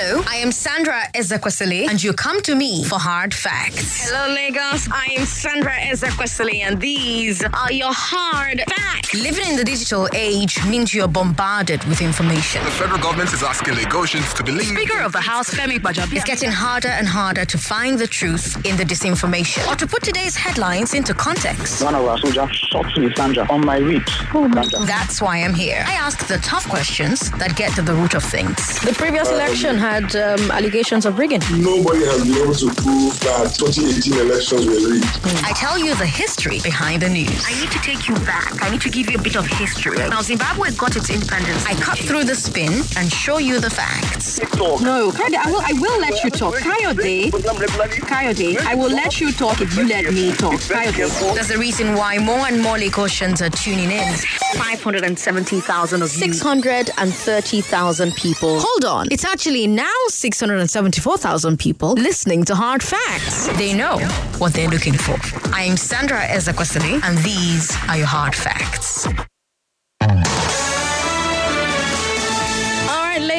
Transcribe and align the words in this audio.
Hello, 0.00 0.22
I 0.28 0.36
am 0.36 0.52
Sandra 0.52 1.02
Ezekwesili, 1.12 1.88
and 1.88 2.00
you 2.00 2.12
come 2.12 2.40
to 2.42 2.54
me 2.54 2.84
for 2.84 3.00
hard 3.00 3.34
facts. 3.34 4.08
Hello, 4.08 4.32
Lagos. 4.32 4.88
I 4.92 5.06
am 5.18 5.26
Sandra 5.26 5.72
Ezekwesili, 5.72 6.60
and 6.60 6.80
these 6.80 7.42
are 7.42 7.72
your 7.72 7.90
hard 7.92 8.62
facts. 8.68 9.12
Living 9.12 9.44
in 9.48 9.56
the 9.56 9.64
digital 9.64 10.08
age 10.14 10.64
means 10.66 10.94
you're 10.94 11.08
bombarded 11.08 11.82
with 11.84 12.00
information. 12.00 12.62
The 12.64 12.70
federal 12.70 13.00
government 13.00 13.32
is 13.32 13.42
asking 13.42 13.74
Lagosians 13.74 14.32
to 14.36 14.44
believe. 14.44 14.68
Speaker 14.68 15.00
of 15.00 15.10
the 15.10 15.20
House, 15.20 15.50
Femi 15.50 15.78
Bajabi. 15.80 16.14
It's 16.14 16.24
getting 16.24 16.52
harder 16.52 16.90
and 16.90 17.08
harder 17.08 17.44
to 17.46 17.58
find 17.58 17.98
the 17.98 18.06
truth 18.06 18.64
in 18.64 18.76
the 18.76 18.84
disinformation 18.84 19.66
or 19.68 19.74
to 19.74 19.86
put 19.88 20.04
today's 20.04 20.36
headlines 20.36 20.94
into 20.94 21.12
context. 21.12 21.82
One 21.82 21.96
of 21.96 22.04
our 22.04 22.18
soldiers 22.18 22.54
shot 22.54 22.86
me, 22.98 23.12
Sandra, 23.16 23.50
on 23.50 23.66
my 23.66 23.78
ribs. 23.78 24.12
Oh 24.32 24.48
Sandra. 24.52 24.86
That's 24.86 25.20
why 25.20 25.38
I'm 25.38 25.54
here. 25.54 25.82
I 25.88 25.94
ask 25.94 26.24
the 26.28 26.38
tough 26.38 26.68
questions 26.68 27.32
that 27.32 27.56
get 27.56 27.74
to 27.74 27.82
the 27.82 27.94
root 27.94 28.14
of 28.14 28.22
things. 28.22 28.78
The 28.78 28.94
previous 28.94 29.28
uh, 29.28 29.34
election 29.34 29.87
had 29.88 30.14
um, 30.16 30.50
allegations 30.50 31.06
of 31.06 31.18
rigging. 31.18 31.40
Nobody 31.56 32.04
has 32.04 32.22
been 32.22 32.36
able 32.42 32.52
to 32.54 32.68
prove 32.82 33.18
that 33.20 33.54
2018 33.56 34.20
elections 34.20 34.66
were 34.66 34.80
rigged. 34.84 35.08
I 35.44 35.52
tell 35.56 35.78
you 35.78 35.94
the 35.94 36.06
history 36.06 36.60
behind 36.60 37.00
the 37.02 37.08
news. 37.08 37.42
I 37.46 37.58
need 37.60 37.70
to 37.72 37.78
take 37.78 38.06
you 38.08 38.14
back. 38.32 38.52
I 38.62 38.68
need 38.70 38.82
to 38.82 38.90
give 38.90 39.10
you 39.10 39.18
a 39.18 39.22
bit 39.22 39.36
of 39.36 39.46
history. 39.46 39.96
Now, 39.96 40.20
Zimbabwe 40.20 40.72
got 40.72 40.94
its 40.96 41.08
independence. 41.08 41.64
I 41.64 41.74
cut 41.74 41.98
through 41.98 42.24
the 42.24 42.34
spin 42.34 42.82
and 42.98 43.10
show 43.10 43.38
you 43.38 43.60
the 43.60 43.70
facts. 43.70 44.38
No, 44.58 45.10
Kayode, 45.10 45.36
I 45.36 45.50
will, 45.50 45.62
I 45.64 45.72
will 45.80 46.00
let 46.00 46.22
you 46.22 46.30
talk. 46.30 46.54
Kayode, 46.56 47.30
Kayode, 47.30 48.58
I 48.66 48.74
will 48.74 48.90
let 48.90 49.20
you 49.20 49.32
talk 49.32 49.60
if 49.62 49.74
you 49.76 49.88
let 49.88 50.12
me 50.12 50.32
talk. 50.32 50.54
Kayode. 50.54 51.34
There's 51.34 51.50
a 51.50 51.58
reason 51.58 51.94
why 51.94 52.18
more 52.18 52.46
and 52.46 52.60
more 52.60 52.76
Lagosians 52.76 53.40
are 53.40 53.50
tuning 53.50 53.90
in. 53.90 54.14
570,000 54.56 56.02
of 56.02 56.10
630,000 56.10 58.14
people. 58.14 58.60
Hold 58.60 58.84
on. 58.84 59.08
It's 59.10 59.24
actually 59.24 59.66
now 59.78 60.08
674,000 60.08 61.56
people 61.56 61.92
listening 61.92 62.44
to 62.46 62.54
Hard 62.56 62.82
Facts. 62.82 63.46
They 63.56 63.72
know 63.72 63.98
what 64.38 64.52
they're 64.52 64.68
looking 64.68 64.94
for. 64.94 65.16
I 65.54 65.62
am 65.62 65.76
Sandra 65.76 66.18
Ezekwesili, 66.18 67.00
and 67.04 67.16
these 67.18 67.76
are 67.88 67.96
your 67.96 68.08
hard 68.08 68.34
facts. 68.34 69.06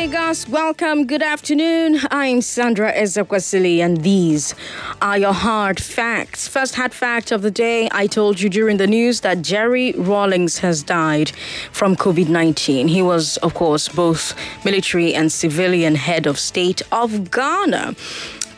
Lagos, 0.09 0.49
welcome. 0.49 1.05
Good 1.05 1.21
afternoon. 1.21 1.99
I'm 2.09 2.41
Sandra 2.41 2.91
Ezekwesili, 2.91 3.77
and 3.77 3.97
these 4.01 4.55
are 5.03 5.19
your 5.19 5.33
hard 5.33 5.79
facts. 5.79 6.47
First 6.47 6.73
hard 6.73 6.95
fact 6.95 7.31
of 7.31 7.43
the 7.43 7.51
day 7.51 7.87
I 7.91 8.07
told 8.07 8.41
you 8.41 8.49
during 8.49 8.77
the 8.77 8.87
news 8.87 9.21
that 9.21 9.43
Jerry 9.43 9.91
Rawlings 9.91 10.57
has 10.59 10.81
died 10.81 11.29
from 11.71 11.95
COVID 11.95 12.27
19. 12.27 12.87
He 12.87 13.03
was, 13.03 13.37
of 13.37 13.53
course, 13.53 13.87
both 13.87 14.33
military 14.65 15.13
and 15.13 15.31
civilian 15.31 15.93
head 15.93 16.25
of 16.25 16.39
state 16.39 16.81
of 16.91 17.29
Ghana. 17.29 17.93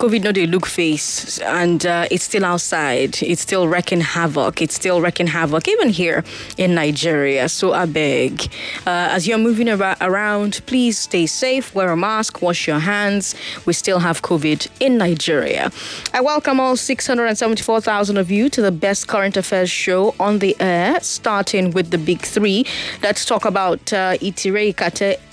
COVID 0.02 0.24
no 0.24 0.32
dey 0.32 0.48
look 0.48 0.66
face, 0.66 1.38
and 1.42 1.86
uh, 1.86 2.08
it's 2.10 2.24
still 2.24 2.44
outside. 2.44 3.22
It's 3.22 3.44
still 3.44 3.68
wreaking 3.68 4.02
havoc. 4.02 4.60
It's 4.60 4.74
still 4.74 5.00
wreaking 5.00 5.28
havoc, 5.28 5.68
even 5.68 5.90
here 5.90 6.24
in 6.58 6.74
Nigeria. 6.74 7.48
So 7.48 7.74
I 7.74 7.86
beg, 7.86 8.42
uh, 8.88 9.14
as 9.16 9.28
you're 9.28 9.38
moving 9.38 9.70
ar- 9.70 9.98
around, 10.02 10.62
please 10.66 10.98
stay 10.98 11.28
safe, 11.28 11.76
wear 11.76 11.92
a 11.92 11.96
mask, 11.96 12.42
wash 12.42 12.68
your 12.68 12.80
hands. 12.80 13.36
We 13.68 13.74
still 13.74 14.00
have 14.00 14.24
COVID 14.24 14.70
in 14.80 14.98
Nigeria. 14.98 15.72
I 16.16 16.22
welcome 16.22 16.60
all 16.60 16.76
674,000 16.78 18.18
of 18.18 18.32
you 18.32 18.50
to 18.50 18.60
the 18.64 18.72
best 18.72 19.08
current 19.08 19.38
affairs 19.38 19.70
show 19.70 20.16
on 20.20 20.40
the 20.40 20.56
air, 20.60 21.00
starting 21.02 21.70
with 21.70 21.92
the 21.92 22.00
big 22.00 22.22
three. 22.22 22.66
Let's 23.04 23.24
talk 23.24 23.46
about 23.46 23.94
uh, 23.94 24.18
Itire 24.18 24.76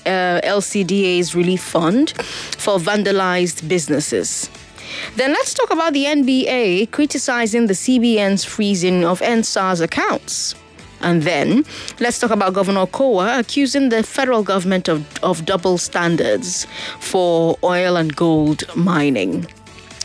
uh, 0.09 0.41
LCDA's 0.43 1.35
relief 1.35 1.63
fund 1.63 2.11
for 2.57 2.79
vandalized 2.79 3.69
businesses. 3.69 4.51
Then 5.17 5.31
let's 5.33 5.55
talk 5.55 5.71
about 5.71 5.93
the 5.93 6.05
NBA 6.05 6.91
criticizing 6.91 7.67
the 7.67 7.75
CBN's 7.75 8.45
freezing 8.45 9.05
of 9.05 9.21
EndSARS 9.21 9.81
accounts. 9.83 10.55
And 11.01 11.23
then 11.23 11.65
let's 12.01 12.19
talk 12.19 12.31
about 12.31 12.55
Governor 12.55 12.87
Okowa 12.87 13.39
accusing 13.39 13.91
the 13.91 14.03
federal 14.03 14.43
government 14.43 14.89
of, 14.89 15.07
of 15.23 15.45
double 15.45 15.79
standards 15.79 16.67
for 16.99 17.57
oil 17.63 17.97
and 17.97 18.15
gold 18.17 18.65
mining. 18.75 19.47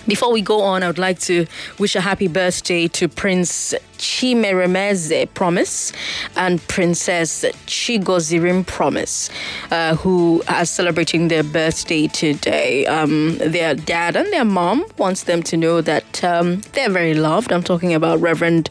Before 0.05 0.31
we 0.31 0.41
go 0.41 0.61
on, 0.61 0.83
I 0.83 0.87
would 0.87 0.97
like 0.97 1.19
to 1.21 1.47
wish 1.79 1.95
a 1.95 2.01
happy 2.01 2.27
birthday 2.27 2.87
to 2.89 3.07
Prince 3.07 3.73
Chimeremeze 4.03 5.33
Promise 5.33 5.93
and 6.35 6.61
Princess 6.67 7.45
Chigozirim 7.65 8.67
Promise, 8.67 9.29
uh, 9.71 9.95
who 9.95 10.43
are 10.49 10.65
celebrating 10.65 11.29
their 11.29 11.43
birthday 11.43 12.07
today. 12.07 12.85
Um, 12.85 13.37
their 13.37 13.73
dad 13.73 14.17
and 14.17 14.31
their 14.33 14.43
mom 14.43 14.85
wants 14.97 15.23
them 15.23 15.41
to 15.43 15.55
know 15.55 15.79
that 15.81 16.23
um, 16.23 16.61
they're 16.73 16.89
very 16.89 17.13
loved. 17.13 17.53
I'm 17.53 17.63
talking 17.63 17.93
about 17.93 18.19
Reverend 18.19 18.69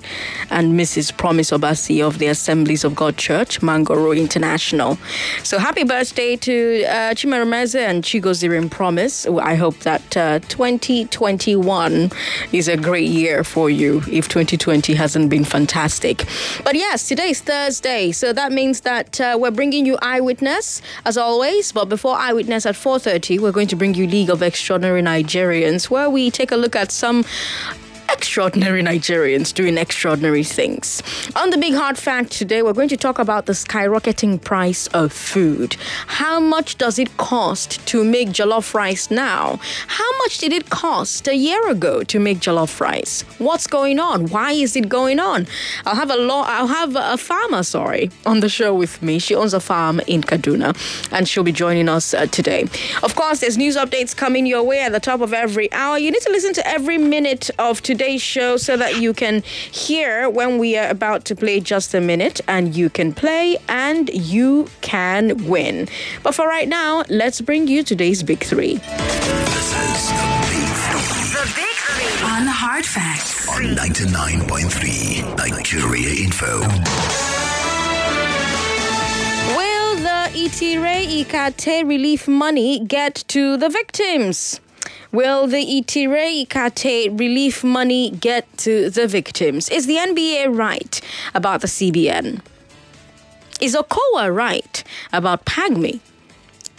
and 0.50 0.78
Mrs. 0.78 1.16
Promise 1.16 1.50
Obasi 1.50 2.06
of 2.06 2.18
the 2.18 2.26
Assemblies 2.26 2.84
of 2.84 2.94
God 2.94 3.16
Church, 3.16 3.60
Mangoro 3.60 4.14
International. 4.16 4.98
So 5.42 5.58
happy 5.58 5.84
birthday 5.84 6.36
to 6.36 6.84
uh, 6.84 7.14
Chimeremeze 7.14 7.74
and 7.74 8.04
Chigozirim 8.04 8.70
Promise. 8.70 9.26
I 9.26 9.54
hope 9.54 9.78
that 9.80 10.16
uh, 10.16 10.40
2021 10.40 12.10
is 12.52 12.68
a 12.68 12.76
great 12.76 13.08
year 13.08 13.42
for 13.44 13.70
you 13.70 14.02
if 14.10 14.28
2020 14.28 14.94
hasn't 14.94 15.21
been 15.28 15.44
fantastic. 15.44 16.26
But 16.64 16.74
yes, 16.74 17.08
today 17.08 17.30
is 17.30 17.40
Thursday, 17.40 18.12
so 18.12 18.32
that 18.32 18.52
means 18.52 18.82
that 18.82 19.20
uh, 19.20 19.36
we're 19.40 19.50
bringing 19.50 19.86
you 19.86 19.98
Eyewitness 20.02 20.82
as 21.04 21.16
always. 21.16 21.72
But 21.72 21.86
before 21.88 22.16
Eyewitness 22.16 22.66
at 22.66 22.74
4:30, 22.74 23.40
we're 23.40 23.52
going 23.52 23.68
to 23.68 23.76
bring 23.76 23.94
you 23.94 24.06
League 24.06 24.30
of 24.30 24.42
Extraordinary 24.42 25.02
Nigerians, 25.02 25.90
where 25.90 26.08
we 26.08 26.30
take 26.30 26.52
a 26.52 26.56
look 26.56 26.76
at 26.76 26.90
some 26.92 27.24
extraordinary 28.10 28.82
Nigerians 28.82 29.52
doing 29.52 29.76
extraordinary 29.76 30.44
things. 30.44 31.02
On 31.36 31.50
the 31.50 31.58
Big 31.58 31.74
Hard 31.74 31.98
Fact 31.98 32.30
today, 32.30 32.62
we're 32.62 32.72
going 32.72 32.88
to 32.88 32.96
talk 32.96 33.18
about 33.18 33.46
the 33.46 33.52
skyrocketing 33.52 34.42
price 34.42 34.86
of 34.88 35.12
food. 35.12 35.76
How 36.06 36.40
much 36.40 36.78
does 36.78 36.98
it 36.98 37.16
cost 37.16 37.84
to 37.88 38.04
make 38.04 38.28
jollof 38.28 38.74
rice 38.74 39.10
now? 39.10 39.58
How 39.86 40.18
much 40.18 40.38
did 40.38 40.52
it 40.52 40.70
cost 40.70 41.26
a 41.28 41.34
year 41.34 41.68
ago 41.68 42.02
to 42.04 42.18
make 42.18 42.38
jollof 42.38 42.80
rice? 42.80 43.22
What's 43.38 43.66
going 43.66 43.98
on? 43.98 44.28
Why 44.28 44.52
is 44.52 44.76
it 44.76 44.88
going 44.88 45.18
on? 45.18 45.46
I'll 45.84 45.96
have 45.96 46.10
a 46.10 46.16
law. 46.16 46.44
I'll 46.46 46.68
have 46.68 46.96
a 46.96 47.16
farmer, 47.16 47.62
sorry, 47.62 48.10
on 48.24 48.40
the 48.40 48.48
show 48.48 48.74
with 48.74 49.02
me. 49.02 49.18
She 49.18 49.34
owns 49.34 49.54
a 49.54 49.60
farm 49.60 50.00
in 50.06 50.22
Kaduna, 50.22 50.76
and 51.12 51.28
she'll 51.28 51.42
be 51.44 51.52
joining 51.52 51.88
us 51.88 52.14
uh, 52.14 52.26
today. 52.26 52.62
Of 53.02 53.14
course, 53.14 53.40
there's 53.40 53.58
news 53.58 53.76
updates 53.76 54.16
coming 54.16 54.46
your 54.46 54.62
way 54.62 54.80
at 54.80 54.92
the 54.92 55.00
top 55.00 55.20
of 55.20 55.32
every 55.32 55.72
hour. 55.72 55.98
You 55.98 56.10
need 56.10 56.22
to 56.22 56.30
listen 56.30 56.52
to 56.54 56.66
every 56.66 56.98
minute 56.98 57.50
of 57.58 57.82
today's 57.92 58.22
show 58.22 58.56
so 58.56 58.74
that 58.74 58.92
you 59.02 59.12
can 59.12 59.42
hear 59.70 60.26
when 60.30 60.56
we 60.56 60.78
are 60.78 60.88
about 60.88 61.26
to 61.26 61.36
play 61.36 61.60
just 61.60 61.92
a 61.92 62.00
minute 62.00 62.40
and 62.48 62.74
you 62.74 62.88
can 62.88 63.12
play 63.12 63.58
and 63.68 64.08
you 64.14 64.66
can 64.80 65.22
win. 65.46 65.86
But 66.22 66.34
for 66.34 66.46
right 66.46 66.68
now, 66.68 67.04
let's 67.10 67.42
bring 67.42 67.68
you 67.68 67.82
today's 67.82 68.22
big 68.22 68.42
three. 68.42 68.74
This 68.76 69.68
is 69.86 70.08
the 70.08 70.62
The 71.36 71.44
big 71.60 71.76
three. 71.86 72.16
On 72.32 72.44
Hard 72.62 72.86
Facts 72.86 73.46
on 73.50 73.62
99.3 73.76 75.36
Nigeria 75.36 76.12
Info. 76.24 76.60
Will 79.58 79.90
the 80.08 80.20
Itire 80.44 80.96
Ikate 81.20 81.86
relief 81.86 82.26
money 82.26 82.80
get 82.80 83.16
to 83.28 83.58
the 83.58 83.68
victims? 83.68 84.60
Will 85.12 85.46
the 85.46 85.58
Itire 85.58 86.46
Ikate 86.46 87.20
relief 87.20 87.62
money 87.62 88.08
get 88.12 88.46
to 88.56 88.88
the 88.88 89.06
victims? 89.06 89.68
Is 89.68 89.86
the 89.86 89.96
NBA 89.96 90.56
right 90.56 91.02
about 91.34 91.60
the 91.60 91.66
CBN? 91.66 92.40
Is 93.60 93.76
Okowa 93.76 94.34
right 94.34 94.82
about 95.12 95.44
PAGMI? 95.44 96.00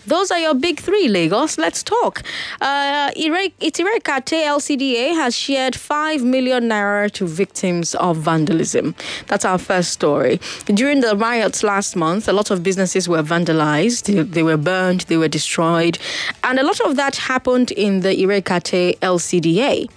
Those 0.06 0.31
are 0.31 0.40
your 0.40 0.53
big 0.53 0.80
three, 0.80 1.08
Lagos. 1.08 1.58
Let's 1.58 1.81
talk. 1.81 2.24
Uh, 2.59 3.11
Ire- 3.16 3.52
Itire 3.61 4.00
LCDA 4.02 5.16
has 5.16 5.35
shared 5.35 5.76
5 5.76 6.23
million 6.23 6.70
naira 6.70 7.09
to 7.11 7.26
victims 7.26 7.96
of 7.96 8.17
vandalism. 8.17 8.96
That's 9.28 9.46
our 9.46 9.58
first 9.58 9.91
story. 9.91 10.40
During 10.66 11.00
the 11.02 11.16
riots 11.16 11.64
last 11.64 11.96
month, 11.96 12.28
a 12.28 12.34
lot 12.34 12.52
of 12.52 12.64
businesses 12.64 13.08
were 13.08 13.23
vandalized, 13.23 14.32
they, 14.32 14.44
were 14.44 14.58
burned, 14.58 15.02
they 15.02 15.17
were 15.17 15.28
destroyed, 15.29 15.97
and 16.44 16.59
a 16.59 16.64
lot 16.64 16.82
of 16.82 16.96
that 16.97 17.16
happened 17.16 17.72
in 17.72 18.02
the 18.02 18.09
Ire 18.09 18.41
Kate 18.41 19.00
LCDA. 19.02 19.90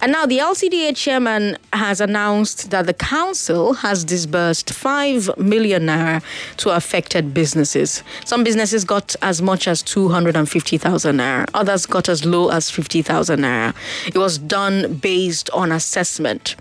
And 0.00 0.12
now 0.12 0.26
the 0.26 0.38
LCDA 0.38 0.96
chairman 0.96 1.56
has 1.72 2.00
announced 2.00 2.70
that 2.70 2.86
the 2.86 2.94
council 2.94 3.74
has 3.74 4.04
disbursed 4.04 4.70
5 4.72 5.38
million 5.38 5.86
naira 5.86 6.22
to 6.58 6.70
affected 6.70 7.34
businesses. 7.34 8.02
Some 8.24 8.44
businesses 8.44 8.84
got 8.84 9.14
as 9.22 9.42
much 9.42 9.68
as 9.68 9.82
250,000 9.82 11.16
naira, 11.16 11.48
others 11.54 11.86
got 11.86 12.08
as 12.08 12.24
low 12.24 12.50
as 12.50 12.70
50,000 12.70 13.40
naira. 13.40 13.74
It 14.06 14.16
was 14.16 14.38
done 14.38 14.94
based 14.94 15.50
on 15.50 15.72
assessment. 15.72 16.56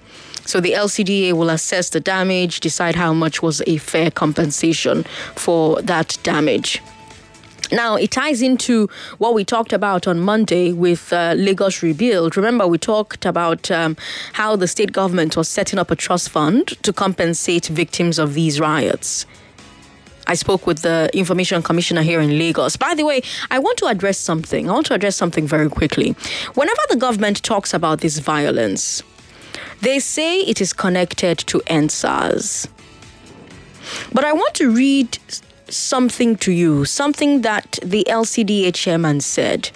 So 0.46 0.60
the 0.60 0.72
LCDA 0.72 1.34
will 1.34 1.52
assess 1.52 1.90
the 1.90 2.00
damage, 2.00 2.60
decide 2.60 2.96
how 2.96 3.14
much 3.14 3.42
was 3.44 3.62
a 3.68 3.78
fair 3.78 4.10
compensation 4.10 5.04
for 5.36 5.82
that 5.84 6.18
damage. 6.24 6.82
Now, 7.72 7.96
it 7.96 8.12
ties 8.12 8.42
into 8.42 8.90
what 9.20 9.34
we 9.34 9.46
talked 9.46 9.74
about 9.74 10.08
on 10.08 10.20
Monday 10.20 10.72
with 10.72 11.14
uh, 11.14 11.34
Lagos 11.38 11.84
Rebuild. 11.84 12.36
Remember, 12.36 12.68
we 12.68 12.78
talked 12.78 13.26
about 13.26 13.70
um, 13.70 13.96
how 14.34 14.56
the 14.56 14.68
state 14.68 14.92
government 14.92 15.38
was 15.38 15.48
setting 15.48 15.78
up 15.78 15.92
a 15.92 15.96
trust 15.96 16.30
fund 16.30 16.68
to 16.84 16.92
compensate 16.92 17.68
victims 17.68 18.18
of 18.18 18.34
these 18.34 18.60
riots. 18.60 19.26
I 20.28 20.36
spoke 20.36 20.68
with 20.68 20.84
the 20.84 21.10
information 21.14 21.64
commissioner 21.64 22.04
here 22.04 22.22
in 22.22 22.38
Lagos. 22.38 22.76
By 22.76 22.94
the 22.94 23.04
way, 23.04 23.22
I 23.50 23.58
want 23.58 23.80
to 23.80 23.88
address 23.88 24.18
something. 24.18 24.70
I 24.70 24.74
want 24.74 24.86
to 24.88 24.94
address 24.94 25.16
something 25.16 25.48
very 25.48 25.70
quickly. 25.70 26.16
Whenever 26.54 26.82
the 26.90 26.98
government 26.98 27.42
talks 27.42 27.74
about 27.74 28.02
this 28.02 28.20
violence, 28.20 29.02
they 29.82 30.00
say 30.00 30.42
it 30.42 30.62
is 30.62 30.72
connected 30.72 31.40
to 31.40 31.60
EndSARS. 31.68 32.68
But 34.14 34.24
I 34.24 34.34
want 34.34 34.54
to 34.56 34.70
read 34.72 35.18
something 35.71 36.36
to 36.38 36.51
you, 36.51 36.86
something 36.86 37.42
that 37.42 37.80
the 37.83 38.06
LCDA 38.10 38.74
chairman 38.74 39.21
said 39.21 39.69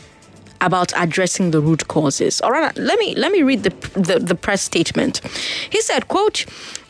about 0.62 0.94
addressing 0.96 1.52
the 1.52 1.62
root 1.62 1.88
causes. 1.88 2.42
All 2.42 2.52
right, 2.52 2.76
let 2.78 2.98
me 3.00 3.16
let 3.16 3.32
me 3.32 3.44
read 3.44 3.64
the 3.64 3.70
the, 4.00 4.20
the 4.20 4.36
press 4.36 4.62
statement. 4.62 5.22
He 5.70 5.82
said, 5.82 6.08
"quote." 6.08 6.46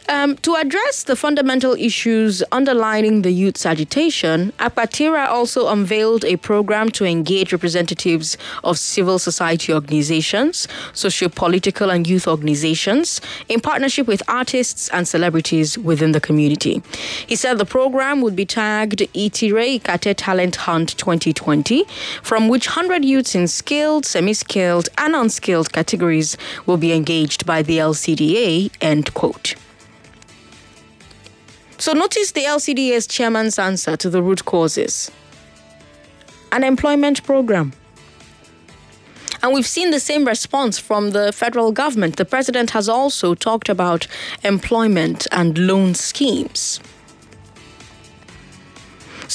Um, 0.10 0.36
to 0.38 0.56
address 0.56 1.04
the 1.04 1.16
fundamental 1.16 1.74
issues 1.76 2.44
underlining 2.52 3.22
the 3.22 3.32
youth's 3.32 3.66
agitation, 3.66 4.52
Apatira 4.60 5.28
also 5.28 5.70
unveiled 5.70 6.26
a 6.26 6.36
program 6.36 6.90
to 6.92 7.06
engage 7.06 7.54
representatives 7.54 8.38
of 8.66 8.78
civil 8.78 9.18
society 9.18 9.74
organizations, 9.74 10.68
socio-political 10.92 11.90
and 11.90 12.06
youth 12.06 12.28
organizations, 12.28 13.22
in 13.48 13.62
partnership 13.62 14.06
with 14.06 14.22
artists 14.28 14.90
and 14.90 15.08
celebrities 15.08 15.78
within 15.78 16.12
the 16.12 16.22
community. 16.22 16.84
He 17.26 17.38
said 17.38 17.58
the 17.58 17.66
program 17.66 18.22
would 18.22 18.36
be 18.36 18.46
tagged 18.46 19.00
Itire 19.14 19.80
Ikate 19.80 20.16
Talent 20.18 20.58
Hunt 20.58 20.98
2020, 20.98 21.86
from 22.22 22.50
which 22.50 22.68
100 22.68 23.06
youths 23.06 23.36
in 23.36 23.48
skilled, 23.48 24.06
semi-skilled, 24.06 24.90
and 24.98 25.16
unskilled 25.16 25.72
categories 25.72 26.38
will 26.66 26.78
be 26.78 26.92
engaged 26.92 27.46
by 27.46 27.62
the 27.62 27.78
LCDA, 27.78 28.70
end 28.82 29.14
quote. 29.14 29.56
So 31.84 31.92
notice 31.92 32.32
the 32.32 32.46
LCDS 32.46 33.10
chairman's 33.10 33.60
answer 33.60 33.98
to 33.98 34.10
the 34.10 34.24
root 34.24 34.46
causes. 34.46 35.12
An 36.54 36.64
employment 36.64 37.22
program. 37.26 37.74
And 39.42 39.52
we've 39.54 39.68
seen 39.68 39.92
the 39.92 40.00
same 40.00 40.24
response 40.24 40.80
from 40.80 41.12
the 41.12 41.34
federal 41.34 41.74
government. 41.74 42.16
The 42.16 42.24
president 42.24 42.70
has 42.70 42.88
also 42.88 43.36
talked 43.36 43.68
about 43.68 44.08
employment 44.46 45.28
and 45.34 45.58
loan 45.58 45.94
schemes. 45.94 46.80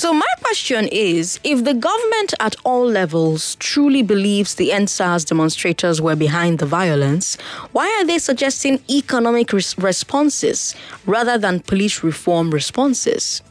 So, 0.00 0.12
my 0.12 0.32
question 0.40 0.86
is 0.92 1.40
if 1.42 1.64
the 1.64 1.74
government 1.74 2.32
at 2.38 2.54
all 2.62 2.86
levels 2.86 3.56
truly 3.56 4.02
believes 4.02 4.54
the 4.54 4.70
EndSARS 4.70 5.26
demonstrators 5.26 6.00
were 6.00 6.14
behind 6.14 6.60
the 6.60 6.66
violence, 6.66 7.34
why 7.72 7.88
are 7.98 8.04
they 8.04 8.20
suggesting 8.20 8.78
economic 8.88 9.52
res- 9.52 9.76
responses 9.76 10.76
rather 11.04 11.36
than 11.36 11.58
police 11.58 12.04
reform 12.04 12.52
responses? 12.52 13.42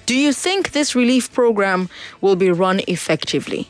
Do 0.07 0.15
you 0.15 0.33
think 0.33 0.71
this 0.71 0.95
relief 0.95 1.31
program 1.31 1.87
will 2.19 2.35
be 2.35 2.49
run 2.51 2.81
effectively? 2.87 3.69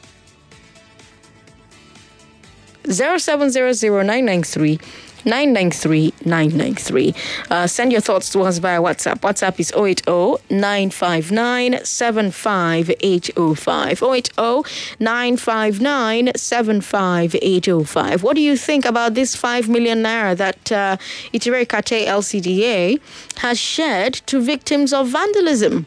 0700993 2.84 4.82
993 5.26 6.14
993. 6.26 7.14
Uh, 7.50 7.68
send 7.68 7.92
your 7.92 8.00
thoughts 8.02 8.30
to 8.32 8.42
us 8.42 8.58
via 8.58 8.82
WhatsApp. 8.82 9.20
WhatsApp 9.20 9.60
is 9.60 9.72
080 9.76 10.44
959 10.50 11.84
75805. 11.84 14.04
080 14.04 14.64
959 15.00 16.32
75805. 16.36 18.24
What 18.24 18.36
do 18.36 18.42
you 18.42 18.58
think 18.58 18.86
about 18.86 19.14
this 19.14 19.36
5 19.36 19.70
million 19.70 20.02
naira 20.04 20.36
that 20.38 20.72
uh, 20.72 20.98
Itire 21.34 21.68
Kate 21.68 22.08
LCDA 22.08 23.00
has 23.38 23.60
shared 23.60 24.14
to 24.14 24.42
victims 24.42 24.94
of 24.94 25.10
vandalism? 25.10 25.86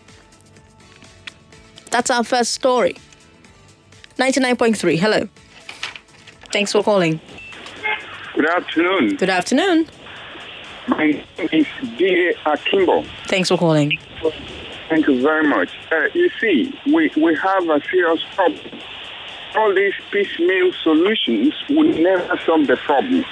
That's 1.91 2.11
our 2.11 2.25
first 2.25 2.53
story. 2.53 2.97
99.3. 4.17 4.99
Hello. 4.99 5.29
Thanks 6.53 6.73
for 6.73 6.83
calling. 6.83 7.21
Good 8.35 8.51
afternoon. 8.51 9.15
Good 9.15 9.31
afternoon. 9.31 9.87
My 10.89 11.05
name 11.07 11.25
is 11.53 11.67
D.A. 11.97 12.35
Akimbo. 12.51 13.05
Thanks 13.29 13.49
for 13.49 13.57
calling. 13.57 13.97
Thank 14.89 15.07
you 15.07 15.23
very 15.23 15.47
much. 15.49 15.71
Uh, 15.93 16.09
you 16.15 16.29
see, 16.41 16.77
we, 16.85 17.13
we 17.17 17.37
have 17.37 17.69
a 17.69 17.81
serious 17.89 18.25
problem. 18.35 18.81
All 19.57 19.73
these 19.73 19.93
piecemeal 20.11 20.73
solutions 20.83 21.55
will 21.71 21.95
never 21.95 22.37
solve 22.45 22.67
the 22.67 22.77
problem. 22.77 23.25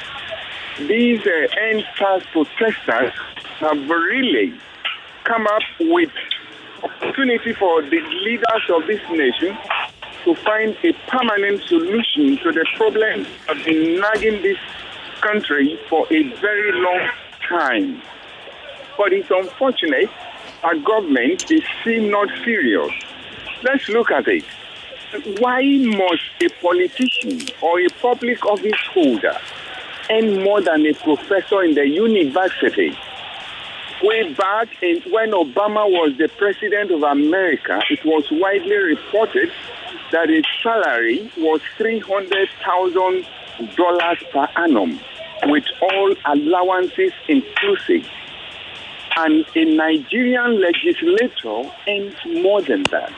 These 0.79 1.27
uh, 1.27 1.49
EndSARS 1.61 2.25
protesters 2.31 3.13
have 3.59 3.89
really 3.91 4.55
come 5.25 5.49
up 5.49 5.63
with 5.81 6.13
opportunity 6.85 7.55
for 7.55 7.83
the 7.83 8.01
leaders 8.25 8.71
of 8.73 8.87
this 8.87 9.01
nation 9.11 9.59
to 10.23 10.35
find 10.37 10.77
a 10.85 10.93
permanent 11.09 11.61
solution 11.65 12.37
to 12.39 12.53
the 12.53 12.65
problem 12.77 13.27
been 13.65 14.01
nagging 14.01 14.41
this 14.43 14.59
country 15.23 15.79
for 15.89 16.07
a 16.13 16.23
very 16.41 16.73
long 16.73 17.09
time. 17.49 18.03
But 18.99 19.13
it's 19.13 19.31
unfortunate 19.31 20.11
our 20.63 20.77
government 20.77 21.51
is 21.51 21.63
still 21.81 22.09
not 22.11 22.29
serious. 22.45 22.93
Let's 23.63 23.89
look 23.89 24.13
at 24.13 24.29
it. 24.29 24.45
Why 25.41 25.63
must 25.79 26.31
a 26.41 26.49
politician 26.61 27.41
or 27.61 27.81
a 27.81 27.89
public 28.01 28.47
office 28.47 28.81
holder 28.95 29.37
earn 30.11 30.43
more 30.43 30.61
than 30.61 30.87
a 30.87 30.95
professor 30.95 31.63
in 31.63 31.75
the 31.75 31.87
university? 31.87 32.97
Way 34.03 34.33
back 34.35 34.69
in, 34.83 35.01
when 35.13 35.31
Obama 35.33 35.89
was 35.89 36.17
the 36.19 36.29
president 36.29 36.91
of 36.91 37.03
America, 37.03 37.81
it 37.91 38.05
was 38.05 38.29
widely 38.31 38.77
reported 38.77 39.51
that 40.13 40.29
his 40.29 40.45
salary 40.63 41.31
was 41.39 41.61
$300,000 41.79 44.31
per 44.33 44.49
annum 44.57 45.01
with 45.47 45.65
all 45.81 46.15
allowances 46.27 47.13
inclusive. 47.29 48.09
And 49.17 49.45
a 49.55 49.65
Nigerian 49.65 50.61
legislator 50.61 51.71
earns 51.89 52.17
more 52.43 52.63
than 52.63 52.83
that. 52.85 53.13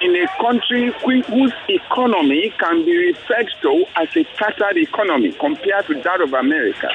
In 0.00 0.14
a 0.14 0.28
country 0.40 0.92
whose 1.04 1.52
economy 1.68 2.54
can 2.58 2.84
be 2.84 2.96
referred 3.08 3.50
to 3.62 3.84
as 3.96 4.08
a 4.16 4.24
tattered 4.38 4.78
economy 4.78 5.32
compared 5.38 5.86
to 5.88 6.00
that 6.02 6.20
of 6.20 6.32
America, 6.32 6.88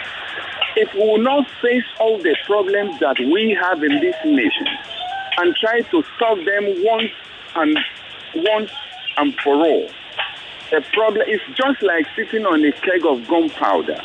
if 0.76 0.94
we 0.94 1.00
will 1.02 1.20
not 1.20 1.46
face 1.62 1.84
all 2.00 2.18
the 2.18 2.36
problems 2.48 3.00
that 3.00 3.20
we 3.20 3.58
have 3.62 3.84
in 3.84 4.00
this 4.00 4.16
nation 4.26 4.68
and 5.38 5.56
try 5.56 5.82
to 5.82 6.04
solve 6.18 6.40
them 6.46 6.84
once 6.84 7.12
and 7.56 7.78
once 8.36 8.72
and 9.18 9.36
for 9.44 9.56
all, 9.56 9.90
the 10.72 10.82
problem 10.94 11.28
is 11.28 11.42
just 11.56 11.82
like 11.82 12.08
sitting 12.16 12.46
on 12.46 12.64
a 12.66 12.72
keg 12.72 13.06
of 13.06 13.28
gunpowder. 13.28 14.02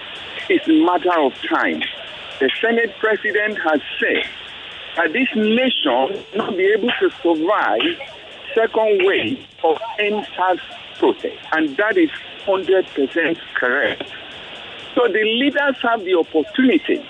It's 0.48 0.68
a 0.68 0.84
matter 0.84 1.18
of 1.20 1.34
time. 1.42 1.82
The 2.40 2.50
Senate 2.60 2.94
president 2.98 3.58
has 3.62 3.80
said 3.98 4.24
that 4.96 5.12
this 5.12 5.28
nation 5.34 5.92
will 5.92 6.24
not 6.36 6.56
be 6.56 6.64
able 6.66 6.90
to 7.00 7.10
survive 7.22 7.80
second 8.54 9.04
wave 9.04 9.46
of 9.64 9.78
EndSARS 9.98 10.60
protest, 10.98 11.36
and 11.52 11.76
that 11.76 11.96
is 11.96 12.10
100% 12.46 13.38
correct. 13.54 14.02
So 14.94 15.06
the 15.06 15.22
leaders 15.22 15.76
have 15.82 16.04
the 16.04 16.14
opportunity 16.14 17.06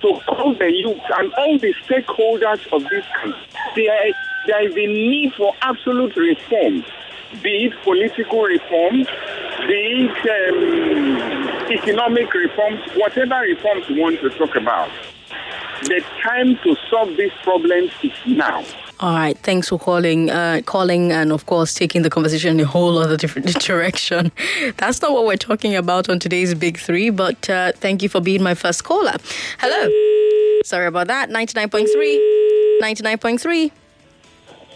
to 0.00 0.20
call 0.26 0.54
the 0.54 0.72
youth 0.72 1.00
and 1.16 1.32
all 1.34 1.58
the 1.58 1.74
stakeholders 1.86 2.72
of 2.72 2.82
this 2.88 3.04
country. 3.20 3.40
There, 3.76 4.12
there 4.46 4.68
is 4.68 4.72
a 4.72 4.86
need 4.86 5.34
for 5.34 5.54
absolute 5.62 6.16
reform, 6.16 6.84
be 7.42 7.66
it 7.66 7.82
political 7.82 8.42
reforms, 8.42 9.06
be 9.66 10.08
it 10.08 10.52
um, 10.54 11.70
economic 11.70 12.32
reforms, 12.32 12.80
whatever 12.96 13.40
reforms 13.40 13.88
we 13.88 14.00
want 14.00 14.20
to 14.20 14.30
talk 14.30 14.56
about. 14.56 14.90
The 15.82 16.02
time 16.22 16.58
to 16.64 16.76
solve 16.90 17.16
these 17.16 17.32
problems 17.42 17.92
is 18.02 18.12
now. 18.26 18.64
All 19.00 19.14
right, 19.14 19.38
thanks 19.38 19.68
for 19.68 19.78
calling, 19.78 20.28
uh, 20.28 20.60
calling, 20.66 21.12
and 21.12 21.30
of 21.30 21.46
course 21.46 21.72
taking 21.72 22.02
the 22.02 22.10
conversation 22.10 22.58
in 22.58 22.60
a 22.60 22.68
whole 22.68 22.98
other 22.98 23.16
different 23.16 23.46
direction. 23.60 24.32
That's 24.78 25.00
not 25.00 25.12
what 25.12 25.24
we're 25.24 25.36
talking 25.36 25.76
about 25.76 26.08
on 26.08 26.18
today's 26.18 26.52
Big 26.54 26.78
Three, 26.78 27.10
but 27.10 27.48
uh, 27.48 27.72
thank 27.76 28.02
you 28.02 28.08
for 28.08 28.20
being 28.20 28.42
my 28.42 28.54
first 28.54 28.82
caller. 28.82 29.14
Hello. 29.58 30.62
Sorry 30.64 30.86
about 30.86 31.06
that. 31.06 31.30
Ninety 31.30 31.52
nine 31.54 31.70
point 31.70 31.88
three. 31.92 32.78
Ninety 32.80 33.04
nine 33.04 33.18
point 33.18 33.40
three. 33.40 33.70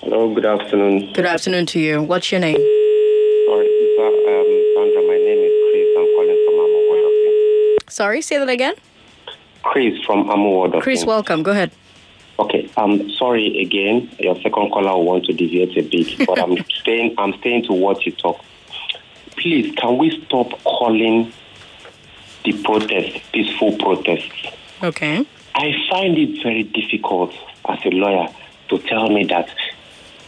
Hello. 0.03 0.35
Good 0.35 0.45
afternoon. 0.45 1.13
Good 1.13 1.27
afternoon 1.27 1.65
to 1.67 1.79
you. 1.79 2.03
What's 2.03 2.33
your 2.33 2.41
name? 2.41 2.57
Sorry, 2.57 3.69
um, 4.01 4.49
Sandra. 4.75 5.03
My 5.07 5.17
name 5.17 5.39
is 5.39 5.55
Chris. 5.71 5.89
I'm 5.97 6.07
calling 6.17 6.39
from 6.45 6.55
Amu 6.59 7.89
Sorry, 7.89 8.21
say 8.21 8.39
that 8.39 8.49
again. 8.49 8.75
Chris 9.63 10.05
from 10.05 10.29
Amu 10.29 10.81
Chris, 10.81 11.05
welcome. 11.05 11.45
Go 11.45 11.53
ahead. 11.53 11.71
Okay, 12.41 12.69
I'm 12.77 13.09
sorry 13.11 13.63
again. 13.63 14.11
Your 14.19 14.35
second 14.43 14.73
caller 14.73 14.91
will 14.97 15.05
want 15.05 15.25
to 15.27 15.33
deviate 15.33 15.79
a 15.79 15.83
bit, 15.83 16.27
but 16.27 16.37
I'm 16.37 16.57
staying. 16.81 17.15
I'm 17.17 17.35
staying 17.39 17.63
to 17.67 17.73
what 17.73 18.05
you 18.05 18.11
talk. 18.11 18.45
Please, 19.37 19.73
can 19.77 19.99
we 19.99 20.21
stop 20.27 20.51
calling 20.65 21.33
the 22.45 22.61
protest 22.65 23.21
peaceful 23.33 23.77
protests? 23.79 24.33
Okay. 24.83 25.25
I 25.55 25.73
find 25.89 26.19
it 26.19 26.43
very 26.43 26.65
difficult 26.65 27.33
as 27.69 27.79
a 27.85 27.91
lawyer 27.91 28.27
to 28.71 28.79
tell 28.81 29.09
me 29.09 29.25
that 29.27 29.49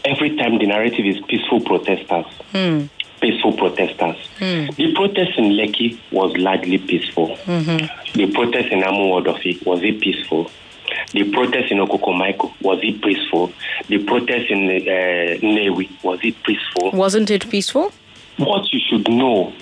every 0.04 0.37
time 0.37 0.58
the 0.58 0.66
narrative 0.66 1.04
is 1.06 1.18
peaceful 1.28 1.61
protesters, 1.61 2.26
Hmm. 2.52 2.87
peaceful 3.20 3.52
protesters. 3.52 4.16
The 4.38 4.92
protest 4.94 5.38
in 5.38 5.52
Lekki 5.52 5.99
was 6.12 6.37
largely 6.37 6.78
peaceful. 6.78 7.37
Mm-hmm. 7.46 8.18
The 8.18 8.26
protest 8.32 8.68
in 8.70 8.82
Amuwo 8.82 9.23
Odofin 9.23 9.64
was 9.64 9.80
it 9.82 10.00
peaceful? 10.00 10.50
The 11.12 11.25
protest 11.30 11.70
in 11.73 11.78
Okokomaiko 11.78 12.52
was 12.61 12.78
it 12.82 13.00
peaceful? 13.02 13.52
The 13.88 13.99
protest 14.04 14.50
in 14.50 14.68
uh, 14.68 15.38
Newi 15.40 15.88
was 16.02 16.18
it 16.23 16.34
peaceful? 16.42 16.90
Wasn't 16.92 17.30
it 17.30 17.49
peaceful? 17.50 17.92
What 18.37 18.70
you 18.73 18.80
should 18.88 19.08
know, 19.08 19.52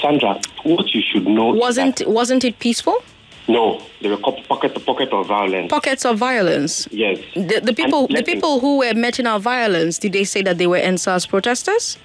Sandra, 0.00 0.40
what 0.62 0.94
you 0.94 1.02
should 1.02 1.26
know. 1.26 1.48
Wasn't 1.52 2.06
wasn't 2.06 2.44
it 2.44 2.58
peaceful? 2.60 3.02
No, 3.48 3.82
there 4.00 4.10
were 4.10 4.16
couple 4.18 4.42
pocket 4.44 4.84
pocket 4.86 5.12
of 5.12 5.26
violence. 5.26 5.68
Pockets 5.70 6.04
of 6.04 6.16
violence. 6.18 6.86
yes. 6.90 7.18
The, 7.34 7.60
the 7.62 7.72
people 7.74 8.06
the 8.06 8.14
me- 8.14 8.22
people 8.22 8.60
who 8.60 8.78
were 8.78 8.94
meting 8.94 9.26
out 9.26 9.40
violence, 9.42 9.98
did 9.98 10.12
they 10.12 10.24
say 10.24 10.42
that 10.42 10.58
they 10.58 10.66
were 10.66 10.78
EndSARS 10.78 11.28
protesters? 11.28 11.98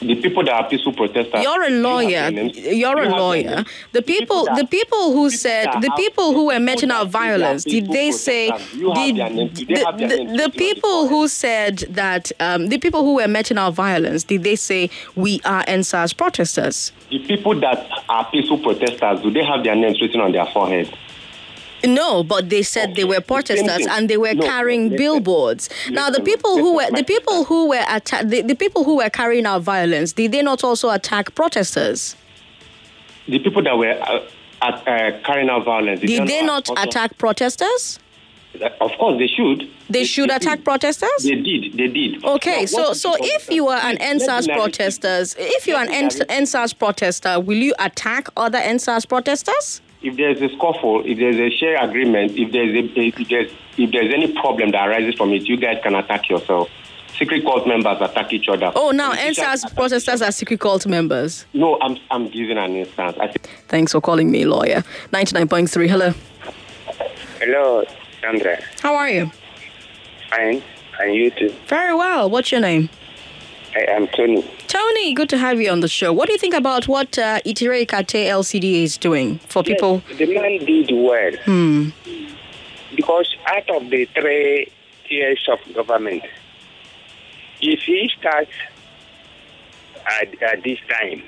The 0.00 0.14
people 0.14 0.44
that 0.44 0.52
are 0.52 0.68
peaceful 0.68 0.92
protesters. 0.92 1.42
You're 1.42 1.64
a 1.64 1.70
lawyer. 1.70 2.30
You're 2.30 3.02
a 3.02 3.08
lawyer. 3.08 3.64
The 3.92 4.02
people, 4.02 4.44
the 4.44 4.66
people 4.70 5.12
who 5.12 5.28
said, 5.30 5.66
the 5.80 5.92
people 5.96 6.32
who 6.34 6.46
were 6.46 6.54
the 6.54 6.60
meting 6.60 6.90
people 6.90 6.96
out 6.96 7.06
that 7.06 7.12
say 7.12 7.12
they 7.12 7.18
violence, 7.18 7.64
did 7.64 7.88
they 7.88 8.12
say, 8.12 8.48
protesters, 8.48 8.80
you 8.80 8.92
have 8.92 9.06
did 9.06 9.16
their 9.16 9.30
names. 9.30 9.58
Do 9.58 9.66
they 9.66 9.74
the, 9.74 9.92
the, 9.96 10.06
names 10.06 10.08
the 10.08 10.16
written 10.16 10.30
on 10.30 10.36
the 10.36 10.50
people 10.50 11.08
who 11.08 11.28
said 11.28 11.78
that, 11.90 12.30
um, 12.38 12.68
the 12.68 12.78
people 12.78 13.02
who 13.02 13.16
were 13.16 13.28
meting 13.28 13.58
out 13.58 13.74
violence, 13.74 14.22
did 14.24 14.44
they 14.44 14.56
say 14.56 14.88
we 15.16 15.40
are 15.44 15.64
EndSARS 15.64 16.16
protesters? 16.16 16.92
The 17.10 17.18
people 17.26 17.58
that 17.60 17.88
are 18.08 18.24
peaceful 18.30 18.58
protesters, 18.58 19.20
do 19.22 19.30
they 19.30 19.44
have 19.44 19.64
their 19.64 19.74
names 19.74 20.00
written 20.00 20.20
on 20.20 20.32
their 20.32 20.46
forehead? 20.46 20.96
No, 21.84 22.24
but 22.24 22.50
they 22.50 22.62
said 22.62 22.94
they 22.96 23.04
were 23.04 23.20
protesters 23.20 23.86
and 23.86 24.10
they 24.10 24.16
were 24.16 24.34
No, 24.34 24.44
carrying 24.46 24.84
listen. 24.90 24.96
billboards. 24.98 25.70
now, 25.90 26.06
the 26.10 26.18
Listen, 26.20 26.24
people 26.24 26.58
who 26.58 26.74
were 26.76 26.90
the 26.90 27.04
people 27.04 27.44
who 27.44 27.68
were 27.68 27.84
atta- 27.86 28.24
the, 28.26 28.42
the 28.42 28.54
people 28.54 28.84
who 28.84 28.96
were 28.96 29.10
carrying 29.10 29.46
out 29.46 29.62
violence, 29.62 30.12
did 30.12 30.32
they 30.32 30.42
not 30.42 30.64
also 30.64 30.90
attack 30.90 31.34
protesters? 31.34 32.16
The 33.28 33.38
people 33.38 33.62
that 33.62 33.76
were 33.76 33.90
uh, 33.90 34.26
at, 34.62 34.74
uh, 34.88 35.20
carrying 35.24 35.50
out 35.50 35.64
violence, 35.64 36.00
Did 36.00 36.26
they 36.26 36.42
not 36.42 36.68
also- 36.68 36.82
attack 36.82 37.16
protesters? 37.18 37.98
Of 38.80 38.90
course, 38.98 39.18
they 39.18 39.28
should. 39.28 39.68
They 39.90 40.04
should 40.04 40.30
attack 40.30 40.58
did. 40.60 40.64
protesters? 40.64 41.22
They 41.22 41.36
did. 41.36 41.74
They 41.76 41.86
did. 41.86 42.24
Okay, 42.24 42.66
so 42.66 42.92
so 42.92 43.14
if 43.20 43.50
you 43.50 43.68
are 43.68 43.78
an 43.78 43.98
EndSARS 43.98 44.48
protesters, 44.48 45.36
if 45.38 45.66
you 45.68 45.76
are 45.76 45.84
an 45.84 45.90
EndSARS 45.92 46.76
protester, 46.76 47.38
will 47.38 47.58
you 47.58 47.74
attack 47.78 48.28
other 48.36 48.58
EndSARS 48.58 49.06
protesters? 49.06 49.80
If 50.00 50.16
there's 50.16 50.40
a 50.40 50.48
scuffle, 50.56 51.02
if 51.04 51.18
there's 51.18 51.36
a 51.36 51.50
share 51.56 51.76
agreement, 51.82 52.32
if 52.36 52.52
there's 52.52 52.74
a, 52.74 53.00
if 53.00 53.28
there's 53.28 53.50
if 53.76 53.90
there's 53.92 54.12
any 54.14 54.32
problem 54.32 54.70
that 54.72 54.88
arises 54.88 55.14
from 55.16 55.32
it, 55.32 55.42
you 55.48 55.56
guys 55.56 55.78
can 55.82 55.94
attack 55.94 56.28
yourself. 56.28 56.68
Secret 57.18 57.42
cult 57.44 57.66
members 57.66 57.98
attack 58.00 58.32
each 58.32 58.48
other. 58.48 58.70
Oh, 58.76 58.92
now 58.92 59.10
Politicians 59.10 59.38
EndSARS 59.64 59.74
protesters 59.74 60.22
are 60.22 60.30
secret 60.30 60.60
cult 60.60 60.86
members. 60.86 61.46
No, 61.52 61.78
I'm 61.80 61.96
I'm 62.12 62.28
giving 62.28 62.58
an 62.58 62.76
instance. 62.76 63.16
I 63.20 63.26
think 63.26 63.48
Thanks 63.66 63.90
for 63.92 64.00
calling 64.00 64.30
me, 64.30 64.44
lawyer. 64.44 64.84
Ninety 65.12 65.34
nine 65.34 65.48
point 65.48 65.68
three. 65.68 65.88
Hello, 65.88 66.12
Hello, 67.40 67.84
Sandra. 68.20 68.60
how 68.80 68.94
are 68.94 69.08
you? 69.08 69.30
Fine. 70.30 70.62
And 71.00 71.14
you 71.14 71.30
too. 71.30 71.52
Very 71.66 71.94
well. 71.94 72.28
What's 72.30 72.52
your 72.52 72.60
name? 72.60 72.88
I 73.74 73.80
am 73.90 74.06
Tony. 74.08 74.48
Tony, 74.68 75.14
good 75.14 75.30
to 75.30 75.38
have 75.38 75.58
you 75.60 75.70
on 75.70 75.80
the 75.80 75.88
show. 75.88 76.12
What 76.12 76.26
do 76.26 76.32
you 76.32 76.38
think 76.38 76.52
about 76.54 76.86
what 76.88 77.18
uh, 77.18 77.40
Itire 77.46 77.88
Kate 77.88 78.28
LCD 78.28 78.82
is 78.82 78.98
doing 78.98 79.38
for 79.38 79.62
people? 79.62 80.02
Yes, 80.10 80.18
the 80.18 80.34
man 80.34 80.58
did 80.66 80.90
well 80.92 81.32
Hmm. 81.46 81.88
because 82.94 83.34
out 83.46 83.68
of 83.70 83.88
the 83.88 84.04
three 84.14 84.70
tiers 85.08 85.48
of 85.50 85.58
government, 85.74 86.22
if 87.62 87.80
he 87.80 88.10
starts 88.18 88.50
at, 90.20 90.42
at 90.42 90.62
this 90.62 90.78
time, 90.90 91.22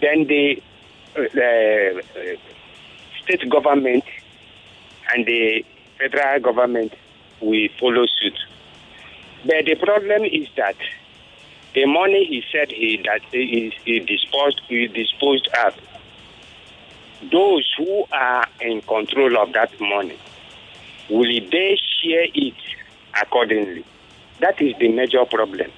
then 0.00 0.26
the, 0.26 0.60
uh, 1.16 1.22
the 1.32 2.02
uh, 2.16 3.22
state 3.22 3.48
government 3.48 4.04
and 5.14 5.24
the 5.24 5.64
federal 5.98 6.40
government 6.40 6.92
will 7.40 7.68
follow 7.78 8.06
suit. 8.06 8.38
But 9.46 9.66
the 9.66 9.76
problem 9.76 10.24
is 10.24 10.48
that 10.56 10.74
the 11.78 11.86
money 11.86 12.24
he 12.26 12.42
said 12.50 12.72
he 12.72 13.00
that 13.04 13.20
he, 13.30 13.72
he 13.84 14.00
disposed 14.00 14.60
he 14.66 14.88
disposed 14.88 15.48
of, 15.64 15.74
those 17.30 17.72
who 17.78 18.04
are 18.10 18.48
in 18.60 18.80
control 18.80 19.38
of 19.38 19.52
that 19.52 19.70
money, 19.80 20.18
will 21.08 21.40
they 21.52 21.78
share 22.02 22.26
it 22.34 22.54
accordingly? 23.22 23.84
That 24.40 24.60
is 24.60 24.74
the 24.80 24.88
major 24.88 25.24
problem. 25.24 25.70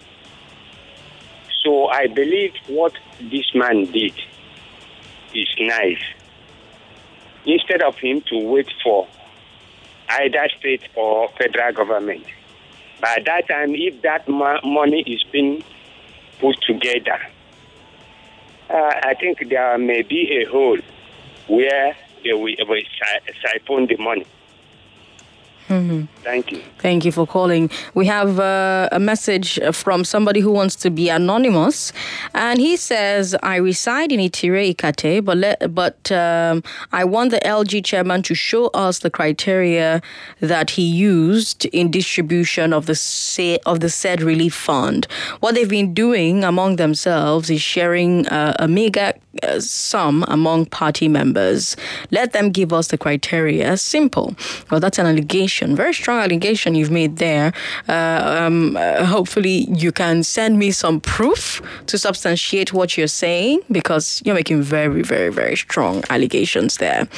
So 1.62 1.88
I 1.88 2.07
believe 2.07 2.54
what 2.69 2.95
this 3.21 3.54
man 3.54 3.85
did 3.92 4.14
is 5.35 5.49
nice. 5.59 6.00
Instead 7.45 7.83
of 7.83 7.97
him 7.99 8.23
to 8.30 8.38
wait 8.38 8.73
for 8.83 9.07
either 10.09 10.49
state 10.59 10.83
or 10.97 11.28
federal 11.37 11.75
government, 11.75 12.25
by 13.02 13.19
that 13.26 13.49
time, 13.49 13.75
if 13.75 14.00
that 14.00 14.26
mo- 14.28 14.61
money 14.64 15.02
is 15.07 15.23
being 15.25 15.62
put 16.40 16.61
together, 16.62 17.20
uh, 18.68 18.92
I 19.02 19.14
think 19.14 19.49
there 19.49 19.78
may 19.78 20.02
be 20.02 20.42
a 20.42 20.50
hole 20.50 20.78
where 21.49 21.97
they 22.25 22.32
will, 22.32 22.54
siphon 23.42 23.87
the 23.87 23.97
money. 23.97 24.26
Mhm. 25.70 26.08
Thank 26.24 26.50
you. 26.50 26.60
Thank 26.80 27.04
you 27.04 27.12
for 27.12 27.26
calling. 27.26 27.70
We 27.94 28.06
have 28.06 28.40
uh, 28.40 28.88
a 28.90 28.98
message 28.98 29.58
from 29.72 30.04
somebody 30.04 30.40
who 30.40 30.50
wants 30.50 30.74
to 30.76 30.90
be 30.90 31.08
anonymous, 31.08 31.92
and 32.34 32.58
he 32.58 32.76
says, 32.76 33.36
"I 33.42 33.54
reside 33.56 34.10
in 34.10 34.18
Itire 34.20 34.74
Ikate, 34.74 35.24
but 35.24 35.36
let, 35.38 35.72
but 35.72 36.10
um, 36.10 36.64
I 36.92 37.04
want 37.04 37.30
the 37.30 37.40
LG 37.46 37.82
chairman 37.84 38.22
to 38.22 38.34
show 38.34 38.66
us 38.86 38.98
the 38.98 39.10
criteria 39.10 40.02
that 40.40 40.70
he 40.70 40.82
used 40.82 41.66
in 41.66 41.90
distribution 41.90 42.72
of 42.72 42.86
the 42.86 42.96
say, 42.96 43.58
of 43.64 43.78
the 43.78 43.88
said 43.90 44.22
relief 44.22 44.54
fund. 44.54 45.06
What 45.38 45.54
they've 45.54 45.68
been 45.78 45.94
doing 45.94 46.42
among 46.42 46.76
themselves 46.76 47.48
is 47.48 47.62
sharing 47.62 48.26
uh, 48.26 48.54
a 48.58 48.66
mega 48.66 49.14
uh, 49.44 49.60
sum 49.60 50.24
among 50.26 50.66
party 50.66 51.06
members. 51.06 51.76
Let 52.10 52.32
them 52.32 52.50
give 52.50 52.72
us 52.72 52.88
the 52.88 52.98
criteria. 52.98 53.76
Simple. 53.76 54.34
Well, 54.70 54.80
that's 54.80 54.98
an 54.98 55.06
allegation, 55.06 55.59
very 55.68 55.94
strong 55.94 56.20
allegation 56.20 56.74
you've 56.74 56.90
made 56.90 57.16
there. 57.16 57.52
Uh, 57.88 58.38
um, 58.40 58.76
uh, 58.76 59.04
hopefully, 59.04 59.66
you 59.70 59.92
can 59.92 60.22
send 60.22 60.58
me 60.58 60.70
some 60.70 61.00
proof 61.00 61.62
to 61.86 61.98
substantiate 61.98 62.72
what 62.72 62.96
you're 62.96 63.06
saying 63.06 63.60
because 63.70 64.22
you're 64.24 64.34
making 64.34 64.62
very, 64.62 65.02
very, 65.02 65.30
very 65.30 65.56
strong 65.56 66.02
allegations 66.10 66.76
there. 66.78 67.08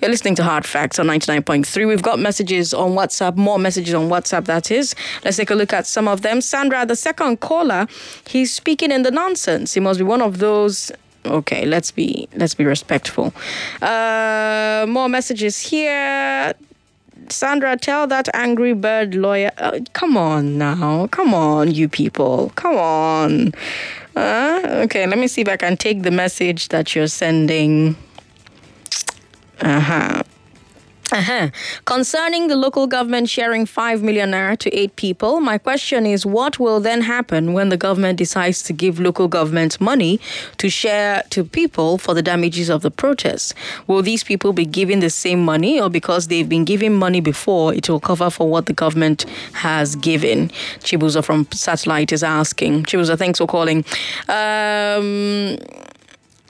You're 0.00 0.10
listening 0.10 0.34
to 0.36 0.44
Hard 0.44 0.66
Facts 0.66 0.98
on 0.98 1.06
99.3. 1.06 1.86
We've 1.86 2.02
got 2.02 2.18
messages 2.18 2.74
on 2.74 2.92
WhatsApp, 2.92 3.36
more 3.36 3.58
messages 3.58 3.94
on 3.94 4.08
WhatsApp, 4.08 4.44
that 4.46 4.70
is. 4.70 4.94
Let's 5.24 5.36
take 5.36 5.50
a 5.50 5.54
look 5.54 5.72
at 5.72 5.86
some 5.86 6.08
of 6.08 6.22
them. 6.22 6.40
Sandra, 6.40 6.84
the 6.86 6.96
second 6.96 7.40
caller, 7.40 7.86
he's 8.26 8.52
speaking 8.52 8.90
in 8.90 9.02
the 9.02 9.10
nonsense. 9.10 9.74
He 9.74 9.80
must 9.80 9.98
be 9.98 10.04
one 10.04 10.22
of 10.22 10.38
those 10.38 10.90
Okay, 11.24 11.66
let's 11.66 11.92
be 11.92 12.28
let's 12.34 12.54
be 12.54 12.64
respectful. 12.64 13.32
Uh, 13.80 14.86
more 14.88 15.08
messages 15.08 15.60
here. 15.60 16.52
Sandra, 17.28 17.76
tell 17.76 18.06
that 18.06 18.28
angry 18.34 18.72
bird 18.72 19.14
lawyer. 19.14 19.50
Uh, 19.58 19.80
come 19.92 20.16
on 20.16 20.58
now, 20.58 21.06
come 21.08 21.34
on, 21.34 21.70
you 21.70 21.88
people, 21.88 22.50
come 22.56 22.76
on. 22.76 23.52
Uh, 24.14 24.60
okay, 24.84 25.06
let 25.06 25.18
me 25.18 25.26
see 25.26 25.40
if 25.40 25.48
I 25.48 25.56
can 25.56 25.76
take 25.76 26.02
the 26.02 26.10
message 26.10 26.68
that 26.68 26.94
you're 26.94 27.06
sending. 27.06 27.96
Uh 29.60 29.80
huh. 29.80 30.22
Uh-huh. 31.12 31.50
Concerning 31.84 32.48
the 32.48 32.56
local 32.56 32.86
government 32.86 33.28
sharing 33.28 33.66
5 33.66 34.02
million 34.02 34.30
naira 34.30 34.56
to 34.56 34.74
eight 34.74 34.96
people, 34.96 35.40
my 35.40 35.58
question 35.58 36.06
is 36.06 36.24
what 36.24 36.58
will 36.58 36.80
then 36.80 37.02
happen 37.02 37.52
when 37.52 37.68
the 37.68 37.76
government 37.76 38.16
decides 38.16 38.62
to 38.62 38.72
give 38.72 38.98
local 38.98 39.28
governments 39.28 39.78
money 39.78 40.18
to 40.56 40.70
share 40.70 41.22
to 41.28 41.44
people 41.44 41.98
for 41.98 42.14
the 42.14 42.22
damages 42.22 42.70
of 42.70 42.80
the 42.80 42.90
protests? 42.90 43.52
Will 43.86 44.00
these 44.00 44.24
people 44.24 44.54
be 44.54 44.64
given 44.64 45.00
the 45.00 45.10
same 45.10 45.44
money 45.44 45.78
or 45.78 45.90
because 45.90 46.28
they've 46.28 46.48
been 46.48 46.64
given 46.64 46.94
money 46.94 47.20
before, 47.20 47.74
it 47.74 47.90
will 47.90 48.00
cover 48.00 48.30
for 48.30 48.48
what 48.48 48.64
the 48.64 48.72
government 48.72 49.26
has 49.52 49.96
given? 49.96 50.48
Chibuza 50.80 51.22
from 51.22 51.46
Satellite 51.52 52.10
is 52.10 52.22
asking. 52.22 52.84
Chibuza, 52.84 53.18
thanks 53.18 53.38
for 53.38 53.46
calling. 53.46 53.84
Um, 54.30 55.58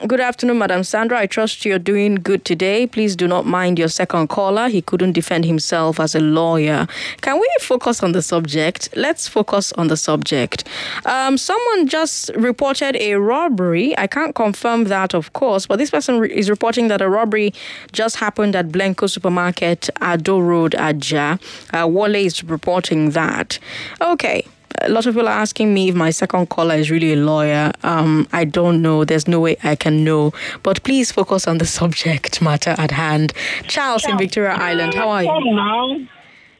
Good 0.05 0.19
afternoon, 0.19 0.57
Madam 0.57 0.83
Sandra. 0.83 1.17
I 1.17 1.27
trust 1.27 1.63
you're 1.63 1.79
doing 1.79 2.15
good 2.15 2.43
today. 2.43 2.85
Please 2.85 3.15
do 3.15 3.25
not 3.25 3.45
mind 3.45 3.79
your 3.79 3.87
second 3.87 4.27
caller. 4.27 4.67
He 4.67 4.81
couldn't 4.81 5.13
defend 5.13 5.45
himself 5.45 5.97
as 5.97 6.13
a 6.13 6.19
lawyer. 6.19 6.87
Can 7.21 7.39
we 7.39 7.47
focus 7.61 8.03
on 8.03 8.11
the 8.11 8.21
subject? 8.21 8.89
Let's 8.97 9.29
focus 9.29 9.71
on 9.77 9.87
the 9.87 9.95
subject. 9.95 10.65
Um, 11.05 11.37
someone 11.37 11.87
just 11.87 12.31
reported 12.35 12.97
a 12.97 13.13
robbery. 13.13 13.97
I 13.97 14.07
can't 14.07 14.35
confirm 14.35 14.85
that, 14.85 15.13
of 15.13 15.31
course, 15.31 15.67
but 15.67 15.77
this 15.77 15.89
person 15.91 16.19
re- 16.19 16.33
is 16.33 16.49
reporting 16.49 16.89
that 16.89 17.01
a 17.01 17.07
robbery 17.07 17.53
just 17.93 18.17
happened 18.17 18.57
at 18.57 18.73
Blanco 18.73 19.07
Supermarket, 19.07 19.89
Ado 20.01 20.41
Road, 20.41 20.75
Aja. 20.75 21.39
Uh, 21.71 21.87
Wale 21.87 22.15
is 22.15 22.43
reporting 22.43 23.11
that. 23.11 23.57
Okay 24.01 24.45
a 24.81 24.89
lot 24.89 25.05
of 25.05 25.13
people 25.13 25.27
are 25.27 25.39
asking 25.41 25.73
me 25.73 25.89
if 25.89 25.95
my 25.95 26.09
second 26.09 26.49
caller 26.49 26.75
is 26.75 26.89
really 26.91 27.13
a 27.13 27.15
lawyer. 27.17 27.71
Um, 27.83 28.27
I 28.33 28.45
don't 28.45 28.81
know. 28.81 29.05
There's 29.05 29.27
no 29.27 29.39
way 29.39 29.57
I 29.63 29.75
can 29.75 30.03
know. 30.03 30.33
But 30.63 30.83
please 30.83 31.11
focus 31.11 31.47
on 31.47 31.57
the 31.57 31.65
subject 31.65 32.41
matter 32.41 32.75
at 32.77 32.91
hand. 32.91 33.33
Charles 33.67 34.05
in 34.07 34.17
Victoria 34.17 34.51
Island, 34.53 34.93
how 34.93 35.09
are 35.09 35.23
you? 35.23 36.07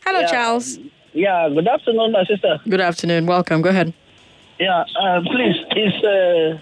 Hello, 0.05 0.19
Yeah. 0.19 0.27
Charles. 0.27 0.79
Yeah, 1.13 1.49
good 1.49 1.67
afternoon, 1.67 2.11
my 2.11 2.23
sister. 2.25 2.59
Good 2.67 2.81
afternoon. 2.81 3.25
Welcome. 3.27 3.61
Go 3.61 3.69
ahead. 3.69 3.93
Yeah, 4.59 4.83
uh, 5.01 5.21
please, 5.21 5.55
it's, 5.71 6.03
uh, 6.03 6.57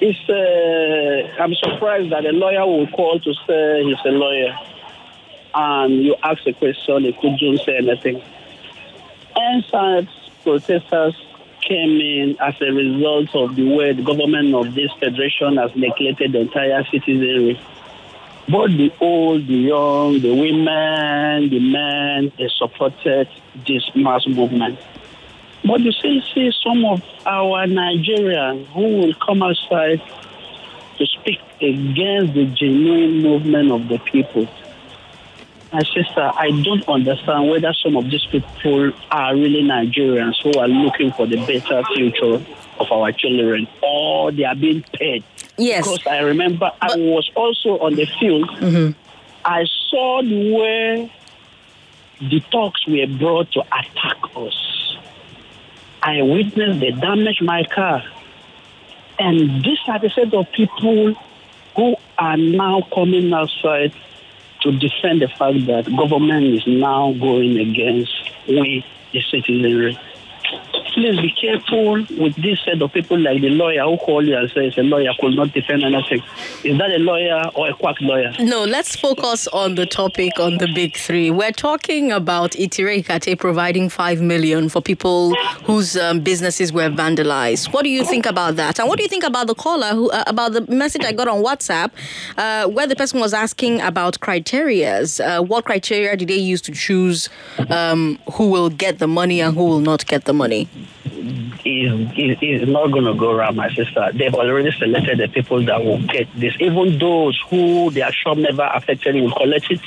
it's, 0.00 0.28
uh, 0.28 1.42
I'm 1.42 1.54
surprised 1.54 2.10
that 2.12 2.24
a 2.24 2.32
lawyer 2.32 2.66
will 2.66 2.86
call 2.88 3.20
to 3.20 3.34
say 3.46 3.82
he's 3.84 3.98
a 4.06 4.10
lawyer 4.10 4.56
and 5.54 6.02
you 6.02 6.16
ask 6.22 6.46
a 6.46 6.52
question, 6.52 7.04
he 7.04 7.12
couldn't 7.12 7.58
say 7.64 7.76
anything. 7.76 8.22
EndSARS 9.36 10.08
protesters 10.42 11.14
came 11.60 12.00
in 12.00 12.36
as 12.40 12.54
a 12.60 12.72
result 12.72 13.34
of 13.34 13.54
the 13.56 13.76
way 13.76 13.92
the 13.92 14.02
government 14.02 14.54
of 14.54 14.74
this 14.74 14.90
federation 14.98 15.56
has 15.56 15.70
neglected 15.76 16.32
the 16.32 16.40
entire 16.40 16.84
citizenry. 16.90 17.60
Both 18.48 18.70
the 18.70 18.92
old, 19.00 19.46
the 19.46 19.54
young, 19.54 20.20
the 20.20 20.34
women, 20.34 21.50
the 21.50 21.60
men, 21.60 22.32
they 22.38 22.48
supported 22.58 23.28
this 23.66 23.88
mass 23.94 24.26
movement. 24.26 24.78
But 25.64 25.80
you 25.80 25.92
see, 25.92 26.22
see 26.34 26.50
some 26.64 26.84
of 26.86 27.02
our 27.26 27.66
Nigerians 27.66 28.66
who 28.68 28.98
will 28.98 29.14
come 29.14 29.42
outside 29.42 30.02
to 30.98 31.06
speak 31.06 31.38
against 31.60 32.34
the 32.34 32.46
genuine 32.46 33.22
movement 33.22 33.70
of 33.70 33.88
the 33.88 33.98
people. 33.98 34.48
My 35.72 35.82
sister, 35.84 36.32
I 36.34 36.50
don't 36.64 36.88
understand 36.88 37.48
whether 37.48 37.72
some 37.74 37.96
of 37.96 38.10
these 38.10 38.26
people 38.26 38.92
are 39.10 39.34
really 39.34 39.62
Nigerians 39.62 40.34
who 40.42 40.58
are 40.58 40.66
looking 40.66 41.12
for 41.12 41.26
the 41.26 41.36
better 41.36 41.82
future 41.94 42.44
of 42.80 42.90
our 42.90 43.12
children, 43.12 43.68
or 43.80 44.32
they 44.32 44.44
are 44.44 44.56
being 44.56 44.82
paid. 44.94 45.22
Yes. 45.56 45.84
Because 45.86 46.06
I 46.06 46.20
remember 46.20 46.72
I 46.80 46.96
was 46.96 47.30
also 47.36 47.78
on 47.78 47.94
the 47.94 48.06
field. 48.18 48.48
Mm-hmm. 48.48 48.98
I 49.44 49.64
saw 49.88 50.22
the 50.22 50.54
way 50.54 51.12
the 52.20 52.40
talks 52.50 52.86
were 52.86 53.06
brought 53.06 53.52
to 53.52 53.60
attack 53.60 54.18
us. 54.36 54.96
I 56.02 56.22
witnessed 56.22 56.80
the 56.80 56.92
damage 56.92 57.40
my 57.42 57.64
car. 57.64 58.02
And 59.18 59.62
these 59.62 59.78
are 59.86 59.98
the 59.98 60.10
set 60.10 60.32
of 60.32 60.50
people 60.52 61.14
who 61.76 61.96
are 62.18 62.36
now 62.36 62.82
coming 62.92 63.32
outside 63.32 63.92
to 64.62 64.72
defend 64.72 65.22
the 65.22 65.28
fact 65.38 65.66
that 65.66 65.84
government 65.96 66.44
is 66.44 66.64
now 66.66 67.12
going 67.12 67.58
against 67.58 68.12
we, 68.46 68.84
the 69.12 69.20
citizenry. 69.30 69.98
Please 70.92 71.20
be 71.20 71.30
careful 71.30 72.04
with 72.18 72.34
this 72.36 72.58
set 72.64 72.82
of 72.82 72.92
people 72.92 73.18
like 73.18 73.40
the 73.40 73.48
lawyer 73.48 73.84
who 73.84 73.96
call 73.96 74.26
you 74.26 74.36
and 74.36 74.50
says 74.50 74.76
a 74.76 74.82
lawyer 74.82 75.12
could 75.20 75.34
not 75.34 75.52
defend 75.52 75.84
anything. 75.84 76.22
Is 76.64 76.76
that 76.78 76.90
a 76.90 76.98
lawyer 76.98 77.42
or 77.54 77.68
a 77.68 77.74
quack 77.74 78.00
lawyer? 78.00 78.32
No, 78.40 78.64
let's 78.64 78.96
focus 78.96 79.46
on 79.48 79.76
the 79.76 79.86
topic 79.86 80.38
on 80.40 80.58
the 80.58 80.66
big 80.74 80.96
three. 80.96 81.30
We're 81.30 81.52
talking 81.52 82.10
about 82.10 82.52
Itire 82.52 83.04
Kate 83.04 83.38
providing 83.38 83.88
five 83.88 84.20
million 84.20 84.68
for 84.68 84.82
people 84.82 85.34
whose 85.64 85.96
um, 85.96 86.20
businesses 86.20 86.72
were 86.72 86.90
vandalized. 86.90 87.72
What 87.72 87.84
do 87.84 87.88
you 87.88 88.04
think 88.04 88.26
about 88.26 88.56
that? 88.56 88.78
And 88.80 88.88
what 88.88 88.96
do 88.98 89.02
you 89.04 89.08
think 89.08 89.24
about 89.24 89.46
the 89.46 89.54
caller 89.54 89.94
who 89.94 90.10
uh, 90.10 90.24
about 90.26 90.52
the 90.52 90.62
message 90.72 91.04
I 91.04 91.12
got 91.12 91.28
on 91.28 91.42
WhatsApp, 91.42 91.92
uh, 92.36 92.66
where 92.68 92.86
the 92.86 92.96
person 92.96 93.20
was 93.20 93.32
asking 93.32 93.80
about 93.80 94.18
criterias? 94.20 95.24
Uh, 95.24 95.42
what 95.42 95.64
criteria 95.64 96.16
did 96.16 96.28
they 96.28 96.34
use 96.36 96.60
to 96.62 96.72
choose 96.72 97.28
um, 97.70 98.18
who 98.32 98.50
will 98.50 98.70
get 98.70 98.98
the 98.98 99.06
money 99.08 99.40
and 99.40 99.54
who 99.54 99.64
will 99.64 99.80
not 99.80 100.04
get 100.06 100.24
the 100.24 100.32
money? 100.32 100.68
Is, 101.64 102.10
is, 102.16 102.38
is 102.62 102.68
not 102.68 102.90
going 102.90 103.04
to 103.04 103.14
go 103.14 103.30
around, 103.32 103.56
my 103.56 103.72
sister. 103.74 104.10
They've 104.12 104.34
already 104.34 104.72
selected 104.72 105.18
the 105.18 105.28
people 105.28 105.64
that 105.64 105.84
will 105.84 106.02
get 106.06 106.28
this. 106.34 106.54
Even 106.60 106.98
those 106.98 107.40
who 107.48 107.90
their 107.90 108.12
shop 108.12 108.38
never 108.38 108.68
affected 108.74 109.14
will 109.14 109.32
collect 109.32 109.70
it. 109.70 109.80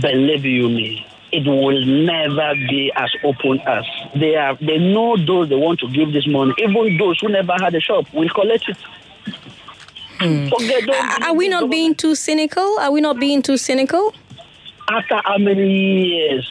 Believe 0.00 0.44
you 0.44 0.68
me, 0.68 1.06
it 1.32 1.46
will 1.46 1.84
never 1.84 2.54
be 2.54 2.90
as 2.96 3.14
open 3.24 3.60
as 3.60 3.84
they 4.14 4.36
are. 4.36 4.56
They 4.56 4.78
know 4.78 5.16
those 5.16 5.48
they 5.48 5.56
want 5.56 5.80
to 5.80 5.90
give 5.90 6.12
this 6.12 6.26
money. 6.26 6.54
Even 6.58 6.96
those 6.96 7.20
who 7.20 7.28
never 7.28 7.52
had 7.60 7.74
a 7.74 7.80
shop 7.80 8.06
will 8.14 8.28
collect 8.30 8.68
it. 8.68 8.76
Hmm. 10.18 10.48
Forget 10.48 10.86
those 10.86 11.28
Are 11.28 11.34
we 11.34 11.48
not 11.48 11.68
being 11.68 11.94
too 11.94 12.14
cynical? 12.14 12.78
Are 12.78 12.90
we 12.90 13.02
not 13.02 13.18
being 13.20 13.42
too 13.42 13.58
cynical? 13.58 14.14
after 14.88 15.20
how 15.24 15.38
many 15.38 16.06
years? 16.06 16.48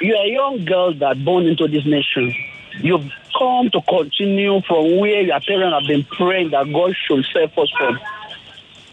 You're 0.00 0.16
a 0.16 0.28
young 0.28 0.64
girl 0.64 0.94
that 0.94 1.24
born 1.24 1.46
into 1.46 1.68
this 1.68 1.84
nation. 1.84 2.34
You've 2.80 3.10
come 3.38 3.70
to 3.70 3.80
continue 3.82 4.60
from 4.62 4.98
where 4.98 5.22
your 5.22 5.40
parents 5.40 5.74
have 5.78 5.86
been 5.86 6.04
praying 6.04 6.50
that 6.50 6.72
God 6.72 6.94
should 7.06 7.24
save 7.32 7.56
us 7.58 7.70
from. 7.76 8.00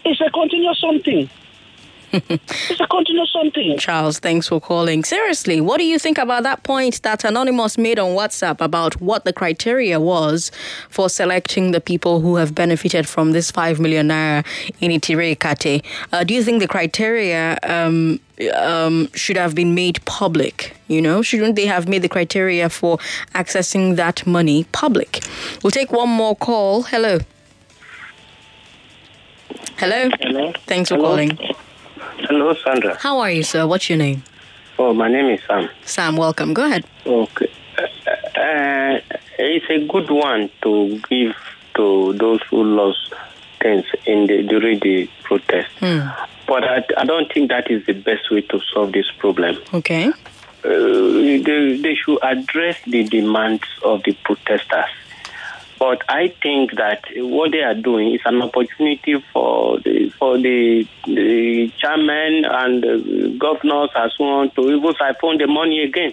It's 0.04 0.20
a 0.20 0.30
continuous 0.30 0.80
something. 0.80 1.30
It's 2.12 2.80
a 2.80 2.86
continuous 2.86 3.32
something. 3.32 3.78
Charles, 3.78 4.18
thanks 4.18 4.48
for 4.48 4.60
calling. 4.60 5.04
Seriously, 5.04 5.60
what 5.60 5.78
do 5.78 5.84
you 5.84 5.98
think 5.98 6.18
about 6.18 6.42
that 6.42 6.62
point 6.62 7.02
that 7.02 7.24
Anonymous 7.24 7.78
made 7.78 7.98
on 7.98 8.10
WhatsApp 8.16 8.60
about 8.60 9.00
what 9.00 9.24
the 9.24 9.32
criteria 9.32 10.00
was 10.00 10.50
for 10.88 11.08
selecting 11.08 11.70
the 11.70 11.80
people 11.80 12.20
who 12.20 12.36
have 12.36 12.54
benefited 12.54 13.06
from 13.08 13.32
this 13.32 13.50
5 13.50 13.80
million 13.80 14.08
naira 14.08 14.44
in 14.80 14.90
Itire 14.90 15.38
Kate? 15.38 15.84
Uh, 16.12 16.24
do 16.24 16.34
you 16.34 16.42
think 16.42 16.60
the 16.60 16.68
criteria 16.68 17.58
um, 17.62 18.18
um, 18.54 19.08
should 19.14 19.36
have 19.36 19.54
been 19.54 19.74
made 19.74 20.04
public? 20.04 20.76
You 20.88 21.00
know, 21.00 21.22
shouldn't 21.22 21.56
they 21.56 21.66
have 21.66 21.88
made 21.88 22.02
the 22.02 22.08
criteria 22.08 22.68
for 22.68 22.98
accessing 23.34 23.96
that 23.96 24.26
money 24.26 24.64
public? 24.72 25.20
We'll 25.62 25.70
take 25.70 25.92
one 25.92 26.08
more 26.08 26.34
call. 26.34 26.82
Hello. 26.82 27.18
Hello. 29.76 30.10
Hello. 30.20 30.52
Thanks 30.66 30.88
for 30.88 30.96
Hello. 30.96 31.08
calling. 31.08 31.38
Hello, 32.28 32.54
Sandra. 32.54 32.96
How 32.96 33.18
are 33.18 33.30
you, 33.30 33.42
sir? 33.42 33.66
What's 33.66 33.88
your 33.88 33.98
name? 33.98 34.22
Oh, 34.78 34.92
my 34.92 35.08
name 35.08 35.26
is 35.26 35.40
Sam. 35.46 35.68
Sam, 35.84 36.16
welcome. 36.16 36.54
Go 36.54 36.66
ahead. 36.66 36.84
Okay. 37.06 37.50
Uh, 37.78 38.40
uh, 38.40 39.00
it's 39.38 39.66
a 39.70 39.86
good 39.86 40.10
one 40.10 40.50
to 40.62 41.00
give 41.08 41.34
to 41.76 42.12
those 42.14 42.42
who 42.50 42.62
lost 42.62 43.14
things 43.60 43.84
in 44.06 44.26
the 44.26 44.42
during 44.42 44.78
the 44.80 45.08
protest. 45.22 45.70
Hmm. 45.78 46.08
But 46.46 46.64
I, 46.64 46.84
I 46.96 47.04
don't 47.04 47.32
think 47.32 47.50
that 47.50 47.70
is 47.70 47.84
the 47.86 47.92
best 47.92 48.30
way 48.30 48.42
to 48.42 48.60
solve 48.72 48.92
this 48.92 49.10
problem. 49.18 49.56
Okay. 49.72 50.08
Uh, 50.08 50.68
they, 50.68 51.78
they 51.80 51.94
should 51.94 52.18
address 52.22 52.76
the 52.86 53.04
demands 53.04 53.64
of 53.82 54.02
the 54.02 54.12
protesters. 54.24 54.90
But 55.80 56.02
I 56.08 56.28
think 56.42 56.76
that 56.76 57.04
what 57.16 57.52
they 57.52 57.62
are 57.62 57.74
doing 57.74 58.14
is 58.14 58.20
an 58.26 58.42
opportunity 58.42 59.24
for 59.32 59.80
the 59.80 60.10
for 60.10 60.36
the, 60.36 60.86
the 61.06 61.72
chairman 61.78 62.44
and 62.44 62.82
the 62.82 63.36
governors 63.38 63.88
and 63.96 64.12
so 64.16 64.24
on 64.24 64.50
to 64.52 64.70
even 64.70 64.94
siphon 64.94 65.38
the 65.38 65.46
money 65.46 65.82
again. 65.82 66.12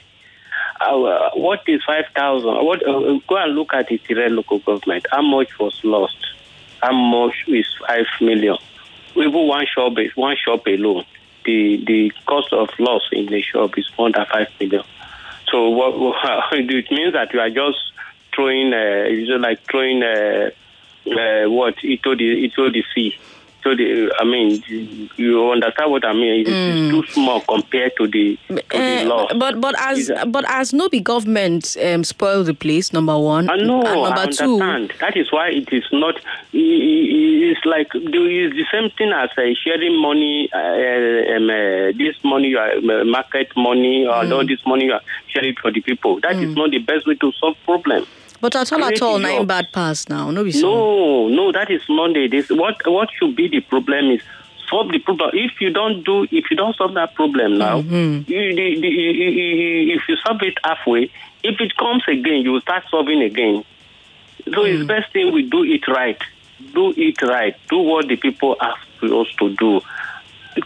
Uh, 0.80 1.32
what 1.34 1.62
is 1.68 1.84
five 1.86 2.06
thousand? 2.16 2.50
Uh, 2.50 3.20
go 3.28 3.36
and 3.36 3.56
look 3.56 3.74
at 3.74 3.88
the 3.90 3.98
Tirel 4.00 4.38
local 4.38 4.60
government. 4.60 5.06
How 5.12 5.22
much 5.22 5.60
was 5.60 5.80
lost 5.84 6.28
how 6.82 6.94
much 6.94 7.36
is 7.48 7.66
five 7.88 8.06
million. 8.22 8.58
Even 9.16 9.48
one 9.48 9.66
shop 9.66 9.94
one 10.16 10.36
shop 10.38 10.66
alone. 10.68 11.06
The 11.46 11.84
the 11.86 12.12
cost 12.26 12.54
of 12.54 12.70
loss 12.80 13.04
in 13.12 13.28
the 13.28 13.42
shop 13.42 13.78
is 13.78 13.90
than 13.98 14.14
five 14.14 14.48
million. 14.60 14.84
So 15.52 15.70
what, 15.70 15.98
what 16.00 16.16
it 16.52 16.92
means 16.92 17.14
that 17.14 17.34
you 17.34 17.40
are 17.40 17.50
just 17.50 17.80
throwing, 18.38 18.72
uh, 18.74 19.10
it's 19.10 19.28
just 19.28 19.42
like 19.42 19.60
throwing 19.70 20.04
uh, 20.04 20.52
uh, 21.10 21.50
what 21.50 21.74
into 21.84 22.16
the 22.16 22.46
into 22.46 22.70
the 22.72 22.84
sea. 22.94 23.16
So 23.64 23.76
the, 23.76 24.14
I 24.18 24.24
mean, 24.24 24.64
you 25.18 25.52
understand 25.52 25.92
what 25.92 26.06
I 26.06 26.14
mean? 26.14 26.46
It's, 26.48 26.50
Mm. 26.50 26.90
too 26.92 27.04
small 27.12 27.42
compared 27.42 27.98
to 27.98 28.08
the, 28.08 28.38
to 28.48 28.56
the 28.72 28.78
Eh, 28.78 29.04
loss. 29.04 29.34
but 29.38 29.60
but 29.60 29.76
as 29.80 30.10
but 30.28 30.46
as 30.48 30.72
no 30.74 30.88
be 30.88 31.02
government 31.02 31.76
um, 31.84 32.04
spoil 32.06 32.44
the 32.46 32.54
place 32.54 32.94
number 32.94 33.18
one 33.18 33.50
I 33.50 33.56
know, 33.58 33.82
and 33.82 34.14
I 34.14 34.26
number 34.26 34.32
two. 34.32 34.60
That 35.02 35.18
is 35.18 35.32
why 35.34 35.50
it 35.50 35.68
is 35.74 35.84
not. 35.92 36.16
It's 36.54 37.66
like 37.66 37.92
do- 37.92 38.30
it's 38.30 38.56
the 38.56 38.66
same 38.72 38.90
thing 38.98 39.12
as 39.12 39.30
uh, 39.38 39.42
sharing 39.64 40.00
money. 40.00 40.50
Uh, 40.54 41.36
um, 41.36 41.50
uh, 41.50 41.92
this 41.98 42.16
money, 42.24 42.56
uh, 42.56 43.04
market 43.06 43.50
money, 43.58 44.06
or 44.06 44.24
Mm. 44.24 44.34
all 44.34 44.46
this 44.48 44.60
money 44.66 44.86
you 44.86 44.94
are 44.94 45.02
sharing 45.28 45.56
for 45.56 45.72
the 45.72 45.82
people. 45.82 46.20
That 46.22 46.36
is 46.38 46.56
not 46.56 46.72
the 46.72 46.80
best 46.80 47.06
way 47.08 47.16
to 47.16 47.32
solve 47.34 47.58
problem. 47.66 48.06
But 48.42 48.56
at 48.56 48.72
all 48.72 48.84
at 48.84 49.02
all 49.02 49.20
nine 49.20 49.46
bad 49.46 49.72
pass 49.72 50.08
now 50.10 50.30
no. 50.32 50.44
No, 50.44 51.28
no, 51.28 51.52
that 51.52 51.70
is 51.72 51.82
Monday. 51.90 52.28
this. 52.28 52.50
What 52.50 52.76
what 52.86 53.10
should 53.18 53.36
be 53.36 53.48
the 53.48 53.62
problem 53.62 54.12
is 54.12 54.22
solve 54.70 54.92
the 54.92 55.00
problem. 55.00 55.32
If 55.34 55.60
you 55.62 55.70
don't 55.72 56.04
do, 56.04 56.24
if 56.30 56.52
you 56.52 56.58
don't 56.58 56.76
solve 56.76 56.94
that 56.96 57.16
problem 57.16 57.58
now, 57.58 57.82
Mm-hmm. 57.82 58.30
you, 58.32 58.56
the, 58.56 58.82
the, 58.82 58.88
you- 58.88 59.96
if 59.96 60.02
you 60.10 60.16
solve 60.26 60.42
it 60.44 60.58
halfway, 60.64 61.10
if 61.44 61.60
it 61.62 61.76
comes 61.78 62.04
again, 62.08 62.42
you 62.42 62.52
will 62.52 62.62
start 62.62 62.84
solving 62.92 63.22
again. 63.22 63.64
So 64.54 64.64
it's 64.66 64.84
Mm. 64.84 64.88
best 64.88 65.12
thing 65.14 65.34
we 65.34 65.44
do 65.50 65.64
it 65.64 65.88
right. 65.88 66.22
Do 66.74 66.94
it 66.98 67.22
right. 67.22 67.56
Do 67.70 67.78
what 67.80 68.08
the 68.08 68.16
people 68.18 68.56
ask 68.62 68.82
us 69.04 69.28
to 69.40 69.56
do. 69.56 69.82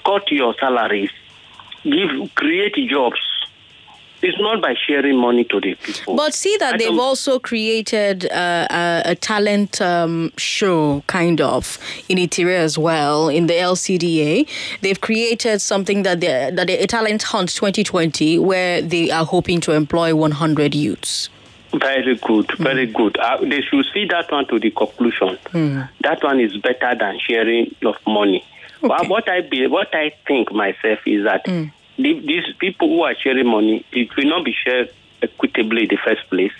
Cut 0.05 0.31
your 0.31 0.53
salaries. 0.60 1.12
Give 1.84 2.34
create 2.36 2.75
jobs. 2.89 3.19
It's 4.23 4.39
not 4.39 4.62
by 4.62 4.75
sharing 4.75 5.17
money 5.17 5.43
to 5.45 5.60
the 5.60 5.75
people. 5.75 6.15
But 6.15 6.34
see 6.34 6.55
that 6.57 6.75
I 6.75 6.77
they've 6.77 6.99
also 6.99 7.39
created 7.39 8.31
uh, 8.31 8.67
a, 8.69 9.01
a 9.12 9.15
talent 9.15 9.81
um, 9.81 10.31
show, 10.38 11.03
kind 11.07 11.41
of, 11.41 11.79
in 12.07 12.17
Itire 12.17 12.55
as 12.57 12.77
well, 12.77 13.29
in 13.29 13.47
the 13.47 13.53
LCDA. 13.53 14.47
They've 14.81 15.01
created 15.01 15.62
something 15.62 16.03
that 16.03 16.21
they 16.21 16.51
that 16.53 16.69
a 16.69 16.88
talent 16.88 17.23
hunt 17.23 17.49
2020, 17.49 18.38
where 18.39 18.81
they 18.81 19.10
are 19.12 19.25
hoping 19.25 19.60
to 19.62 19.71
employ 19.73 20.13
100 20.15 20.75
youths. 20.75 21.29
Very 21.73 22.15
good, 22.17 22.51
very 22.57 22.86
good. 22.86 23.17
Uh, 23.17 23.38
they 23.41 23.62
should 23.62 23.86
see 23.93 24.05
that 24.07 24.29
one 24.31 24.45
to 24.47 24.60
the 24.60 24.71
conclusion. 24.71 25.38
That 26.01 26.21
one 26.21 26.39
is 26.41 26.57
better 26.57 26.93
than 26.99 27.17
sharing 27.19 27.73
of 27.86 27.95
money. 28.05 28.43
But 28.81 29.07
what 29.07 29.29
I 29.29 29.41
be, 29.41 29.67
what 29.67 29.93
I 29.95 30.12
think 30.27 30.51
myself 30.51 30.99
is 31.05 31.23
that 31.23 31.45
the, 31.45 31.71
these 32.03 32.45
people 32.59 32.87
who 32.89 33.01
are 33.03 33.15
sharing 33.15 33.47
money, 33.47 33.85
it 33.91 34.15
will 34.15 34.29
not 34.29 34.45
be 34.45 34.53
shared 34.53 34.91
equitably 35.21 35.83
in 35.83 35.87
the 35.89 35.97
first 35.97 36.29
place. 36.29 36.53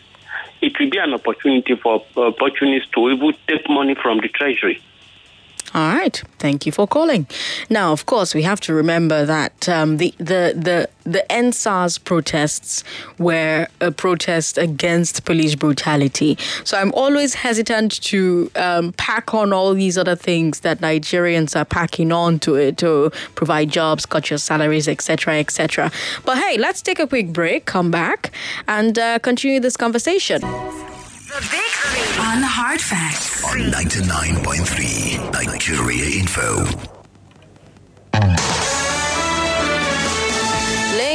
It 0.62 0.78
will 0.80 0.90
be 0.90 0.98
an 0.98 1.14
opportunity 1.14 1.76
for 1.76 2.04
opportunists 2.16 2.90
to 2.92 3.10
even 3.10 3.34
take 3.48 3.68
money 3.70 3.96
from 3.96 4.20
the 4.20 4.28
treasury. 4.28 4.82
All 5.74 5.94
right. 5.94 6.22
Thank 6.38 6.66
you 6.66 6.72
for 6.72 6.86
calling. 6.86 7.28
Now, 7.70 7.94
of 7.94 8.06
course, 8.06 8.36
we 8.36 8.44
have 8.44 8.60
to 8.62 8.74
remember 8.74 9.26
that 9.26 9.70
um, 9.70 9.98
the 9.98 10.14
the 10.18 10.54
the 10.56 10.90
the 11.04 11.26
EndSARS 11.30 12.04
protests 12.04 12.84
were 13.18 13.68
a 13.80 13.92
protest 13.92 14.58
against 14.58 15.24
police 15.24 15.56
brutality. 15.56 16.38
So 16.64 16.78
I'm 16.78 16.94
always 16.94 17.36
hesitant 17.36 18.02
to 18.04 18.52
um, 18.56 18.94
pack 18.94 19.34
on 19.34 19.54
all 19.54 19.74
these 19.74 19.98
other 19.98 20.16
things 20.16 20.60
that 20.60 20.80
Nigerians 20.80 21.56
are 21.56 21.66
packing 21.66 22.12
on 22.12 22.40
to 22.40 22.56
it 22.56 22.78
to 22.80 23.12
provide 23.36 23.70
jobs, 23.70 24.06
cut 24.06 24.30
your 24.30 24.40
salaries, 24.40 24.88
etc., 24.88 25.40
etc. 25.40 25.92
But 26.26 26.38
hey, 26.38 26.58
let's 26.58 26.82
take 26.82 27.00
a 27.00 27.08
quick 27.08 27.32
break, 27.32 27.66
come 27.66 27.92
back, 27.92 28.32
and 28.68 29.00
uh, 29.00 29.20
continue 29.20 29.60
this 29.62 29.78
conversation. 29.78 30.42
On 32.22 32.44
Hard 32.44 32.80
Facts. 32.80 33.44
On 33.44 33.58
99.3 33.58 35.34
Nigeria 35.34 36.06
Info. 36.20 37.01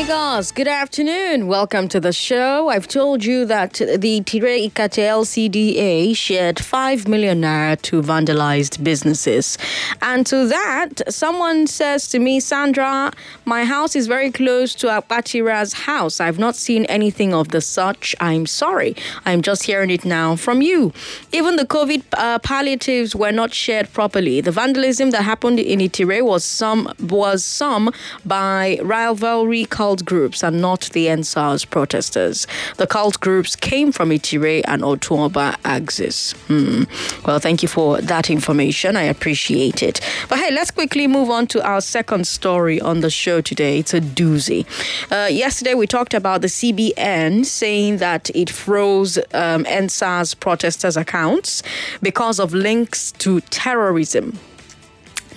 Lagos, 0.07 0.53
good 0.53 0.69
afternoon. 0.69 1.49
Welcome 1.49 1.89
to 1.89 1.99
the 1.99 2.13
show. 2.13 2.69
I've 2.69 2.87
told 2.87 3.25
you 3.25 3.45
that 3.47 3.73
the 3.73 4.21
Tire 4.21 4.57
Ikate 4.69 5.03
LCDA 5.03 6.17
shared 6.17 6.61
5 6.61 7.09
million 7.09 7.41
naira 7.41 7.83
to 7.83 8.03
vandalized 8.03 8.85
businesses. 8.85 9.59
And 10.01 10.25
to 10.27 10.47
that, 10.47 11.13
someone 11.13 11.67
says 11.67 12.07
to 12.11 12.21
me, 12.21 12.39
Sandra, 12.39 13.11
my 13.47 13.65
house 13.65 13.97
is 13.97 14.07
very 14.07 14.31
close 14.31 14.77
to 14.77 14.87
Apatira's 14.87 15.73
house. 15.73 16.21
I've 16.21 16.39
not 16.39 16.55
seen 16.55 16.85
anything 16.85 17.35
of 17.35 17.49
the 17.49 17.61
such. 17.61 18.15
I'm 18.21 18.47
sorry. 18.47 18.95
I'm 19.25 19.43
just 19.43 19.65
hearing 19.65 19.91
it 19.91 20.05
now 20.05 20.37
from 20.37 20.63
you. 20.63 20.93
Even 21.33 21.57
the 21.57 21.67
COVID 21.67 22.05
uh, 22.13 22.39
palliatives 22.39 23.17
were 23.17 23.33
not 23.33 23.53
shared 23.53 23.93
properly. 23.93 24.41
The 24.41 24.53
vandalism 24.53 25.11
that 25.11 25.23
happened 25.23 25.59
in 25.59 25.81
Itire 25.81 26.25
was 26.25 26.45
some 26.45 26.93
was 27.01 27.45
some 27.45 27.93
by 28.25 28.79
rivalry 28.85 29.65
cult 29.97 30.05
groups 30.05 30.45
are 30.45 30.51
not 30.51 30.91
the 30.93 31.07
EndSARS 31.07 31.65
protesters. 31.71 32.47
The 32.77 32.87
cult 32.87 33.19
groups 33.21 33.57
came 33.57 33.93
from 33.93 34.11
Itire 34.11 34.63
and 34.67 34.83
Otuoba 34.83 35.57
Axis. 35.65 36.33
Hmm. 36.49 36.85
Well, 37.25 37.39
thank 37.39 37.63
you 37.63 37.69
for 37.69 38.01
that 38.03 38.29
information. 38.29 38.97
I 38.97 39.05
appreciate 39.05 39.83
it. 39.83 40.01
But 40.29 40.39
hey, 40.39 40.53
let's 40.53 40.71
quickly 40.71 41.07
move 41.07 41.31
on 41.31 41.47
to 41.49 41.63
our 41.63 41.81
second 41.81 42.27
story 42.27 42.79
on 42.81 43.01
the 43.01 43.11
show 43.11 43.41
today. 43.41 43.79
It's 43.79 43.95
a 43.95 44.01
doozy. 44.01 44.67
Uh, 45.11 45.29
yesterday, 45.29 45.75
we 45.75 45.87
talked 45.87 46.13
about 46.15 46.43
the 46.43 46.49
CBN 46.49 47.47
saying 47.47 47.99
that 47.99 48.31
it 48.35 48.51
froze 48.51 49.17
um, 49.33 49.65
EndSARS 49.65 50.35
protesters' 50.39 50.97
accounts 50.97 51.63
because 52.03 52.39
of 52.39 52.53
links 52.53 53.13
to 53.13 53.41
terrorism. 53.49 54.39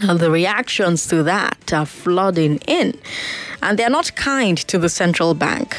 Now, 0.02 0.16
the 0.16 0.32
reactions 0.32 1.08
to 1.08 1.24
that 1.24 1.74
are 1.74 1.86
flooding 1.86 2.58
in, 2.68 2.98
and 3.62 3.78
they're 3.78 3.90
not 3.90 4.16
kind 4.16 4.58
to 4.58 4.78
the 4.78 4.90
central 4.90 5.34
bank. 5.34 5.78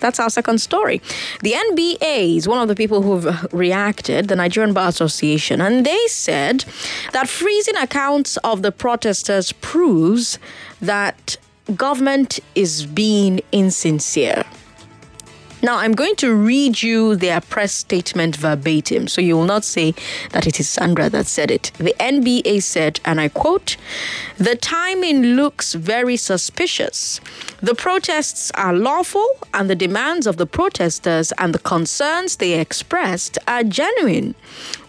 That's 0.00 0.20
our 0.20 0.28
second 0.28 0.58
story. 0.58 1.00
The 1.40 1.52
NBA 1.52 2.36
is 2.36 2.46
one 2.46 2.60
of 2.60 2.68
the 2.68 2.74
people 2.74 3.00
who've 3.00 3.50
reacted, 3.54 4.28
the 4.28 4.36
Nigerian 4.36 4.74
Bar 4.74 4.88
Association, 4.88 5.62
and 5.62 5.86
they 5.86 6.06
said 6.08 6.66
that 7.12 7.26
freezing 7.26 7.76
accounts 7.76 8.36
of 8.38 8.60
the 8.60 8.70
protesters 8.70 9.52
proves 9.52 10.38
that 10.82 11.38
government 11.74 12.40
is 12.54 12.84
being 12.84 13.40
insincere. 13.50 14.44
Now, 15.64 15.78
I'm 15.78 15.92
going 15.92 16.14
to 16.16 16.34
read 16.34 16.82
you 16.82 17.16
their 17.16 17.40
press 17.40 17.72
statement 17.72 18.36
verbatim, 18.36 19.08
so 19.08 19.22
you 19.22 19.34
will 19.34 19.46
not 19.46 19.64
say 19.64 19.94
that 20.32 20.46
it 20.46 20.60
is 20.60 20.68
Sandra 20.68 21.08
that 21.08 21.26
said 21.26 21.50
it. 21.50 21.72
The 21.78 21.94
NBA 21.98 22.62
said, 22.62 23.00
and 23.02 23.18
I 23.18 23.30
quote, 23.30 23.78
The 24.36 24.56
timing 24.56 25.22
looks 25.36 25.72
very 25.72 26.18
suspicious. 26.18 27.18
The 27.64 27.74
protests 27.74 28.50
are 28.56 28.74
lawful, 28.74 29.26
and 29.54 29.70
the 29.70 29.74
demands 29.74 30.26
of 30.26 30.36
the 30.36 30.44
protesters 30.44 31.32
and 31.38 31.54
the 31.54 31.58
concerns 31.58 32.36
they 32.36 32.60
expressed 32.60 33.38
are 33.48 33.64
genuine. 33.64 34.34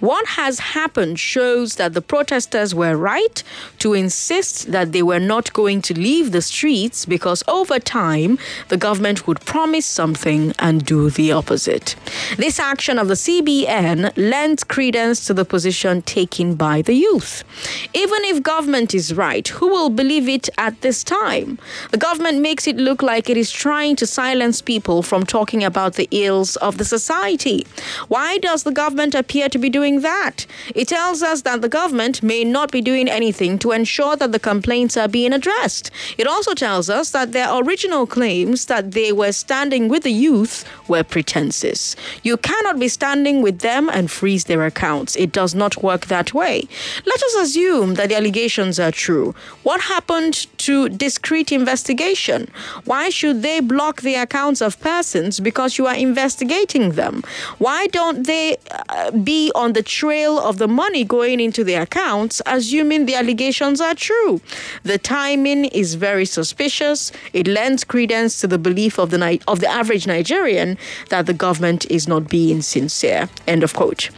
What 0.02 0.28
has 0.28 0.60
happened 0.60 1.18
shows 1.18 1.76
that 1.76 1.94
the 1.94 2.02
protesters 2.02 2.76
were 2.76 2.98
right 2.98 3.42
to 3.80 3.94
insist 3.94 4.74
that 4.74 4.92
they 4.92 5.02
were 5.02 5.22
not 5.22 5.54
going 5.54 5.82
to 5.84 5.98
leave 5.98 6.34
the 6.34 6.42
streets 6.42 7.06
because 7.06 7.44
over 7.48 7.80
time 7.80 8.38
the 8.68 8.76
government 8.76 9.26
would 9.26 9.40
promise 9.46 9.86
something 9.86 10.54
and 10.60 10.86
do 10.86 11.10
the 11.10 11.32
opposite. 11.32 11.96
This 12.36 12.60
action 12.60 13.00
of 13.00 13.08
the 13.08 13.14
CBN 13.14 14.12
lends 14.18 14.66
credence 14.66 15.26
to 15.28 15.34
the 15.34 15.46
position 15.46 16.02
taken 16.02 16.56
by 16.56 16.82
the 16.82 16.94
youth. 16.94 17.46
Even 17.94 18.26
if 18.26 18.44
government 18.44 18.94
is 18.94 19.14
right, 19.14 19.48
who 19.48 19.70
will 19.70 19.90
believe 19.90 20.28
it 20.28 20.50
at 20.58 20.82
this 20.82 21.06
time? 21.06 21.58
The 21.92 21.98
government 21.98 22.42
makes 22.42 22.65
it 22.68 22.78
look 22.78 23.02
like 23.02 23.30
it 23.30 23.38
is 23.38 23.52
trying 23.52 23.96
to 23.98 24.06
silence 24.06 24.62
people 24.62 25.02
from 25.02 25.26
talking 25.26 25.64
about 25.64 25.94
the 25.94 26.08
ills 26.12 26.56
of 26.58 26.78
the 26.78 26.86
society. 26.86 27.66
Why 28.08 28.38
does 28.38 28.64
the 28.64 28.72
government 28.72 29.16
appear 29.16 29.50
to 29.50 29.58
be 29.58 29.70
doing 29.70 30.02
that? 30.02 30.46
It 30.74 30.88
tells 30.88 31.24
us 31.24 31.42
that 31.44 31.62
the 31.62 31.70
government 31.70 32.24
may 32.24 32.44
not 32.44 32.72
be 32.72 32.82
doing 32.82 33.10
anything 33.10 33.60
to 33.60 33.72
ensure 33.72 34.16
that 34.16 34.32
the 34.32 34.40
complaints 34.40 34.98
are 34.98 35.08
being 35.08 35.34
addressed. 35.34 35.92
It 36.18 36.28
also 36.28 36.54
tells 36.54 36.90
us 36.90 37.12
that 37.12 37.32
their 37.32 37.54
original 37.56 38.06
claims 38.06 38.66
that 38.66 38.92
they 38.92 39.12
were 39.12 39.32
standing 39.32 39.90
with 39.90 40.04
the 40.04 40.12
youth 40.12 40.66
were 40.88 41.04
pretenses. 41.04 41.96
You 42.24 42.38
cannot 42.38 42.80
be 42.80 42.88
standing 42.88 43.42
with 43.42 43.60
them 43.60 43.90
and 43.90 44.12
freeze 44.12 44.46
their 44.46 44.66
accounts. 44.66 45.16
It 45.16 45.32
does 45.32 45.54
not 45.56 45.84
work 45.84 46.08
that 46.08 46.34
way. 46.34 46.68
Let 47.06 47.24
us 47.24 47.36
assume 47.36 47.96
that 47.96 48.10
the 48.10 48.16
allegations 48.16 48.80
are 48.80 48.92
true. 48.92 49.36
What 49.64 49.82
happened 49.82 50.48
to 50.60 50.90
discreet 50.90 51.52
investigation? 51.52 52.50
Why 52.86 53.10
should 53.10 53.42
they 53.42 53.60
block 53.60 54.02
the 54.02 54.16
accounts 54.16 54.62
of 54.62 54.80
persons 54.80 55.40
because 55.40 55.78
you 55.78 55.88
are 55.88 55.96
investigating 55.96 56.92
them? 56.92 57.24
Why 57.58 57.88
don't 57.88 58.26
they 58.26 58.58
uh, 58.72 59.12
be 59.12 59.52
on 59.56 59.74
the 59.74 59.84
trail 59.84 60.40
of 60.40 60.58
the 60.58 60.68
money 60.68 61.04
going 61.04 61.40
into 61.40 61.64
the 61.64 61.76
accounts, 61.76 62.42
assuming 62.46 63.06
the 63.06 63.16
allegations 63.16 63.82
are 63.82 63.96
true? 63.96 64.42
The 64.84 64.98
timing 64.98 65.66
is 65.66 65.96
very 65.96 66.26
suspicious. 66.26 67.12
It 67.34 67.48
lends 67.48 67.84
credence 67.84 68.40
to 68.42 68.48
the 68.48 68.58
belief 68.58 69.00
of 69.00 69.10
the 69.12 69.40
of 69.48 69.60
the 69.60 69.68
average 69.68 70.08
Nigerian 70.08 70.78
that 71.10 71.26
the 71.26 71.34
government 71.34 71.90
is 71.90 72.08
not 72.08 72.30
being 72.30 72.62
sincere. 72.62 73.30
End 73.48 73.64
of 73.64 73.74
quote. 73.74 74.10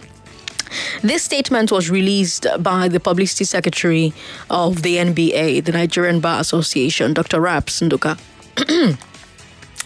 This 1.02 1.24
statement 1.24 1.72
was 1.72 1.90
released 1.90 2.46
by 2.60 2.88
the 2.88 3.00
publicity 3.00 3.46
secretary 3.46 4.14
of 4.50 4.82
the 4.82 4.98
NBA, 4.98 5.64
the 5.66 5.72
Nigerian 5.72 6.20
Bar 6.20 6.40
Association, 6.40 7.14
Dr. 7.14 7.40
Raps 7.40 7.82
Nduka. 7.82 8.18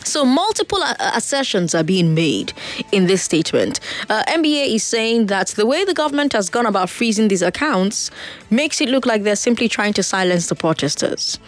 So, 0.03 0.25
multiple 0.25 0.81
uh, 0.81 0.95
assertions 1.15 1.75
are 1.75 1.83
being 1.83 2.13
made 2.13 2.53
in 2.91 3.07
this 3.07 3.21
statement. 3.21 3.79
Uh, 4.09 4.23
NBA 4.27 4.75
is 4.75 4.83
saying 4.83 5.27
that 5.27 5.49
the 5.49 5.65
way 5.65 5.85
the 5.85 5.93
government 5.93 6.33
has 6.33 6.49
gone 6.49 6.65
about 6.65 6.89
freezing 6.89 7.27
these 7.27 7.41
accounts 7.41 8.09
makes 8.49 8.81
it 8.81 8.89
look 8.89 9.05
like 9.05 9.23
they're 9.23 9.35
simply 9.35 9.67
trying 9.67 9.93
to 9.93 10.03
silence 10.03 10.47
the 10.47 10.55
protesters. 10.55 11.39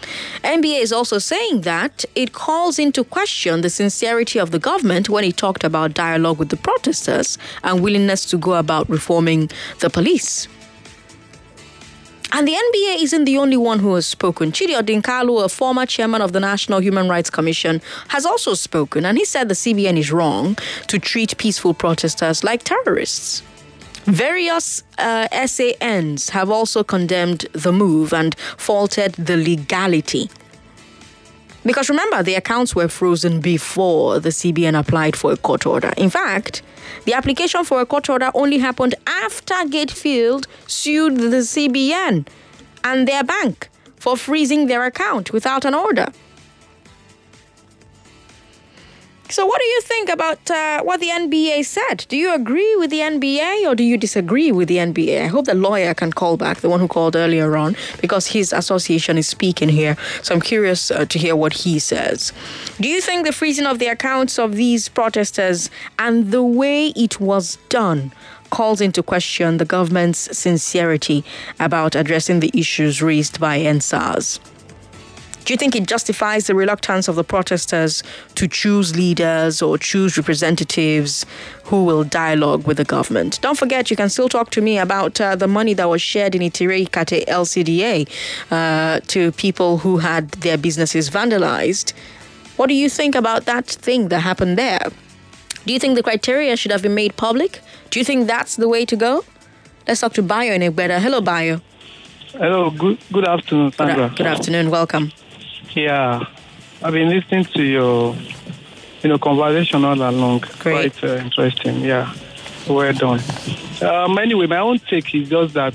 NBA 0.42 0.80
is 0.80 0.92
also 0.92 1.18
saying 1.18 1.62
that 1.62 2.04
it 2.14 2.32
calls 2.32 2.78
into 2.78 3.04
question 3.04 3.60
the 3.60 3.70
sincerity 3.70 4.38
of 4.38 4.50
the 4.50 4.58
government 4.58 5.08
when 5.08 5.24
it 5.24 5.36
talked 5.36 5.64
about 5.64 5.94
dialogue 5.94 6.38
with 6.38 6.50
the 6.50 6.56
protesters 6.56 7.38
and 7.64 7.82
willingness 7.82 8.24
to 8.26 8.36
go 8.36 8.54
about 8.54 8.88
reforming 8.88 9.50
the 9.80 9.90
police. 9.90 10.48
And 12.36 12.48
the 12.48 12.52
NBA 12.52 13.00
isn't 13.04 13.26
the 13.26 13.38
only 13.38 13.56
one 13.56 13.78
who 13.78 13.94
has 13.94 14.06
spoken. 14.06 14.50
Chidi 14.50 14.74
Odinkalu, 14.76 15.44
a 15.44 15.48
former 15.48 15.86
chairman 15.86 16.20
of 16.20 16.32
the 16.32 16.40
National 16.40 16.80
Human 16.80 17.08
Rights 17.08 17.30
Commission, 17.30 17.80
has 18.08 18.26
also 18.26 18.54
spoken, 18.54 19.06
and 19.06 19.16
he 19.16 19.24
said 19.24 19.48
the 19.48 19.54
CBN 19.54 19.96
is 19.96 20.10
wrong 20.10 20.58
to 20.88 20.98
treat 20.98 21.38
peaceful 21.38 21.74
protesters 21.74 22.42
like 22.42 22.64
terrorists. 22.64 23.44
Various 24.06 24.82
uh, 24.98 25.28
SANs 25.46 26.30
have 26.30 26.50
also 26.50 26.82
condemned 26.82 27.46
the 27.52 27.70
move 27.70 28.12
and 28.12 28.34
faulted 28.56 29.12
the 29.12 29.36
legality. 29.36 30.28
Because 31.64 31.88
remember, 31.88 32.22
the 32.22 32.34
accounts 32.34 32.74
were 32.74 32.88
frozen 32.88 33.40
before 33.40 34.20
the 34.20 34.28
CBN 34.28 34.78
applied 34.78 35.16
for 35.16 35.32
a 35.32 35.36
court 35.36 35.64
order. 35.66 35.92
In 35.96 36.10
fact, 36.10 36.62
the 37.06 37.14
application 37.14 37.64
for 37.64 37.80
a 37.80 37.86
court 37.86 38.10
order 38.10 38.30
only 38.34 38.58
happened 38.58 38.94
after 39.06 39.54
Gatefield 39.66 40.46
sued 40.66 41.16
the 41.16 41.42
CBN 41.42 42.26
and 42.84 43.08
their 43.08 43.24
bank 43.24 43.68
for 43.96 44.16
freezing 44.16 44.66
their 44.66 44.84
account 44.84 45.32
without 45.32 45.64
an 45.64 45.74
order. 45.74 46.08
So, 49.30 49.46
what 49.46 49.58
do 49.58 49.64
you 49.64 49.80
think 49.80 50.10
about 50.10 50.50
uh, 50.50 50.82
what 50.82 51.00
the 51.00 51.08
NBA 51.08 51.64
said? 51.64 52.04
Do 52.08 52.16
you 52.16 52.34
agree 52.34 52.76
with 52.76 52.90
the 52.90 53.00
NBA 53.00 53.66
or 53.66 53.74
do 53.74 53.82
you 53.82 53.96
disagree 53.96 54.52
with 54.52 54.68
the 54.68 54.76
NBA? 54.76 55.22
I 55.22 55.26
hope 55.26 55.46
the 55.46 55.54
lawyer 55.54 55.94
can 55.94 56.12
call 56.12 56.36
back, 56.36 56.58
the 56.58 56.68
one 56.68 56.78
who 56.78 56.88
called 56.88 57.16
earlier 57.16 57.56
on, 57.56 57.74
because 58.02 58.26
his 58.26 58.52
association 58.52 59.16
is 59.16 59.26
speaking 59.26 59.70
here. 59.70 59.96
So, 60.22 60.34
I'm 60.34 60.42
curious 60.42 60.90
uh, 60.90 61.06
to 61.06 61.18
hear 61.18 61.34
what 61.34 61.54
he 61.54 61.78
says. 61.78 62.32
Do 62.78 62.86
you 62.86 63.00
think 63.00 63.24
the 63.26 63.32
freezing 63.32 63.66
of 63.66 63.78
the 63.78 63.86
accounts 63.86 64.38
of 64.38 64.56
these 64.56 64.90
protesters 64.90 65.70
and 65.98 66.30
the 66.30 66.42
way 66.42 66.88
it 66.88 67.18
was 67.18 67.56
done 67.70 68.12
calls 68.50 68.80
into 68.80 69.02
question 69.02 69.56
the 69.56 69.64
government's 69.64 70.36
sincerity 70.36 71.24
about 71.58 71.96
addressing 71.96 72.40
the 72.40 72.52
issues 72.54 73.00
raised 73.00 73.40
by 73.40 73.58
EndSARS? 73.58 74.38
Do 75.44 75.52
you 75.52 75.58
think 75.58 75.76
it 75.76 75.86
justifies 75.86 76.46
the 76.46 76.54
reluctance 76.54 77.06
of 77.06 77.16
the 77.16 77.24
protesters 77.24 78.02
to 78.34 78.48
choose 78.48 78.96
leaders 78.96 79.60
or 79.60 79.76
choose 79.76 80.16
representatives 80.16 81.26
who 81.64 81.84
will 81.84 82.02
dialogue 82.02 82.66
with 82.66 82.78
the 82.78 82.84
government? 82.84 83.38
Don't 83.42 83.58
forget, 83.58 83.90
you 83.90 83.96
can 83.96 84.08
still 84.08 84.30
talk 84.30 84.48
to 84.50 84.62
me 84.62 84.78
about 84.78 85.20
uh, 85.20 85.36
the 85.36 85.46
money 85.46 85.74
that 85.74 85.88
was 85.88 86.00
shared 86.00 86.34
in 86.34 86.40
Itire 86.40 86.90
Kate 86.90 87.26
LCDA 87.26 88.08
uh, 88.50 89.00
to 89.08 89.32
people 89.32 89.78
who 89.78 89.98
had 89.98 90.30
their 90.30 90.56
businesses 90.56 91.10
vandalized. 91.10 91.92
What 92.56 92.68
do 92.68 92.74
you 92.74 92.88
think 92.88 93.14
about 93.14 93.44
that 93.44 93.66
thing 93.66 94.08
that 94.08 94.20
happened 94.20 94.56
there? 94.56 94.90
Do 95.66 95.72
you 95.72 95.78
think 95.78 95.96
the 95.96 96.02
criteria 96.02 96.56
should 96.56 96.72
have 96.72 96.82
been 96.82 96.94
made 96.94 97.16
public? 97.16 97.60
Do 97.90 97.98
you 97.98 98.04
think 98.04 98.26
that's 98.26 98.56
the 98.56 98.68
way 98.68 98.86
to 98.86 98.96
go? 98.96 99.24
Let's 99.86 100.00
talk 100.00 100.14
to 100.14 100.22
Bayo 100.22 100.54
in 100.54 100.62
Egbeda. 100.62 101.00
Hello, 101.00 101.20
Bayo. 101.20 101.60
Hello, 102.32 102.70
good, 102.70 102.98
good 103.12 103.28
afternoon, 103.28 103.72
Sandra. 103.72 104.08
Good, 104.08 104.16
good 104.16 104.26
afternoon, 104.26 104.70
welcome. 104.70 105.12
Yeah, 105.74 106.24
I've 106.82 106.92
been 106.92 107.08
listening 107.08 107.44
to 107.46 107.62
your, 107.62 108.16
you 109.02 109.08
know, 109.08 109.18
conversation 109.18 109.84
all 109.84 110.00
along. 110.00 110.44
Great. 110.60 110.96
Quite 110.98 111.04
uh, 111.04 111.16
interesting. 111.16 111.80
Yeah, 111.80 112.14
well 112.68 112.92
done. 112.92 113.20
Um, 113.82 114.16
anyway, 114.18 114.46
my 114.46 114.58
own 114.58 114.78
take 114.78 115.12
is 115.14 115.28
just 115.28 115.54
that 115.54 115.74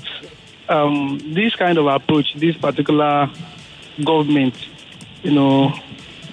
um, 0.70 1.20
this 1.34 1.54
kind 1.54 1.76
of 1.76 1.86
approach, 1.86 2.34
this 2.34 2.56
particular 2.56 3.30
government, 4.02 4.54
you 5.22 5.32
know, 5.32 5.72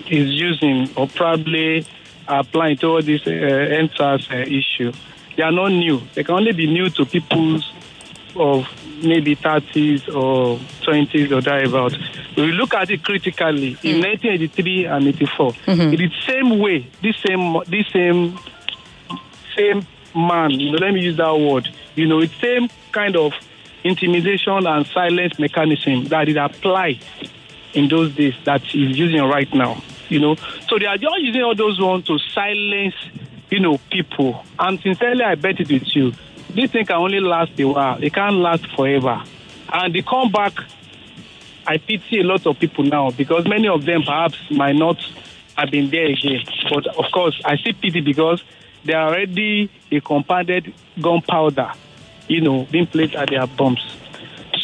is 0.10 0.30
using 0.30 0.90
or 0.96 1.08
probably 1.08 1.86
applying 2.28 2.78
toward 2.78 3.06
this 3.06 3.22
uh, 3.28 3.32
EndSARS 3.32 4.32
uh, 4.32 4.36
issue. 4.50 4.94
They 5.36 5.44
are 5.44 5.52
not 5.52 5.70
new. 5.70 6.02
They 6.14 6.24
can 6.24 6.36
only 6.36 6.54
be 6.54 6.68
new 6.68 6.90
to 6.92 7.06
people's 7.06 7.74
of 8.36 8.68
maybe 9.04 9.36
30s 9.36 10.08
or 10.14 10.58
20s 10.82 11.32
or 11.32 11.42
thereabout. 11.42 11.98
We 12.36 12.52
look 12.52 12.74
at 12.74 12.90
it 12.90 13.04
critically, 13.04 13.76
mm. 13.76 13.86
in 13.86 14.02
1983 14.02 14.86
and 14.86 15.08
84, 15.08 15.52
mm-hmm. 15.52 15.94
it 15.94 16.02
is 16.02 16.12
same 16.26 16.60
way, 16.60 16.90
this 17.02 17.16
same, 17.26 17.58
this 17.68 17.88
same, 17.92 18.38
same 19.56 19.86
man, 20.16 20.52
you 20.52 20.72
know, 20.72 20.78
let 20.78 20.94
me 20.94 21.02
use 21.02 21.18
that 21.18 21.38
word, 21.38 21.70
you 21.96 22.08
know, 22.08 22.20
it's 22.20 22.36
same 22.36 22.70
kind 22.92 23.16
of 23.16 23.34
intimidation 23.84 24.66
and 24.68 24.86
silence 24.88 25.40
mechanism 25.40 26.06
that 26.06 26.28
is 26.28 26.36
applied 26.36 27.04
in 27.74 27.88
those 27.88 28.14
days 28.16 28.34
that 28.44 28.64
is 28.64 28.98
using 28.98 29.24
right 29.24 29.54
now, 29.54 29.82
you 30.10 30.20
know. 30.20 30.36
So 30.68 30.80
they 30.80 30.86
are 30.86 30.98
just 30.98 31.20
using 31.20 31.42
all 31.44 31.56
those 31.56 31.80
ones 31.80 32.06
to 32.06 32.18
silence, 32.34 32.96
you 33.50 33.60
know, 33.60 33.80
people. 33.92 34.44
And 34.60 34.80
sincerely, 34.80 35.24
I 35.24 35.36
bet 35.36 35.60
it 35.60 35.70
with 35.70 35.96
you 35.96 36.14
this 36.58 36.72
thing 36.72 36.86
can 36.86 36.96
only 36.96 37.20
last 37.20 37.52
a 37.60 37.66
while. 37.66 38.04
It 38.04 38.14
can't 38.14 38.36
last 38.36 38.66
forever. 38.76 39.24
And 39.72 39.94
the 39.94 40.02
comeback, 40.02 40.54
I 41.68 41.78
pity 41.78 42.20
a 42.20 42.24
lot 42.24 42.48
of 42.48 42.58
people 42.58 42.84
now 42.84 43.12
because 43.12 43.48
many 43.48 43.68
of 43.68 43.86
them 43.86 44.02
perhaps 44.02 44.40
might 44.50 44.76
not 44.76 44.98
have 45.56 45.70
been 45.70 45.92
there 45.92 46.08
again. 46.08 46.44
But 46.72 46.88
of 46.88 47.06
course, 47.14 47.40
I 47.46 47.58
see 47.58 47.74
pity 47.74 48.02
because 48.02 48.44
they 48.84 48.94
are 48.94 49.10
already 49.10 49.70
a 49.92 50.02
compounded 50.02 50.74
gunpowder, 51.00 51.74
you 52.28 52.42
know, 52.42 52.68
being 52.72 52.88
placed 52.88 53.14
at 53.14 53.30
their 53.30 53.46
bombs. 53.46 53.96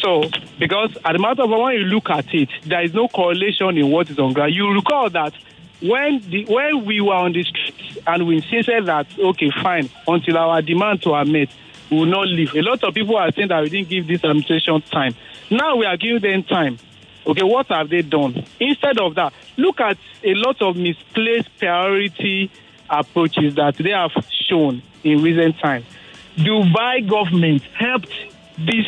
So, 0.00 0.24
because 0.58 0.96
at 1.04 1.12
the 1.12 1.18
matter 1.20 1.42
of 1.42 1.50
when 1.50 1.74
you 1.74 1.84
look 1.84 2.10
at 2.10 2.34
it, 2.34 2.48
there 2.64 2.82
is 2.82 2.92
no 2.92 3.06
correlation 3.06 3.78
in 3.78 3.92
what 3.92 4.10
is 4.10 4.18
on 4.18 4.32
ground. 4.32 4.52
You 4.52 4.72
recall 4.72 5.10
that 5.10 5.32
when 5.80 6.28
the 6.28 6.44
when 6.46 6.84
we 6.86 7.00
were 7.00 7.14
on 7.14 7.32
the 7.32 7.44
streets 7.44 7.98
and 8.04 8.26
we 8.26 8.36
insisted 8.36 8.86
that 8.86 9.06
okay, 9.16 9.50
fine, 9.62 9.88
until 10.08 10.38
our 10.38 10.60
demands 10.60 11.06
were 11.06 11.24
met, 11.24 11.50
we 11.90 11.98
will 11.98 12.06
not 12.06 12.26
leave. 12.26 12.54
A 12.54 12.62
lot 12.62 12.82
of 12.84 12.94
people 12.94 13.16
are 13.16 13.30
saying 13.32 13.48
that 13.48 13.62
we 13.62 13.70
didn't 13.70 13.88
give 13.88 14.06
this 14.06 14.24
administration 14.24 14.82
time. 14.82 15.14
Now 15.50 15.76
we 15.76 15.86
are 15.86 15.96
giving 15.96 16.22
them 16.22 16.42
time. 16.44 16.78
Okay, 17.26 17.42
what 17.42 17.68
have 17.68 17.88
they 17.88 18.02
done? 18.02 18.44
Instead 18.60 18.98
of 18.98 19.14
that, 19.14 19.32
look 19.56 19.80
at 19.80 19.96
a 20.22 20.34
lot 20.34 20.60
of 20.60 20.76
misplaced 20.76 21.48
priority 21.58 22.50
approaches 22.88 23.54
that 23.54 23.76
they 23.76 23.90
have 23.90 24.12
shown 24.48 24.82
in 25.02 25.22
recent 25.22 25.58
times. 25.58 25.86
Dubai 26.36 27.08
government 27.08 27.62
helped 27.74 28.12
this 28.58 28.86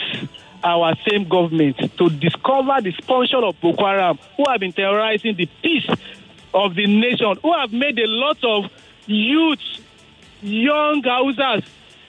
our 0.63 0.95
same 1.09 1.29
government 1.29 1.77
to 1.97 2.11
discover 2.11 2.81
the 2.81 2.93
sponsor 3.01 3.39
of 3.39 3.61
Boko 3.61 3.87
Haram 3.87 4.19
who 4.37 4.45
have 4.49 4.61
been 4.61 4.73
terrorizing 4.73 5.37
the 5.37 5.47
peace 5.63 5.89
of 6.53 6.75
the 6.75 6.87
nation, 6.87 7.37
who 7.43 7.53
have 7.53 7.73
made 7.73 7.99
a 7.99 8.07
lot 8.07 8.43
of 8.43 8.71
youth, 9.07 9.61
young 10.43 11.03
Hausas 11.03 11.65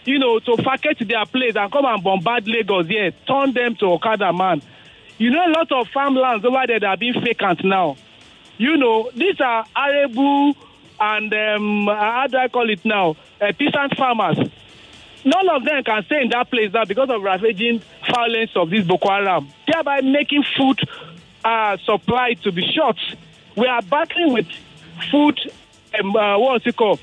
you 0.08 0.18
know, 0.18 0.40
to 0.40 0.56
vacate 0.56 1.06
their 1.06 1.26
place 1.26 1.56
and 1.58 1.70
come 1.72 1.86
and 1.86 2.02
bombard 2.02 2.48
Lagos 2.48 2.88
here, 2.88 3.12
turn 3.28 3.52
them 3.54 3.76
to 3.76 3.88
Okada 3.88 4.32
man. 4.32 4.62
You 5.18 5.32
know, 5.32 5.46
a 5.46 5.52
lot 5.52 5.70
of 5.72 5.90
farmlands 5.90 6.46
over 6.46 6.64
there 6.66 6.80
that 6.80 6.88
are 6.88 6.98
being 6.98 7.20
vacant 7.22 7.64
now. 7.66 7.98
You 8.58 8.78
know, 8.78 9.12
these 9.14 9.40
are 9.42 9.66
Arabu 9.76 10.56
and 11.00 11.34
um, 11.34 11.88
how 11.88 12.26
do 12.28 12.38
I 12.38 12.48
call 12.48 12.70
it 12.70 12.86
now? 12.86 13.18
Uh, 13.42 13.52
peasant 13.60 13.98
farmers. 13.98 14.38
None 15.26 15.50
of 15.50 15.66
them 15.66 15.84
can 15.84 16.04
stay 16.06 16.22
in 16.22 16.30
that 16.30 16.50
place 16.50 16.72
now 16.72 16.86
because 16.86 17.10
of 17.10 17.22
ravaging 17.22 17.82
violence 18.10 18.52
of 18.56 18.70
this 18.70 18.86
Boko 18.86 19.10
Haram, 19.10 19.50
thereby 19.68 20.00
making 20.02 20.44
food 20.56 20.80
uh, 21.44 21.76
supply 21.84 22.36
to 22.44 22.52
be 22.54 22.66
short. 22.72 22.98
We 23.58 23.68
are 23.68 23.82
battling 23.82 24.32
with 24.32 24.48
food, 25.12 25.38
um, 26.00 26.16
uh, 26.16 26.40
what's 26.40 26.66
it 26.66 26.78
called? 26.78 27.02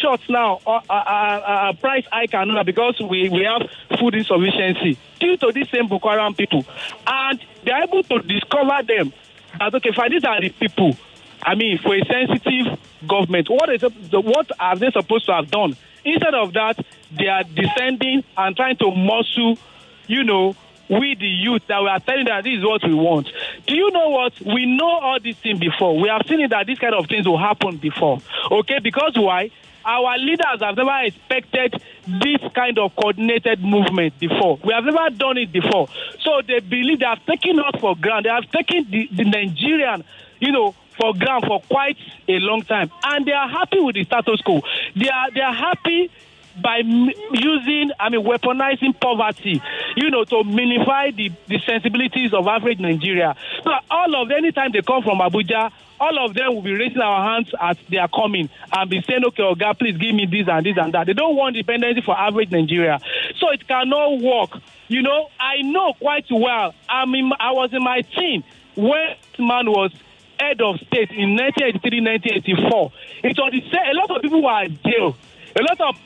Short 0.00 0.20
now, 0.28 0.60
uh, 0.66 0.80
uh, 0.88 0.92
uh, 0.92 1.72
price 1.74 2.04
hike 2.10 2.34
and 2.34 2.66
because 2.66 3.00
we, 3.00 3.28
we 3.28 3.44
have 3.44 3.68
food 3.98 4.14
insufficiency 4.14 4.98
due 5.20 5.36
to 5.36 5.52
these 5.52 5.68
same 5.70 5.88
Boko 5.88 6.08
Haram 6.10 6.34
people. 6.34 6.64
And 7.06 7.40
they're 7.64 7.82
able 7.82 8.02
to 8.04 8.18
discover 8.20 8.82
them 8.86 9.12
that 9.58 9.74
okay, 9.74 9.92
fine, 9.92 10.10
these 10.10 10.24
are 10.24 10.40
the 10.40 10.50
people. 10.50 10.96
I 11.42 11.54
mean, 11.54 11.78
for 11.78 11.94
a 11.94 12.04
sensitive 12.04 12.78
government, 13.06 13.48
what 13.48 13.70
is 13.70 13.82
what 14.12 14.50
are 14.58 14.76
they 14.76 14.90
supposed 14.90 15.26
to 15.26 15.32
have 15.32 15.50
done? 15.50 15.76
Instead 16.04 16.34
of 16.34 16.52
that, 16.54 16.84
they 17.10 17.26
are 17.26 17.42
descending 17.42 18.24
and 18.36 18.56
trying 18.56 18.76
to 18.76 18.90
muscle, 18.90 19.58
you 20.06 20.24
know, 20.24 20.56
we 20.88 21.16
the 21.16 21.26
youth 21.26 21.62
that 21.66 21.82
we 21.82 21.88
are 21.88 22.00
telling 22.00 22.26
that 22.26 22.44
this 22.44 22.58
is 22.58 22.64
what 22.64 22.82
we 22.84 22.94
want. 22.94 23.28
Do 23.66 23.74
you 23.74 23.90
know 23.90 24.10
what? 24.10 24.40
We 24.40 24.66
know 24.66 24.88
all 24.88 25.18
these 25.20 25.36
things 25.36 25.58
before. 25.58 25.98
We 25.98 26.08
have 26.08 26.22
seen 26.28 26.40
it 26.40 26.50
that 26.50 26.66
these 26.66 26.78
kind 26.78 26.94
of 26.94 27.06
things 27.06 27.26
will 27.26 27.38
happen 27.38 27.76
before. 27.76 28.20
Okay, 28.50 28.78
because 28.78 29.12
why? 29.16 29.50
Our 29.86 30.18
leaders 30.18 30.60
have 30.60 30.76
never 30.76 30.98
expected 31.04 31.80
this 32.08 32.40
kind 32.54 32.76
of 32.78 32.94
coordinated 32.96 33.62
movement 33.62 34.18
before. 34.18 34.58
We 34.64 34.72
have 34.72 34.84
never 34.84 35.10
done 35.10 35.38
it 35.38 35.52
before. 35.52 35.88
So 36.20 36.42
they 36.46 36.58
believe 36.58 36.98
they 36.98 37.06
have 37.06 37.24
taken 37.24 37.60
us 37.60 37.80
for 37.80 37.94
granted. 37.94 38.24
They 38.24 38.34
have 38.34 38.50
taken 38.50 38.90
the, 38.90 39.08
the 39.12 39.24
Nigerian, 39.24 40.02
you 40.40 40.50
know, 40.50 40.74
for 40.98 41.14
granted 41.14 41.46
for 41.46 41.60
quite 41.60 41.98
a 42.26 42.38
long 42.40 42.62
time. 42.62 42.90
And 43.04 43.24
they 43.24 43.32
are 43.32 43.48
happy 43.48 43.78
with 43.78 43.94
the 43.94 44.04
status 44.04 44.40
quo. 44.40 44.60
They 44.96 45.08
are 45.08 45.30
they 45.30 45.40
are 45.40 45.54
happy 45.54 46.10
by 46.60 46.78
using, 46.78 47.90
I 47.98 48.08
mean, 48.08 48.24
weaponizing 48.24 48.98
poverty, 49.00 49.62
you 49.96 50.10
know, 50.10 50.24
to 50.24 50.36
minify 50.36 51.14
the, 51.14 51.30
the 51.46 51.58
sensibilities 51.66 52.32
of 52.32 52.46
average 52.46 52.78
Nigeria. 52.78 53.34
So 53.62 53.70
all 53.90 54.22
of 54.22 54.30
anytime 54.30 54.72
they 54.72 54.82
come 54.82 55.02
from 55.02 55.18
Abuja, 55.18 55.72
all 55.98 56.24
of 56.26 56.34
them 56.34 56.54
will 56.54 56.62
be 56.62 56.72
raising 56.72 57.00
our 57.00 57.34
hands 57.34 57.50
as 57.60 57.76
they 57.88 57.96
are 57.96 58.08
coming 58.08 58.50
and 58.72 58.90
be 58.90 59.02
saying, 59.02 59.24
okay, 59.28 59.42
Oga, 59.42 59.78
please 59.78 59.96
give 59.96 60.14
me 60.14 60.26
this 60.26 60.46
and 60.48 60.64
this 60.64 60.76
and 60.76 60.92
that. 60.92 61.06
They 61.06 61.14
don't 61.14 61.36
want 61.36 61.56
dependency 61.56 62.02
for 62.02 62.16
average 62.18 62.50
Nigeria. 62.50 62.98
So 63.38 63.50
it 63.50 63.66
cannot 63.66 64.20
work. 64.20 64.60
You 64.88 65.02
know, 65.02 65.28
I 65.40 65.62
know 65.62 65.94
quite 65.94 66.26
well. 66.30 66.74
I 66.88 67.06
mean, 67.06 67.32
I 67.38 67.52
was 67.52 67.72
in 67.72 67.82
my 67.82 68.02
team 68.02 68.44
when 68.76 69.16
man 69.38 69.70
was 69.70 69.90
head 70.38 70.60
of 70.60 70.76
state 70.76 71.10
in 71.10 71.34
1983, 71.34 72.00
1984. 72.00 72.92
It 73.24 73.38
was 73.38 73.52
the 73.52 73.60
same. 73.72 73.90
A 73.90 73.94
lot 73.94 74.10
of 74.10 74.22
people 74.22 74.42
were 74.42 74.62
in 74.64 74.78
jail. 74.84 75.16
A 75.58 75.62
lot 75.62 75.80
of 75.80 75.96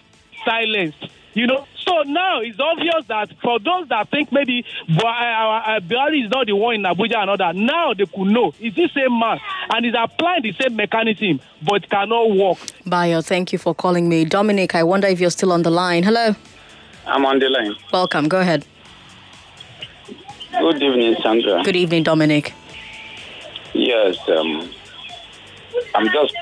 silenced. 0.45 1.09
You 1.33 1.47
know, 1.47 1.65
so 1.77 2.03
now 2.03 2.41
it's 2.41 2.59
obvious 2.59 3.05
that 3.07 3.31
for 3.41 3.61
those 3.61 3.89
that 3.89 4.11
think 4.11 4.33
maybe 4.33 4.65
uh, 4.99 5.07
uh, 5.07 5.09
uh, 5.09 5.81
Buhari 5.81 6.25
is 6.25 6.31
not 6.31 6.47
the 6.47 6.55
one 6.57 6.75
in 6.75 6.83
Abuja 6.83 7.19
and 7.19 7.31
all 7.31 7.37
that, 7.37 7.55
now 7.55 7.95
they 7.95 8.05
could 8.07 8.27
know 8.27 8.53
it's 8.59 8.75
the 8.75 8.89
same 8.89 9.17
man 9.19 9.39
and 9.73 9.85
he's 9.87 9.95
applying 9.97 10.43
the 10.43 10.53
same 10.55 10.75
mechanism, 10.75 11.41
but 11.63 11.85
it 11.85 11.91
cannot 11.91 12.31
work. 12.33 12.59
Bayo, 12.85 13.21
thank 13.23 13.53
you 13.53 13.59
for 13.59 13.75
calling 13.77 14.09
me. 14.09 14.25
Dominic, 14.25 14.75
I 14.75 14.83
wonder 14.83 15.07
if 15.07 15.21
you're 15.21 15.31
still 15.31 15.53
on 15.53 15.63
the 15.63 15.71
line. 15.71 16.03
Hello. 16.03 16.35
I'm 17.07 17.25
on 17.25 17.39
the 17.39 17.49
line. 17.49 17.77
Welcome. 17.93 18.29
Go 18.29 18.41
ahead. 18.41 18.67
Good 20.59 20.83
evening, 20.83 21.17
Sandra. 21.23 21.63
Good 21.63 21.77
evening, 21.77 22.03
Dominic. 22.03 22.53
Yes, 23.73 24.17
um, 24.29 24.69
I'm 25.95 26.09
just, 26.11 26.35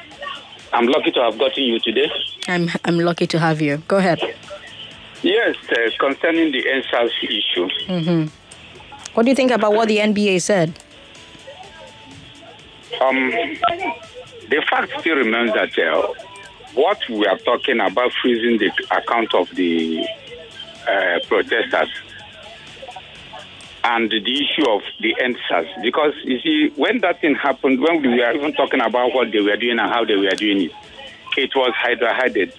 I'm 0.72 0.86
lucky 0.86 1.10
to 1.12 1.20
have 1.22 1.38
gotten 1.38 1.64
you 1.64 1.78
today. 1.80 2.10
I'm 2.46 2.68
I'm 2.84 2.98
lucky 2.98 3.26
to 3.28 3.38
have 3.38 3.60
you. 3.60 3.78
Go 3.88 3.96
ahead. 3.96 4.20
Yes, 5.22 5.56
uh, 5.70 5.90
concerning 5.98 6.52
the 6.52 6.62
EndSARS 6.64 7.10
issue. 7.24 7.68
hmm 7.86 8.26
What 9.14 9.24
do 9.24 9.30
you 9.30 9.34
think 9.34 9.50
about 9.50 9.72
what 9.72 9.88
the 9.88 9.98
NBA 9.98 10.40
said? 10.40 10.78
Um, 13.00 13.30
the 14.48 14.62
fact 14.70 14.92
still 15.00 15.16
remains 15.16 15.52
that 15.54 15.76
uh, 15.78 16.12
what 16.74 16.98
we 17.08 17.26
are 17.26 17.38
talking 17.38 17.80
about 17.80 18.12
freezing 18.22 18.58
the 18.58 18.70
account 18.90 19.34
of 19.34 19.48
the 19.54 20.06
uh, 20.88 21.18
protesters 21.26 21.88
and 23.90 24.10
the 24.10 24.20
issue 24.20 24.68
of 24.68 24.82
the 25.00 25.14
EndSARS, 25.18 25.82
because 25.82 26.12
you 26.24 26.38
see, 26.40 26.72
when 26.76 27.00
that 27.00 27.22
thing 27.22 27.34
happened, 27.34 27.80
when 27.80 28.02
we 28.02 28.08
were 28.08 28.32
even 28.32 28.52
talking 28.52 28.80
about 28.80 29.14
what 29.14 29.32
they 29.32 29.40
were 29.40 29.56
doing 29.56 29.78
and 29.78 29.88
how 29.88 30.04
they 30.04 30.14
were 30.16 30.36
doing 30.36 30.60
it, 30.60 30.72
it 31.38 31.50
was 31.56 31.72
hydra-headed 31.74 32.52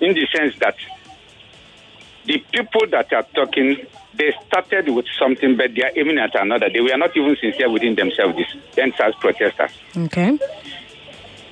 in 0.00 0.14
the 0.14 0.26
sense 0.34 0.58
that 0.58 0.74
the 2.24 2.42
people 2.52 2.88
that 2.90 3.12
are 3.12 3.22
talking, 3.34 3.86
they 4.14 4.32
started 4.46 4.88
with 4.88 5.06
something, 5.16 5.56
but 5.56 5.74
they 5.74 5.82
are 5.82 5.92
aiming 5.94 6.18
at 6.18 6.34
another. 6.34 6.68
They 6.72 6.80
were 6.80 6.96
not 6.96 7.16
even 7.16 7.36
sincere 7.40 7.70
within 7.70 7.94
themselves, 7.94 8.36
these 8.36 8.62
EndSARS 8.76 9.14
protesters. 9.20 9.70
Okay. 9.96 10.36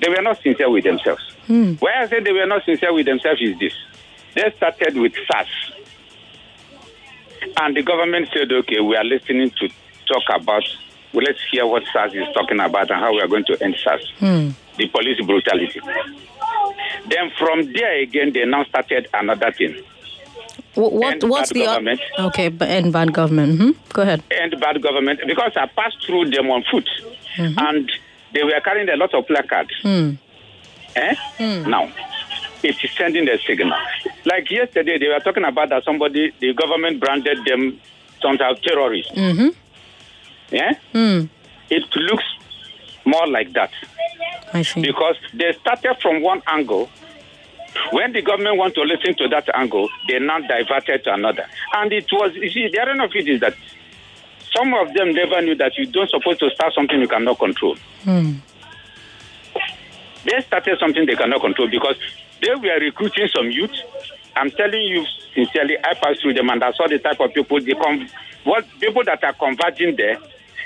They 0.01 0.09
were 0.09 0.21
not 0.21 0.41
sincere 0.41 0.69
with 0.69 0.83
themselves. 0.83 1.21
Hmm. 1.47 1.75
Why 1.75 2.01
I 2.01 2.07
say 2.07 2.19
they 2.19 2.33
were 2.33 2.45
not 2.45 2.65
sincere 2.65 2.93
with 2.93 3.05
themselves 3.05 3.39
is 3.41 3.57
this. 3.57 3.73
They 4.35 4.51
started 4.57 4.97
with 4.97 5.13
SARS. 5.31 5.72
And 7.57 7.75
the 7.75 7.81
government 7.83 8.29
said, 8.33 8.51
okay, 8.51 8.79
we 8.79 8.95
are 8.95 9.03
listening 9.03 9.49
to 9.59 9.69
talk 10.07 10.23
about, 10.41 10.63
well, 11.13 11.23
let's 11.25 11.39
hear 11.51 11.65
what 11.65 11.83
SARS 11.93 12.13
is 12.13 12.25
talking 12.33 12.59
about 12.59 12.89
and 12.91 12.99
how 12.99 13.11
we 13.13 13.21
are 13.21 13.27
going 13.27 13.45
to 13.45 13.63
end 13.63 13.75
SARS, 13.83 14.11
Hmm. 14.19 14.49
the 14.77 14.87
police 14.89 15.21
brutality. 15.25 15.79
Then 17.07 17.31
from 17.37 17.71
there 17.73 17.99
again, 18.01 18.31
they 18.33 18.45
now 18.45 18.63
started 18.65 19.07
another 19.13 19.51
thing. 19.51 19.75
Wh- 20.75 20.77
What 20.93 21.23
what's 21.23 21.51
the 21.51 21.65
government. 21.65 22.01
okay? 22.17 22.49
But 22.49 22.69
and 22.69 22.91
bad 22.91 23.13
government. 23.13 23.59
hmm 23.59 23.71
Go 23.91 24.01
ahead. 24.01 24.23
End 24.31 24.59
bad 24.59 24.81
government 24.81 25.19
because 25.27 25.51
I 25.55 25.67
passed 25.67 26.03
through 26.05 26.29
them 26.31 26.49
on 26.49 26.63
foot 26.71 26.89
and 27.37 27.91
they 28.33 28.43
were 28.43 28.59
carrying 28.63 28.89
a 28.89 28.95
lot 28.95 29.13
of 29.13 29.27
placards. 29.27 29.73
Hmm. 29.81 30.11
Eh? 30.95 31.15
Now, 31.67 31.89
it 32.63 32.83
is 32.83 32.91
sending 32.97 33.27
a 33.29 33.37
signal. 33.39 33.77
Like 34.25 34.49
yesterday, 34.49 34.97
they 34.97 35.07
were 35.07 35.19
talking 35.19 35.43
about 35.43 35.69
that 35.69 35.83
somebody, 35.83 36.31
the 36.39 36.53
government 36.53 36.99
branded 36.99 37.39
them 37.45 37.79
some 38.21 38.37
type 38.37 38.57
of 38.57 38.61
terrorists. 38.63 39.11
Mm-hmm. 39.11 39.49
Yeah? 40.55 40.73
Hmm. 40.91 41.25
It 41.69 41.83
looks 41.95 42.23
more 43.05 43.27
like 43.27 43.51
that 43.53 43.71
I 44.53 44.61
see. 44.61 44.81
because 44.81 45.15
they 45.33 45.51
started 45.53 45.97
from 46.01 46.21
one 46.21 46.41
angle. 46.47 46.89
When 47.91 48.13
the 48.13 48.21
government 48.21 48.57
want 48.57 48.75
to 48.75 48.81
listen 48.81 49.15
to 49.15 49.27
that 49.29 49.49
angle, 49.55 49.89
they 50.07 50.19
now 50.19 50.39
diverted 50.39 51.03
to 51.05 51.13
another. 51.13 51.45
And 51.73 51.91
it 51.91 52.05
was, 52.11 52.33
you 52.35 52.49
see, 52.49 52.67
the 52.69 52.79
irony 52.79 53.03
of 53.03 53.11
it 53.15 53.27
is 53.27 53.39
that 53.41 53.55
some 54.55 54.73
of 54.75 54.93
them 54.93 55.11
never 55.13 55.41
knew 55.41 55.55
that 55.55 55.75
you 55.77 55.87
don't 55.87 56.09
supposed 56.09 56.39
to 56.41 56.49
start 56.51 56.73
something 56.75 56.99
you 56.99 57.07
cannot 57.07 57.39
control. 57.39 57.75
Hmm. 58.03 58.33
They 60.25 60.39
started 60.41 60.77
something 60.79 61.05
they 61.05 61.15
cannot 61.15 61.41
control 61.41 61.67
because 61.67 61.95
they 62.43 62.53
were 62.55 62.79
recruiting 62.79 63.27
some 63.33 63.49
youth. 63.49 63.71
I'm 64.35 64.51
telling 64.51 64.81
you 64.81 65.05
sincerely, 65.33 65.77
I 65.83 65.93
passed 65.93 66.21
through 66.21 66.33
them 66.33 66.49
and 66.49 66.63
I 66.63 66.71
saw 66.73 66.87
the 66.87 66.99
type 66.99 67.19
of 67.19 67.33
people 67.33 67.61
they 67.61 67.73
come, 67.73 68.07
what 68.43 68.65
people 68.79 69.03
that 69.05 69.23
are 69.23 69.33
converging 69.33 69.95
there. 69.95 70.17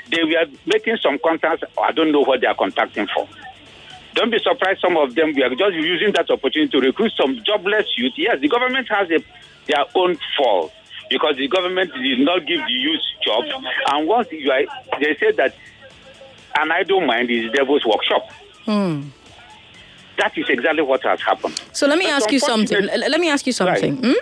They 0.10 0.24
were 0.24 0.46
making 0.66 0.98
some 1.04 1.20
contacts. 1.20 1.64
I 1.82 1.92
don't 1.92 2.12
know 2.14 2.22
what 2.22 2.40
they 2.42 2.48
are 2.48 2.56
contacting 2.56 3.08
for. 3.14 3.28
Don't 4.14 4.32
be 4.32 4.40
surprised. 4.40 4.80
Some 4.80 4.96
of 4.98 5.14
them 5.14 5.34
were 5.36 5.50
just 5.50 5.76
using 5.76 6.14
that 6.14 6.30
opportunity 6.32 6.72
to 6.72 6.80
recruit 6.80 7.12
some 7.16 7.40
jobless 7.46 7.86
youth. 7.98 8.14
Yes, 8.16 8.40
the 8.40 8.48
government 8.48 8.88
has 8.90 9.12
a, 9.12 9.20
their 9.68 9.84
own 9.96 10.18
fault 10.38 10.72
because 11.10 11.36
the 11.38 11.48
government 11.50 11.92
did 11.94 12.20
not 12.20 12.48
give 12.48 12.60
the 12.66 12.72
youth 12.72 13.02
jobs. 13.24 13.48
And 13.92 14.08
once 14.08 14.32
you 14.32 14.50
are, 14.50 14.64
they 15.00 15.16
say 15.20 15.34
that 15.34 15.56
an 16.58 16.72
idle 16.72 17.02
mind 17.02 17.30
is 17.30 17.52
devil's 17.52 17.86
workshop. 17.86 18.32
Hmm. 18.66 19.10
That 20.18 20.36
is 20.38 20.46
exactly 20.50 20.82
what 20.82 21.04
has 21.04 21.22
happened. 21.22 21.62
So 21.74 21.86
let 21.88 21.98
me 22.00 22.06
But 22.06 22.14
ask 22.14 22.32
you 22.32 22.40
something. 22.40 22.86
Let 22.86 23.20
me 23.20 23.30
ask 23.30 23.46
you 23.46 23.54
something. 23.54 23.98
Hmm? 23.98 24.14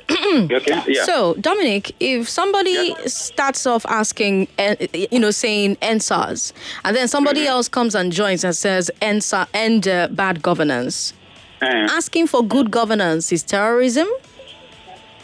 Okay? 0.51 0.81
Yeah. 0.87 1.03
So, 1.05 1.35
Dominic, 1.39 1.95
if 2.01 2.27
somebody 2.27 2.93
starts 3.07 3.65
off 3.65 3.85
asking, 3.87 4.47
eh, 4.57 4.75
you 5.11 5.19
know, 5.19 5.31
saying 5.31 5.77
EndSARS, 5.77 6.51
and 6.83 6.95
then 6.95 7.07
somebody 7.07 7.41
Mm-hmm. 7.41 7.49
else 7.49 7.69
comes 7.69 7.95
and 7.95 8.11
joins 8.11 8.43
and 8.43 8.55
says 8.55 8.91
NSA 9.01 9.47
end 9.53 9.87
uh, 9.87 10.07
bad 10.11 10.41
governance, 10.41 11.13
Eh. 11.61 11.87
asking 11.89 12.27
for 12.27 12.43
good 12.43 12.69
governance 12.71 13.31
is 13.31 13.41
terrorism? 13.43 14.07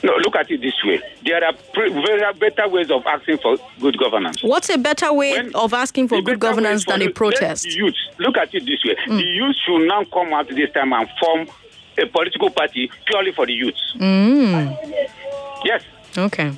No, 0.04 0.14
look 0.18 0.36
at 0.36 0.50
it 0.50 0.62
this 0.62 0.74
way. 0.84 1.02
There 1.26 1.44
are 1.44 1.54
pre- 1.74 1.90
very 1.90 2.34
better 2.34 2.68
ways 2.68 2.90
of 2.92 3.06
asking 3.06 3.38
for 3.40 3.58
good 3.80 3.98
governance. 3.98 4.44
What's 4.44 4.70
a 4.70 4.78
better 4.78 5.14
way 5.14 5.50
of 5.54 5.74
asking 5.74 6.08
for 6.08 6.22
good 6.22 6.40
governance 6.40 6.86
than 6.86 7.02
a 7.02 7.10
protest? 7.12 7.64
The 7.64 7.72
youth, 7.74 7.96
look 8.20 8.38
at 8.38 8.54
it 8.54 8.66
this 8.66 8.84
way. 8.86 8.96
The 9.08 9.24
youth 9.24 9.56
should 9.66 9.88
now 9.88 10.04
come 10.06 10.34
out 10.34 10.48
this 10.50 10.72
time 10.74 10.94
and 10.94 11.08
form 11.20 11.48
a 11.98 12.06
political 12.08 12.50
party 12.50 12.90
purely 13.06 13.32
for 13.32 13.46
the 13.46 13.54
youth. 13.54 13.76
Mm. 13.96 14.78
Yes. 15.64 15.84
Okay. 16.18 16.52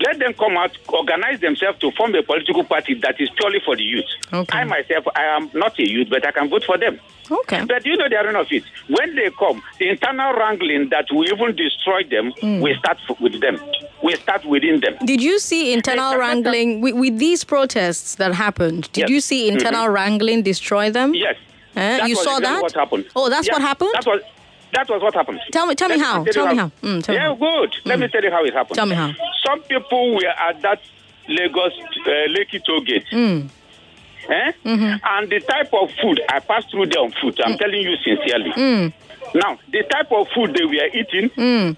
Let 0.00 0.18
them 0.18 0.34
come 0.34 0.56
out, 0.56 0.76
organize 0.88 1.40
themselves 1.40 1.78
to 1.80 1.90
form 1.92 2.14
a 2.14 2.22
political 2.22 2.64
party 2.64 2.94
that 3.00 3.20
is 3.20 3.30
purely 3.30 3.60
for 3.64 3.76
the 3.76 3.82
youth. 3.82 4.04
Okay. 4.32 4.58
I 4.58 4.64
myself, 4.64 5.06
I 5.16 5.24
am 5.36 5.50
not 5.54 5.78
a 5.78 5.88
youth, 5.88 6.08
but 6.10 6.26
I 6.26 6.32
can 6.32 6.48
vote 6.50 6.64
for 6.64 6.76
them. 6.78 7.00
Okay. 7.30 7.64
But 7.66 7.84
you 7.86 7.96
know 7.96 8.08
they 8.08 8.16
are 8.16 8.36
of 8.36 8.46
it. 8.52 8.62
When 8.88 9.16
they 9.16 9.30
come, 9.30 9.62
the 9.78 9.88
internal 9.88 10.32
wrangling 10.34 10.90
that 10.90 11.06
will 11.10 11.24
even 11.26 11.56
destroy 11.56 12.04
them, 12.04 12.32
we 12.62 12.74
start 12.78 12.98
with 13.20 13.40
them. 13.40 13.58
We 14.02 14.14
start 14.16 14.44
within 14.44 14.80
them. 14.80 14.96
Did 15.04 15.20
you 15.22 15.38
see 15.38 15.72
internal 15.72 16.16
wrangling 16.16 16.80
with, 16.82 16.94
with 16.94 17.18
these 17.18 17.42
protests 17.44 18.16
that 18.16 18.34
happened? 18.34 18.90
Did 18.92 19.02
Yes. 19.02 19.10
you 19.10 19.20
see 19.20 19.48
internal 19.48 19.86
Mhm. 19.86 19.92
wrangling 19.94 20.42
destroy 20.42 20.90
them? 20.90 21.14
Yes. 21.14 21.36
Eh, 21.74 22.06
you 22.06 22.14
saw 22.14 22.36
exactly 22.38 22.44
that? 22.46 22.62
What 22.62 22.72
happened? 22.74 23.04
Oh, 23.16 23.28
that's 23.28 23.46
Yeah, 23.48 23.54
what 23.54 23.62
happened? 23.62 23.90
That 23.94 24.06
was 24.06 24.20
that 24.72 24.88
was 24.88 25.02
what 25.02 25.14
happened. 25.14 25.40
Tell 25.52 25.66
me, 25.66 25.74
tell 25.74 25.88
me 25.88 25.98
how. 25.98 26.24
Tell 26.24 26.48
me 26.48 26.56
how. 26.56 26.70
Mm, 26.82 27.02
tell 27.02 27.14
yeah, 27.14 27.22
how. 27.28 27.34
good. 27.34 27.74
Let 27.84 27.98
me 27.98 28.08
tell 28.08 28.22
you 28.22 28.30
how 28.30 28.44
it 28.44 28.52
happened. 28.52 28.76
Tell 28.76 28.86
me 28.86 28.94
how. 28.94 29.12
Some 29.46 29.62
people 29.62 30.14
were 30.14 30.26
at 30.26 30.60
that 30.62 30.80
Lagos 31.28 31.72
uh, 32.06 32.10
Lekki 32.34 32.62
toll 32.64 32.80
gate. 32.80 33.06
Mm. 33.12 33.48
Eh? 34.28 34.52
And 34.64 35.30
the 35.30 35.40
type 35.40 35.72
of 35.72 35.90
food, 36.02 36.20
I 36.28 36.40
passed 36.40 36.70
through 36.70 36.86
there 36.86 37.00
on 37.02 37.12
foot. 37.12 37.38
I'm 37.44 37.56
telling 37.58 37.80
you 37.80 37.96
sincerely. 37.96 38.50
Mm. 38.50 38.92
Now, 39.34 39.58
the 39.70 39.82
type 39.84 40.10
of 40.12 40.26
food 40.34 40.54
they 40.54 40.64
were 40.64 40.86
eating, 40.92 41.30
Mm. 41.30 41.76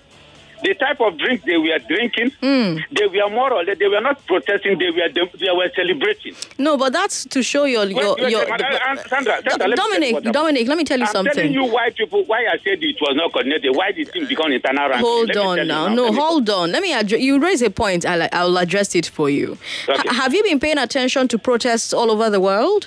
The 0.63 0.75
type 0.75 1.01
of 1.01 1.17
drink 1.19 1.45
they 1.45 1.57
were 1.57 1.79
drinking, 1.89 2.31
Mm. 2.43 2.83
they 2.91 3.07
were 3.07 3.31
more 3.31 3.53
or 3.53 3.65
less, 3.65 3.79
they 3.79 3.89
were 3.89 4.01
not 4.01 4.25
protesting, 4.27 4.79
they 4.79 4.91
were 4.91 5.09
they, 5.13 5.23
they 5.39 5.51
were 5.51 5.71
celebrating. 5.75 6.35
No, 6.59 6.77
but 6.77 6.93
that's 6.93 7.25
to 7.27 7.43
show 7.43 7.65
your 7.65 7.85
your, 7.87 8.15
Wait, 8.17 8.25
wait, 8.25 8.31
your 8.33 8.47
Sandra, 8.47 9.09
Sandra, 9.09 9.41
let 9.45 9.69
you 9.69 9.77
Dominic. 9.77 10.15
happened. 10.15 10.33
Dominic, 10.35 10.69
let 10.69 10.79
me 10.79 10.85
tell 10.85 10.99
you 10.99 11.05
I'm 11.07 11.13
something. 11.13 11.35
telling 11.35 11.53
you 11.53 11.65
why 11.65 11.91
people, 11.91 12.25
why 12.25 12.47
I 12.47 12.59
said 12.65 12.83
it 12.83 12.97
was 13.01 13.15
not 13.17 13.33
coordinated, 13.33 13.75
why 13.75 13.93
the 13.93 14.05
thing 14.05 14.27
become 14.27 14.53
internal 14.53 14.89
ranking. 14.89 15.07
Hold 15.07 15.29
Let 15.29 15.37
on 15.37 15.67
now. 15.67 15.89
No, 15.89 16.05
Let 16.07 16.15
hold 16.15 16.51
on. 16.51 16.73
Let 16.73 16.83
me 16.83 16.93
address. 16.93 17.21
You 17.21 17.39
raise 17.41 17.63
a 17.63 17.71
point. 17.71 18.05
I'll, 18.07 18.29
I'll 18.33 18.59
address 18.59 18.95
it 18.95 19.07
for 19.07 19.31
you. 19.31 19.57
Okay. 19.89 20.09
Ha- 20.09 20.15
have 20.15 20.35
you 20.35 20.43
been 20.43 20.61
paying 20.61 20.79
attention 20.79 21.29
to 21.29 21.39
protests 21.39 21.93
all 21.93 22.11
over 22.11 22.31
the 22.31 22.41
world? 22.41 22.87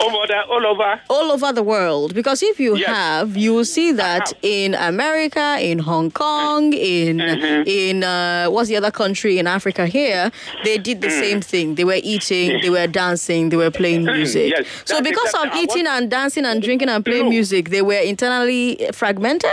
Over 0.00 0.34
all 0.48 0.66
over. 0.66 1.00
All 1.10 1.32
over 1.32 1.52
the 1.52 1.62
world. 1.62 2.14
Because 2.14 2.42
if 2.42 2.60
you 2.60 2.74
have, 2.76 3.36
you 3.36 3.54
will 3.54 3.64
see 3.64 3.92
that 3.92 4.32
in 4.42 4.74
America, 4.74 5.56
in 5.60 5.78
Hong 5.80 6.10
Kong, 6.10 6.72
in 6.72 7.20
in 7.20 8.04
uh, 8.04 8.46
what's 8.48 8.68
the 8.68 8.76
other 8.76 8.90
country 8.90 9.38
in 9.38 9.46
Africa 9.46 9.86
here, 9.86 10.30
they 10.64 10.78
did 10.78 11.00
the 11.00 11.10
same 11.10 11.40
thing. 11.40 11.74
They 11.74 11.84
were 11.84 12.00
eating, 12.02 12.60
they 12.62 12.70
were 12.70 12.86
dancing, 12.86 13.48
they 13.48 13.56
were 13.56 13.70
playing 13.70 14.04
music. 14.04 14.52
Yes, 14.56 14.66
So 14.84 15.00
because 15.02 15.34
of 15.34 15.54
eating 15.56 15.86
and 15.86 16.10
dancing 16.10 16.44
and 16.44 16.62
drinking 16.62 16.88
and 16.88 17.04
playing 17.04 17.28
music, 17.28 17.70
they 17.70 17.82
were 17.82 18.00
internally 18.00 18.78
fragmented. 18.92 19.50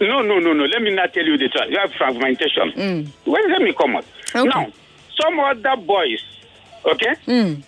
No, 0.00 0.20
no, 0.20 0.38
no, 0.38 0.52
no. 0.52 0.64
Let 0.64 0.82
me 0.82 0.94
not 0.94 1.14
tell 1.14 1.24
you 1.24 1.38
the 1.38 1.48
truth. 1.48 1.70
You 1.70 1.78
have 1.78 1.92
fragmentation. 1.92 2.70
Mm. 2.72 3.08
Well, 3.26 3.48
let 3.48 3.62
me 3.62 3.72
come 3.72 3.96
out. 3.96 4.04
Now, 4.34 4.70
some 5.20 5.40
other 5.40 5.76
boys, 5.80 6.22
okay, 6.84 7.14
Mm. 7.26 7.62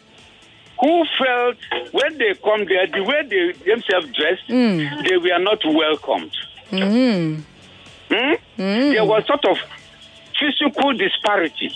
Who 0.80 1.04
felt 1.18 1.56
when 1.92 2.18
they 2.18 2.34
come 2.34 2.64
there, 2.66 2.86
the 2.86 3.02
way 3.02 3.22
they 3.28 3.52
themselves 3.64 4.06
dressed, 4.16 4.48
Mm. 4.48 5.08
they 5.08 5.16
were 5.16 5.38
not 5.38 5.58
welcomed. 5.64 6.32
Mm. 6.70 7.42
Hmm? 8.10 8.34
There 8.56 9.04
was 9.04 9.26
sort 9.26 9.44
of 9.44 9.58
physical 10.38 10.92
disparity. 10.94 11.70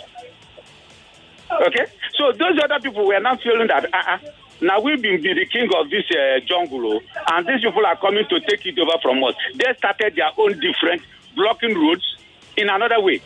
Okay? 1.50 1.86
So 2.16 2.32
those 2.32 2.58
other 2.62 2.80
people 2.80 3.06
were 3.06 3.20
not 3.20 3.42
feeling 3.42 3.66
that, 3.68 3.84
uh-uh, 3.92 4.18
now 4.60 4.80
we've 4.80 5.02
been 5.02 5.20
be 5.20 5.34
the 5.34 5.46
king 5.46 5.68
of 5.76 5.90
this 5.90 6.04
uh, 6.10 6.38
jungle, 6.46 6.94
oh, 6.94 7.00
and 7.32 7.46
these 7.46 7.60
people 7.62 7.84
are 7.84 7.96
coming 7.96 8.24
to 8.28 8.40
take 8.40 8.64
it 8.64 8.78
over 8.78 8.96
from 9.02 9.22
us. 9.24 9.34
They 9.56 9.74
started 9.76 10.14
their 10.14 10.30
own 10.38 10.58
different 10.60 11.02
blocking 11.34 11.74
roads 11.76 12.16
in 12.56 12.68
another 12.68 13.00
way. 13.00 13.20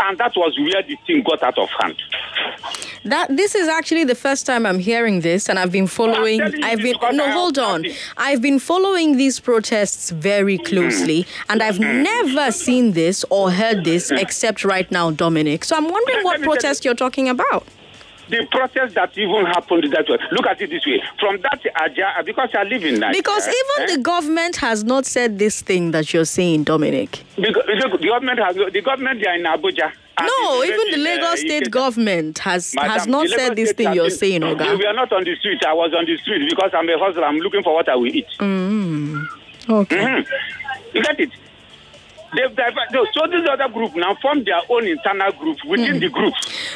And 0.00 0.16
that 0.18 0.32
was 0.36 0.56
where 0.58 0.82
the 0.82 0.96
thing 1.06 1.22
got 1.24 1.42
out 1.42 1.58
of 1.58 1.68
hand. 1.80 1.96
That 3.04 3.36
this 3.36 3.54
is 3.54 3.68
actually 3.68 4.04
the 4.04 4.14
first 4.14 4.46
time 4.46 4.66
I'm 4.66 4.78
hearing 4.78 5.20
this, 5.20 5.48
and 5.48 5.58
I've 5.58 5.72
been 5.72 5.86
following. 5.86 6.42
I've 6.42 6.78
been 6.78 6.96
no, 7.12 7.30
hold 7.30 7.58
on. 7.58 7.84
I've 8.16 8.42
been 8.42 8.58
following 8.58 9.16
these 9.16 9.40
protests 9.40 10.10
very 10.10 10.56
mm-hmm. 10.58 10.66
closely, 10.66 11.26
and 11.48 11.62
I've 11.62 11.76
mm-hmm. 11.76 12.02
never 12.02 12.50
seen 12.50 12.92
this 12.92 13.24
or 13.30 13.50
heard 13.50 13.84
this 13.84 14.08
mm-hmm. 14.08 14.18
except 14.18 14.64
right 14.64 14.90
now, 14.90 15.10
Dominic. 15.10 15.64
So 15.64 15.76
I'm 15.76 15.88
wondering 15.88 16.24
what 16.24 16.42
protest 16.42 16.84
you're 16.84 16.94
talking 16.94 17.28
about. 17.28 17.66
The 18.28 18.46
protest 18.50 18.94
that 18.94 19.16
even 19.16 19.46
happened 19.46 19.90
that 19.92 20.06
way. 20.06 20.18
Look 20.32 20.46
at 20.46 20.60
it 20.60 20.68
this 20.68 20.84
way. 20.86 21.02
From 21.18 21.40
that 21.40 21.62
Aja, 21.80 22.22
because 22.24 22.50
I 22.52 22.64
live 22.64 22.84
in 22.84 23.00
Nigeria. 23.00 23.12
Because 23.12 23.48
even 23.48 23.88
eh, 23.90 23.96
the 23.96 24.02
government 24.02 24.56
has 24.56 24.84
not 24.84 25.06
said 25.06 25.38
this 25.38 25.62
thing 25.62 25.92
that 25.92 26.12
you're 26.12 26.26
saying, 26.26 26.64
Dominic. 26.64 27.24
because 27.36 27.64
the, 27.66 27.96
the 27.98 28.06
government 28.06 28.38
has 28.38 28.56
the 28.56 28.82
government 28.82 29.20
they 29.22 29.28
are 29.30 29.34
in 29.34 29.44
Abuja. 29.44 29.92
No, 30.20 30.64
even 30.64 30.90
the 30.90 30.96
uh, 30.96 31.04
Lagos 31.04 31.40
State 31.40 31.70
government 31.70 32.38
has 32.40 32.74
Madam, 32.74 32.90
has 32.92 33.06
not 33.06 33.28
said 33.28 33.56
this 33.56 33.72
thing 33.72 33.92
you're 33.94 34.04
been- 34.08 34.16
saying, 34.16 34.40
Oga. 34.42 34.78
We 34.78 34.86
are 34.86 34.94
not 34.94 35.12
on 35.12 35.24
the 35.24 35.36
street. 35.36 35.64
I 35.66 35.72
was 35.72 35.92
on 35.94 36.06
the 36.06 36.16
street 36.18 36.48
because 36.50 36.70
I'm 36.74 36.88
a 36.88 36.98
hustler. 36.98 37.24
I'm 37.24 37.38
looking 37.38 37.62
for 37.62 37.74
what 37.74 37.88
I 37.88 37.94
will 37.96 38.06
eat. 38.08 38.26
Mm. 38.38 39.26
Okay. 39.68 39.96
Mhm. 39.96 40.26
You 40.94 41.02
get 41.02 41.20
it? 41.20 41.30
They've 42.36 42.54
diver- 42.54 42.86
so- 42.92 43.06
so 43.14 43.26
this 43.26 43.48
other 43.50 43.68
group 43.68 43.96
now 43.96 44.14
form 44.20 44.44
their 44.44 44.60
own 44.68 44.86
internal 44.86 45.32
group 45.32 45.58
within 45.64 45.94
Hmm. 45.94 45.98
the 46.00 46.08
group. 46.08 46.34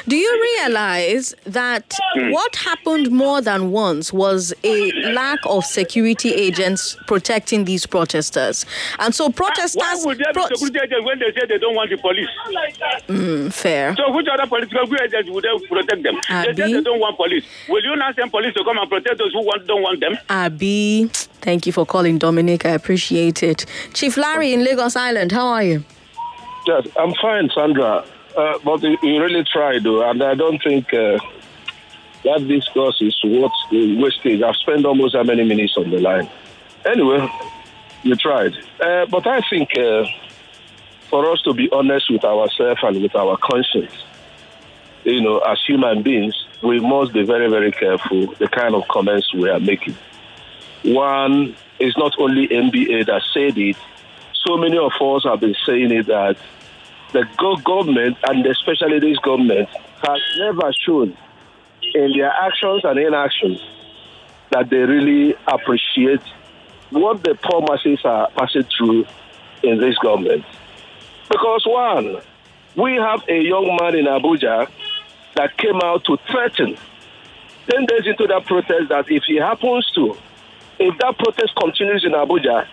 Do 0.08 0.16
you 0.16 0.40
realize 0.58 1.34
that 1.46 1.98
Mm. 2.16 2.32
what 2.32 2.56
happened 2.56 3.10
more 3.10 3.40
than 3.40 3.70
once 3.70 4.12
was 4.12 4.54
a 4.64 4.90
lack 5.12 5.38
of 5.46 5.64
security 5.64 6.32
agents 6.34 6.96
protecting 7.06 7.64
these 7.64 7.86
protesters? 7.86 8.64
And 8.98 9.14
so 9.14 9.28
protesters. 9.30 9.76
Why 9.80 9.94
would 10.04 10.18
there 10.18 10.32
be 10.32 10.42
security 10.56 10.78
agents 10.84 11.04
when 11.06 11.18
they 11.18 11.32
say 11.32 11.46
they 11.46 11.58
don't 11.58 11.74
want 11.74 11.90
the 11.90 11.96
police? 11.98 12.28
Mm, 13.08 13.52
fair. 13.52 13.94
So 13.96 14.10
which 14.12 14.26
other 14.32 14.46
political 14.46 14.80
agents 15.02 15.30
would 15.30 15.44
they 15.44 15.66
protect 15.68 16.02
them? 16.02 16.16
They 16.28 16.54
say 16.54 16.72
they 16.72 16.80
don't 16.80 17.00
want 17.00 17.16
police. 17.16 17.44
Will 17.68 17.82
you 17.82 17.96
not 17.96 18.14
send 18.16 18.30
police 18.30 18.54
to 18.54 18.64
come 18.64 18.78
and 18.78 18.88
protect 18.88 19.18
those 19.18 19.32
who 19.32 19.42
want, 19.44 19.66
don't 19.66 19.82
want 19.82 20.00
them? 20.00 20.16
Abi, 20.30 21.08
thank 21.40 21.66
you 21.66 21.72
for 21.72 21.84
calling, 21.86 22.18
Dominic. 22.18 22.64
I 22.66 22.70
appreciate 22.70 23.42
it. 23.42 23.66
Chief 23.94 24.16
Larry 24.16 24.52
in 24.52 24.64
Lagos 24.64 24.96
Island, 24.96 25.32
how 25.32 25.41
are 25.48 25.62
you? 25.62 25.84
Yes, 26.66 26.86
I'm 26.96 27.14
fine, 27.14 27.50
Sandra. 27.54 28.04
Uh, 28.36 28.58
but 28.64 28.82
you, 28.82 28.98
really 29.02 29.44
tried, 29.44 29.84
and 29.84 30.22
I 30.22 30.34
don't 30.34 30.62
think 30.62 30.92
uh, 30.94 31.18
that 32.24 32.46
discourse 32.48 32.96
is 33.00 33.18
worth 33.24 33.52
wastage. 33.70 34.42
I've 34.42 34.56
spent 34.56 34.86
almost 34.86 35.14
how 35.14 35.22
many 35.22 35.44
minutes 35.44 35.76
on 35.76 35.90
the 35.90 35.98
line. 35.98 36.30
Anyway, 36.86 37.28
you 38.02 38.16
tried. 38.16 38.54
Uh, 38.80 39.06
but 39.06 39.26
I 39.26 39.40
think 39.50 39.76
uh, 39.76 40.04
for 41.10 41.30
us 41.30 41.42
to 41.42 41.52
be 41.52 41.68
honest 41.72 42.10
with 42.10 42.24
ourselves 42.24 42.80
and 42.82 43.02
with 43.02 43.14
our 43.14 43.36
conscience, 43.36 43.92
you 45.04 45.20
know, 45.20 45.40
as 45.40 45.60
human 45.66 46.02
beings, 46.02 46.34
we 46.62 46.80
must 46.80 47.12
be 47.12 47.24
very, 47.24 47.50
very 47.50 47.72
careful 47.72 48.26
the 48.38 48.48
kind 48.48 48.74
of 48.74 48.86
comments 48.88 49.32
we 49.34 49.50
are 49.50 49.60
making. 49.60 49.96
One 50.84 51.56
is 51.78 51.96
not 51.96 52.14
only 52.18 52.48
NBA 52.48 53.06
that 53.06 53.22
said 53.34 53.58
it, 53.58 53.76
so 54.46 54.56
many 54.56 54.76
of 54.78 54.92
us 55.00 55.24
have 55.24 55.40
been 55.40 55.54
saying 55.66 55.90
it 55.92 56.06
that 56.06 56.36
the 57.12 57.24
government, 57.64 58.16
and 58.26 58.44
especially 58.46 58.98
this 58.98 59.18
government, 59.18 59.68
has 60.02 60.20
never 60.38 60.72
shown 60.72 61.16
in 61.94 62.12
their 62.16 62.30
actions 62.30 62.82
and 62.84 62.98
inactions 62.98 63.60
that 64.50 64.68
they 64.70 64.78
really 64.78 65.34
appreciate 65.46 66.22
what 66.90 67.22
the 67.22 67.34
poor 67.42 67.62
masses 67.68 68.00
are 68.04 68.30
passing 68.30 68.64
through 68.76 69.06
in 69.62 69.78
this 69.78 69.96
government. 69.98 70.44
Because 71.30 71.64
one, 71.66 72.18
we 72.76 72.94
have 72.94 73.22
a 73.28 73.40
young 73.40 73.78
man 73.80 73.94
in 73.94 74.06
Abuja 74.06 74.68
that 75.34 75.56
came 75.56 75.80
out 75.82 76.04
to 76.04 76.18
threaten 76.30 76.76
10 77.70 77.86
days 77.86 78.06
into 78.06 78.26
that 78.26 78.44
protest 78.44 78.88
that 78.88 79.10
if 79.10 79.22
he 79.26 79.36
happens 79.36 79.90
to, 79.94 80.16
if 80.78 80.98
that 80.98 81.16
protest 81.18 81.54
continues 81.56 82.04
in 82.04 82.12
Abuja, 82.12 82.66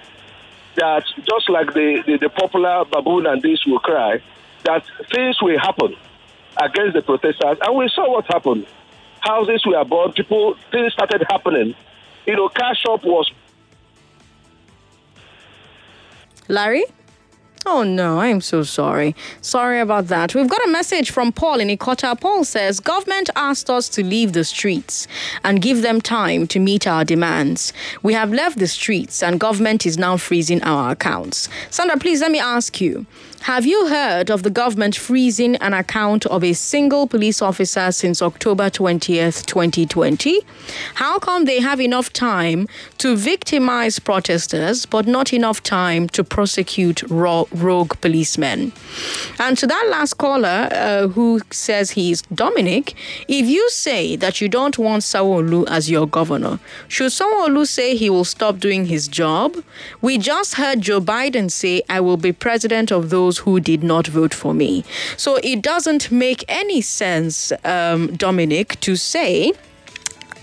that 0.75 1.03
just 1.17 1.49
like 1.49 1.73
the, 1.73 2.03
the, 2.05 2.17
the 2.17 2.29
popular 2.29 2.85
baboon 2.85 3.25
and 3.25 3.41
this 3.41 3.65
will 3.65 3.79
cry, 3.79 4.21
that 4.63 4.85
things 5.11 5.41
will 5.41 5.59
happen 5.59 5.95
against 6.61 6.93
the 6.93 7.01
protesters. 7.01 7.57
And 7.61 7.75
we 7.77 7.89
saw 7.93 8.11
what 8.11 8.25
happened. 8.27 8.65
Houses 9.21 9.65
were 9.65 9.83
burned, 9.83 10.15
people, 10.15 10.55
things 10.71 10.93
started 10.93 11.25
happening. 11.29 11.75
You 12.25 12.35
know, 12.35 12.49
cash 12.49 12.81
shop 12.81 13.03
was 13.03 13.29
Larry? 16.47 16.83
Oh 17.65 17.83
no, 17.83 18.19
I'm 18.19 18.39
so 18.41 18.63
sorry. 18.63 19.15
Sorry 19.41 19.79
about 19.81 20.07
that. 20.07 20.33
We've 20.33 20.49
got 20.49 20.65
a 20.65 20.71
message 20.71 21.11
from 21.11 21.31
Paul 21.33 21.59
in 21.59 21.67
Ikota. 21.67 22.19
Paul 22.19 22.45
says, 22.45 22.79
Government 22.79 23.29
asked 23.35 23.69
us 23.69 23.89
to 23.89 24.03
leave 24.03 24.31
the 24.31 24.45
streets 24.45 25.07
and 25.43 25.61
give 25.61 25.81
them 25.81 25.99
time 25.99 26.47
to 26.47 26.59
meet 26.59 26.87
our 26.87 27.03
demands. 27.03 27.73
We 28.01 28.13
have 28.13 28.31
left 28.31 28.59
the 28.59 28.67
streets 28.67 29.21
and 29.21 29.39
government 29.39 29.85
is 29.85 29.97
now 29.97 30.15
freezing 30.15 30.63
our 30.63 30.91
accounts. 30.91 31.49
Sandra, 31.69 31.97
please 31.97 32.21
let 32.21 32.31
me 32.31 32.39
ask 32.39 32.79
you. 32.79 33.05
Have 33.43 33.65
you 33.65 33.87
heard 33.87 34.29
of 34.29 34.43
the 34.43 34.49
government 34.49 34.95
freezing 34.95 35.55
an 35.55 35.73
account 35.73 36.25
of 36.27 36.43
a 36.43 36.53
single 36.53 37.07
police 37.07 37.41
officer 37.41 37.91
since 37.91 38.21
October 38.21 38.69
20th, 38.69 39.45
2020? 39.45 40.41
How 40.95 41.19
come 41.19 41.45
they 41.45 41.59
have 41.59 41.79
enough 41.79 42.11
time 42.11 42.67
to 42.99 43.15
victimize 43.15 43.97
protesters 43.97 44.85
but 44.85 45.07
not 45.07 45.33
enough 45.33 45.63
time 45.63 46.09
to 46.09 46.23
prosecute 46.23 47.01
ro- 47.09 47.47
rogue 47.53 47.99
policemen? 48.01 48.73
And 49.39 49.57
to 49.57 49.67
that 49.67 49.87
last 49.89 50.15
caller 50.15 50.69
uh, 50.71 51.07
who 51.07 51.39
says 51.49 51.91
he's 51.91 52.21
Dominic, 52.23 52.93
if 53.27 53.47
you 53.47 53.67
say 53.69 54.15
that 54.17 54.41
you 54.41 54.49
don't 54.49 54.77
want 54.77 55.03
Sanwo-Olu 55.03 55.65
as 55.69 55.89
your 55.89 56.05
governor, 56.07 56.59
should 56.87 57.11
Sanwo-Olu 57.11 57.65
say 57.65 57.95
he 57.95 58.09
will 58.09 58.25
stop 58.25 58.59
doing 58.59 58.85
his 58.85 59.07
job? 59.07 59.55
We 60.01 60.17
just 60.17 60.55
heard 60.55 60.81
Joe 60.81 61.01
Biden 61.01 61.49
say, 61.49 61.81
I 61.89 62.01
will 62.01 62.17
be 62.17 62.31
president 62.31 62.91
of 62.91 63.09
those 63.09 63.28
who 63.37 63.59
did 63.59 63.83
not 63.83 64.07
vote 64.07 64.33
for 64.33 64.53
me. 64.53 64.83
So 65.15 65.37
it 65.43 65.61
doesn't 65.61 66.11
make 66.11 66.43
any 66.47 66.81
sense, 66.81 67.51
um, 67.63 68.15
Dominic, 68.15 68.79
to 68.81 68.95
say 68.95 69.53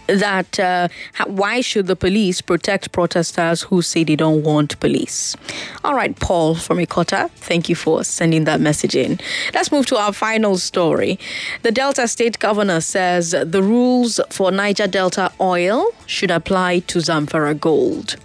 that 0.07 0.59
uh, 0.59 0.89
why 1.27 1.61
should 1.61 1.87
the 1.87 1.97
police 1.97 2.41
protect 2.41 2.93
protesters 2.93 3.63
who 3.63 3.83
say 3.83 4.05
they 4.05 4.17
don't 4.17 4.43
want 4.43 4.79
police? 4.81 5.37
All 5.85 5.95
right, 5.95 6.19
Paul 6.19 6.55
from 6.55 6.79
Ikota, 6.79 7.31
thank 7.31 7.69
you 7.69 7.75
for 7.75 8.05
sending 8.05 8.45
that 8.45 8.61
message 8.61 8.95
in. 8.95 9.19
Let's 9.55 9.73
move 9.73 9.87
to 9.87 9.97
our 9.97 10.13
final 10.13 10.59
story. 10.59 11.19
The 11.63 11.73
Delta 11.73 12.07
State 12.09 12.39
Governor 12.39 12.81
says 12.81 13.33
the 13.33 13.63
rules 13.63 14.21
for 14.31 14.51
Niger 14.51 14.87
Delta 14.87 15.33
oil 15.41 15.91
should 16.07 16.31
apply 16.31 16.81
to 16.81 16.99
Zamfara 16.99 17.59
gold. 17.59 18.17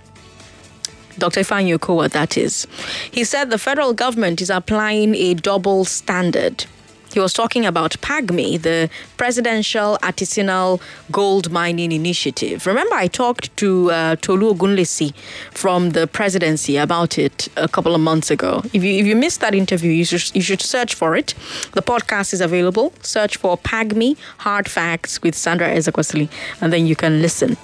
Dr. 1.18 1.42
Ifeanyi 1.42 1.78
Okowa, 1.78 2.10
that 2.12 2.38
is. 2.38 2.68
He 3.12 3.24
said 3.24 3.50
the 3.50 3.58
federal 3.58 3.94
government 3.94 4.42
is 4.42 4.50
applying 4.50 5.16
a 5.16 5.34
double 5.34 5.86
standard 5.86 6.66
he 7.14 7.20
was 7.20 7.34
talking 7.34 7.66
about 7.66 7.92
PAGMI, 8.02 8.62
the 8.62 8.90
Presidential 9.18 9.98
Artisanal 10.02 10.82
Gold 11.12 11.52
Mining 11.52 11.92
Initiative. 11.92 12.66
Remember, 12.66 12.96
I 12.96 13.08
talked 13.08 13.56
to 13.58 13.92
uh, 13.92 14.16
Tolu 14.18 14.54
Ogunlesi 14.54 15.14
from 15.52 15.92
the 15.92 16.08
presidency 16.08 16.78
about 16.78 17.18
it 17.18 17.50
a 17.58 17.68
couple 17.68 17.94
of 17.96 18.02
months 18.02 18.32
ago. 18.32 18.62
If 18.74 18.84
you, 18.84 18.94
if 18.94 19.06
you 19.06 19.16
missed 19.16 19.42
that 19.42 19.54
interview, 19.54 19.92
you 19.92 20.06
should, 20.06 20.36
you 20.36 20.42
should 20.42 20.62
search 20.62 20.96
for 20.96 21.16
it. 21.16 21.34
The 21.74 21.82
podcast 21.82 22.34
is 22.34 22.42
available. 22.42 22.94
Search 23.02 23.38
for 23.38 23.58
PAGMI 23.58 24.18
Hard 24.40 24.70
Facts 24.70 25.22
with 25.22 25.36
Sandra 25.36 25.68
Ezekwesili, 25.70 26.30
and 26.62 26.72
then 26.72 26.88
you 26.88 26.96
can 26.96 27.22
listen. 27.22 27.58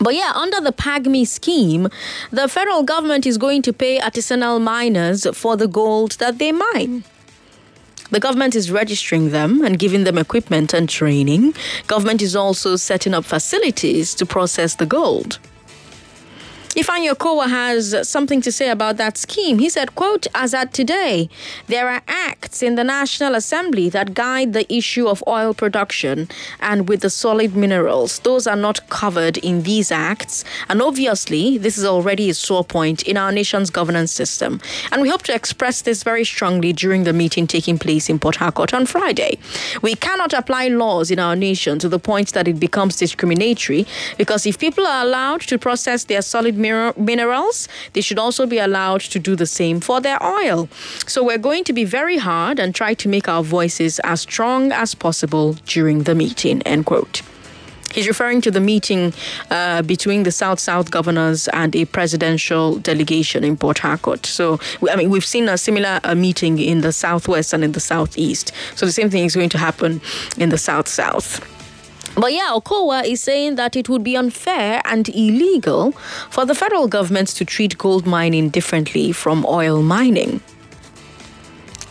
But 0.00 0.14
yeah, 0.14 0.32
under 0.34 0.60
the 0.60 0.72
PAGMI 0.72 1.26
scheme, 1.26 1.88
the 2.30 2.48
federal 2.48 2.82
government 2.82 3.26
is 3.26 3.36
going 3.36 3.62
to 3.62 3.72
pay 3.72 3.98
artisanal 3.98 4.60
miners 4.60 5.26
for 5.36 5.56
the 5.56 5.66
gold 5.66 6.12
that 6.12 6.38
they 6.38 6.52
mine. 6.52 7.04
The 8.10 8.20
government 8.20 8.54
is 8.54 8.70
registering 8.70 9.30
them 9.30 9.62
and 9.62 9.78
giving 9.78 10.04
them 10.04 10.16
equipment 10.16 10.72
and 10.72 10.88
training. 10.88 11.54
Government 11.86 12.22
is 12.22 12.34
also 12.34 12.76
setting 12.76 13.12
up 13.12 13.24
facilities 13.24 14.14
to 14.14 14.24
process 14.24 14.76
the 14.76 14.86
gold. 14.86 15.38
Ifeanyi 16.78 17.10
Okowa 17.12 17.48
has 17.48 18.08
something 18.08 18.40
to 18.40 18.52
say 18.52 18.68
about 18.70 18.98
that 18.98 19.18
scheme. 19.18 19.58
He 19.58 19.68
said, 19.68 19.96
quote, 19.96 20.28
as 20.32 20.54
at 20.54 20.72
today, 20.72 21.28
there 21.66 21.88
are 21.88 22.02
acts 22.06 22.62
in 22.62 22.76
the 22.76 22.84
National 22.84 23.34
Assembly 23.34 23.88
that 23.88 24.14
guide 24.14 24.52
the 24.52 24.72
issue 24.72 25.08
of 25.08 25.24
oil 25.26 25.54
production 25.54 26.28
and 26.60 26.88
with 26.88 27.00
the 27.00 27.10
solid 27.10 27.56
minerals. 27.56 28.20
Those 28.20 28.46
are 28.46 28.54
not 28.54 28.88
covered 28.90 29.38
in 29.38 29.64
these 29.64 29.90
acts. 29.90 30.44
And 30.68 30.80
obviously, 30.80 31.58
this 31.58 31.78
is 31.78 31.84
already 31.84 32.30
a 32.30 32.34
sore 32.34 32.62
point 32.62 33.02
in 33.02 33.16
our 33.16 33.32
nation's 33.32 33.70
governance 33.70 34.12
system. 34.12 34.60
And 34.92 35.02
we 35.02 35.08
hope 35.08 35.24
to 35.24 35.34
express 35.34 35.82
this 35.82 36.04
very 36.04 36.24
strongly 36.24 36.72
during 36.72 37.02
the 37.02 37.12
meeting 37.12 37.48
taking 37.48 37.80
place 37.80 38.08
in 38.08 38.20
Port 38.20 38.36
Harcourt 38.36 38.72
on 38.72 38.86
Friday. 38.86 39.40
We 39.82 39.96
cannot 39.96 40.32
apply 40.32 40.68
laws 40.68 41.10
in 41.10 41.18
our 41.18 41.34
nation 41.34 41.80
to 41.80 41.88
the 41.88 41.98
point 41.98 42.34
that 42.34 42.46
it 42.46 42.60
becomes 42.60 42.94
discriminatory 42.98 43.84
because 44.16 44.46
if 44.46 44.60
people 44.60 44.86
are 44.86 45.04
allowed 45.04 45.40
to 45.40 45.58
process 45.58 46.04
their 46.04 46.22
solid 46.22 46.54
minerals, 46.54 46.67
minerals, 46.96 47.68
they 47.92 48.00
should 48.00 48.18
also 48.18 48.46
be 48.46 48.58
allowed 48.58 49.00
to 49.00 49.18
do 49.18 49.36
the 49.36 49.46
same 49.46 49.80
for 49.80 50.00
their 50.00 50.22
oil. 50.22 50.68
So 51.06 51.24
we're 51.24 51.38
going 51.38 51.64
to 51.64 51.72
be 51.72 51.84
very 51.84 52.18
hard 52.18 52.58
and 52.58 52.74
try 52.74 52.94
to 52.94 53.08
make 53.08 53.28
our 53.28 53.42
voices 53.42 53.98
as 54.00 54.22
strong 54.22 54.72
as 54.72 54.94
possible 54.94 55.54
during 55.66 56.04
the 56.04 56.14
meeting. 56.14 56.62
End 56.62 56.86
quote. 56.86 57.22
He's 57.92 58.06
referring 58.06 58.42
to 58.42 58.50
the 58.50 58.60
meeting 58.60 59.14
uh, 59.50 59.82
between 59.82 60.22
the 60.22 60.30
South 60.30 60.60
South 60.60 60.90
governors 60.90 61.48
and 61.48 61.74
a 61.74 61.86
presidential 61.86 62.76
delegation 62.78 63.44
in 63.44 63.56
Port 63.56 63.78
Harcourt. 63.78 64.26
So, 64.26 64.60
I 64.90 64.96
mean, 64.96 65.10
we've 65.10 65.24
seen 65.24 65.48
a 65.48 65.56
similar 65.56 65.98
uh, 66.04 66.14
meeting 66.14 66.58
in 66.58 66.82
the 66.82 66.92
Southwest 66.92 67.52
and 67.54 67.64
in 67.64 67.72
the 67.72 67.80
Southeast. 67.80 68.52
So, 68.74 68.84
the 68.84 68.92
same 68.92 69.08
thing 69.08 69.24
is 69.24 69.34
going 69.34 69.48
to 69.50 69.58
happen 69.58 70.00
in 70.36 70.50
the 70.50 70.58
South 70.58 70.86
South. 70.86 71.57
But 72.18 72.32
yeah, 72.32 72.50
Okowa 72.52 73.04
is 73.04 73.22
saying 73.22 73.54
that 73.56 73.76
it 73.76 73.88
would 73.88 74.02
be 74.02 74.16
unfair 74.16 74.82
and 74.84 75.08
illegal 75.08 75.92
for 76.30 76.44
the 76.44 76.54
federal 76.54 76.88
government 76.88 77.28
to 77.28 77.44
treat 77.44 77.78
gold 77.78 78.06
mining 78.06 78.48
differently 78.48 79.12
from 79.12 79.46
oil 79.46 79.82
mining. 79.82 80.40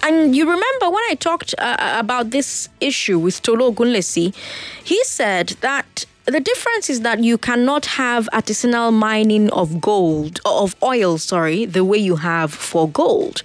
And 0.04 0.36
you 0.36 0.44
remember 0.44 0.90
when 0.90 1.04
I 1.10 1.16
talked 1.16 1.56
uh, 1.58 1.96
about 1.98 2.32
this 2.32 2.70
issue 2.82 3.20
with 3.20 3.42
Tolu 3.42 3.72
Ogunlesi, 3.72 4.36
he 4.84 5.02
said 5.06 5.50
that 5.62 6.06
the 6.28 6.42
difference 6.42 6.90
is 6.90 7.02
that 7.02 7.24
you 7.24 7.38
cannot 7.38 7.86
have 7.86 8.28
artisanal 8.34 8.92
mining 8.92 9.50
of 9.52 9.80
gold, 9.80 10.42
of 10.46 10.76
oil, 10.84 11.18
sorry, 11.18 11.66
the 11.66 11.86
way 11.86 11.98
you 11.98 12.18
have 12.18 12.54
for 12.54 12.90
gold. 12.90 13.44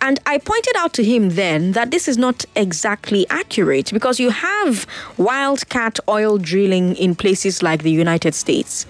And 0.00 0.18
I 0.26 0.38
pointed 0.38 0.74
out 0.76 0.92
to 0.94 1.04
him 1.04 1.30
then 1.30 1.72
that 1.72 1.92
this 1.92 2.08
is 2.08 2.18
not 2.18 2.44
exactly 2.56 3.28
accurate 3.30 3.92
because 3.92 4.18
you 4.18 4.30
have 4.30 4.88
wildcat 5.18 6.00
oil 6.08 6.36
drilling 6.36 6.96
in 6.96 7.14
places 7.14 7.62
like 7.62 7.84
the 7.84 7.92
United 7.92 8.34
States. 8.34 8.86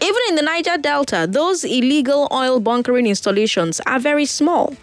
Even 0.00 0.20
in 0.30 0.34
the 0.34 0.42
Niger 0.42 0.76
Delta, 0.78 1.28
those 1.30 1.62
illegal 1.62 2.26
oil 2.32 2.58
bunkering 2.58 3.06
installations 3.06 3.80
are 3.86 4.00
very 4.00 4.26
small. 4.26 4.74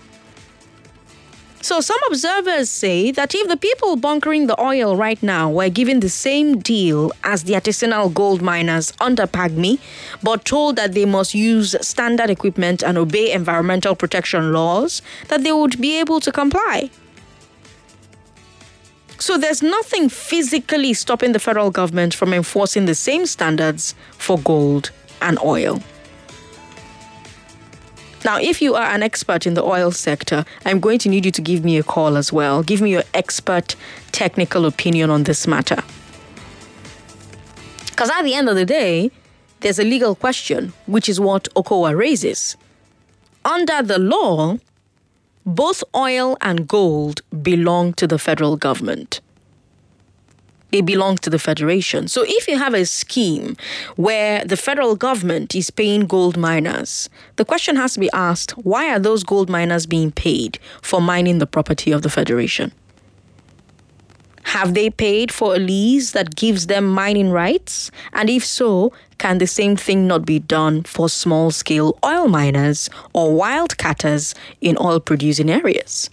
So, 1.61 1.81
some 1.81 1.99
observers 2.07 2.69
say 2.69 3.11
that 3.11 3.35
if 3.35 3.49
the 3.49 3.57
people 3.57 3.97
bunkering 3.97 4.47
the 4.47 4.59
oil 4.61 4.95
right 4.95 5.21
now 5.21 5.49
were 5.51 5.67
given 5.67 5.99
the 5.99 6.07
same 6.07 6.59
deal 6.59 7.11
as 7.25 7.43
the 7.43 7.53
artisanal 7.53 8.13
gold 8.13 8.41
miners 8.41 8.93
under 9.01 9.27
PAGMI, 9.27 9.77
but 10.23 10.45
told 10.45 10.77
that 10.77 10.93
they 10.93 11.03
must 11.03 11.35
use 11.35 11.75
standard 11.81 12.29
equipment 12.29 12.81
and 12.81 12.97
obey 12.97 13.33
environmental 13.33 13.93
protection 13.93 14.53
laws, 14.53 15.01
that 15.27 15.43
they 15.43 15.51
would 15.51 15.81
be 15.81 15.99
able 15.99 16.21
to 16.21 16.31
comply. 16.31 16.89
So, 19.19 19.37
there's 19.37 19.61
nothing 19.61 20.07
physically 20.07 20.93
stopping 20.93 21.33
the 21.33 21.39
federal 21.39 21.71
government 21.71 22.13
from 22.13 22.33
enforcing 22.33 22.85
the 22.85 22.95
same 22.95 23.25
standards 23.25 23.95
for 24.17 24.39
gold 24.39 24.91
and 25.21 25.37
oil. 25.43 25.83
Now, 28.25 28.37
if 28.37 28.61
you 28.61 28.75
are 28.75 28.89
an 28.89 29.01
expert 29.01 29.47
in 29.47 29.53
the 29.53 29.63
oil 29.63 29.91
sector, 29.91 30.43
I'm 30.65 30.79
going 30.79 30.99
to 30.99 31.09
need 31.09 31.25
you 31.25 31.31
to 31.31 31.41
give 31.41 31.63
me 31.63 31.77
a 31.77 31.83
call 31.83 32.17
as 32.17 32.33
well. 32.33 32.63
Give 32.63 32.81
me 32.81 32.91
your 32.91 33.03
expert 33.13 33.75
technical 34.11 34.65
opinion 34.65 35.09
on 35.09 35.23
this 35.23 35.47
matter. 35.47 35.81
Because 37.85 38.09
at 38.09 38.23
the 38.23 38.33
end 38.33 38.49
of 38.49 38.55
the 38.55 38.65
day, 38.65 39.11
there's 39.61 39.79
a 39.79 39.83
legal 39.83 40.15
question, 40.15 40.73
which 40.85 41.07
is 41.07 41.19
what 41.19 41.47
Okowa 41.55 41.95
raises. 41.97 42.57
Under 43.45 43.81
the 43.81 43.99
law, 43.99 44.57
both 45.45 45.83
oil 45.95 46.37
and 46.41 46.67
gold 46.67 47.21
belong 47.41 47.93
to 47.93 48.07
the 48.07 48.19
federal 48.19 48.57
government 48.57 49.21
they 50.71 50.81
belong 50.81 51.17
to 51.17 51.29
the 51.29 51.39
federation. 51.39 52.07
So 52.07 52.23
if 52.27 52.47
you 52.47 52.57
have 52.57 52.73
a 52.73 52.85
scheme 52.85 53.55
where 53.95 54.43
the 54.45 54.57
federal 54.57 54.95
government 54.95 55.55
is 55.55 55.69
paying 55.69 56.05
gold 56.05 56.37
miners, 56.37 57.09
the 57.35 57.45
question 57.45 57.75
has 57.75 57.93
to 57.93 57.99
be 57.99 58.09
asked 58.13 58.51
why 58.51 58.89
are 58.89 58.99
those 58.99 59.23
gold 59.23 59.49
miners 59.49 59.85
being 59.85 60.11
paid 60.11 60.59
for 60.81 61.01
mining 61.01 61.39
the 61.39 61.47
property 61.47 61.91
of 61.91 62.01
the 62.01 62.09
federation? 62.09 62.71
Have 64.43 64.73
they 64.73 64.89
paid 64.89 65.31
for 65.31 65.55
a 65.55 65.59
lease 65.59 66.11
that 66.13 66.35
gives 66.35 66.65
them 66.65 66.85
mining 66.87 67.29
rights? 67.29 67.91
And 68.13 68.31
if 68.31 68.43
so, 68.43 68.91
can 69.19 69.37
the 69.37 69.45
same 69.45 69.75
thing 69.75 70.07
not 70.07 70.25
be 70.25 70.39
done 70.39 70.83
for 70.83 71.07
small 71.07 71.51
scale 71.51 71.99
oil 72.03 72.27
miners 72.27 72.89
or 73.13 73.29
wildcatters 73.29 74.33
in 74.59 74.75
oil 74.79 74.99
producing 74.99 75.51
areas? 75.51 76.09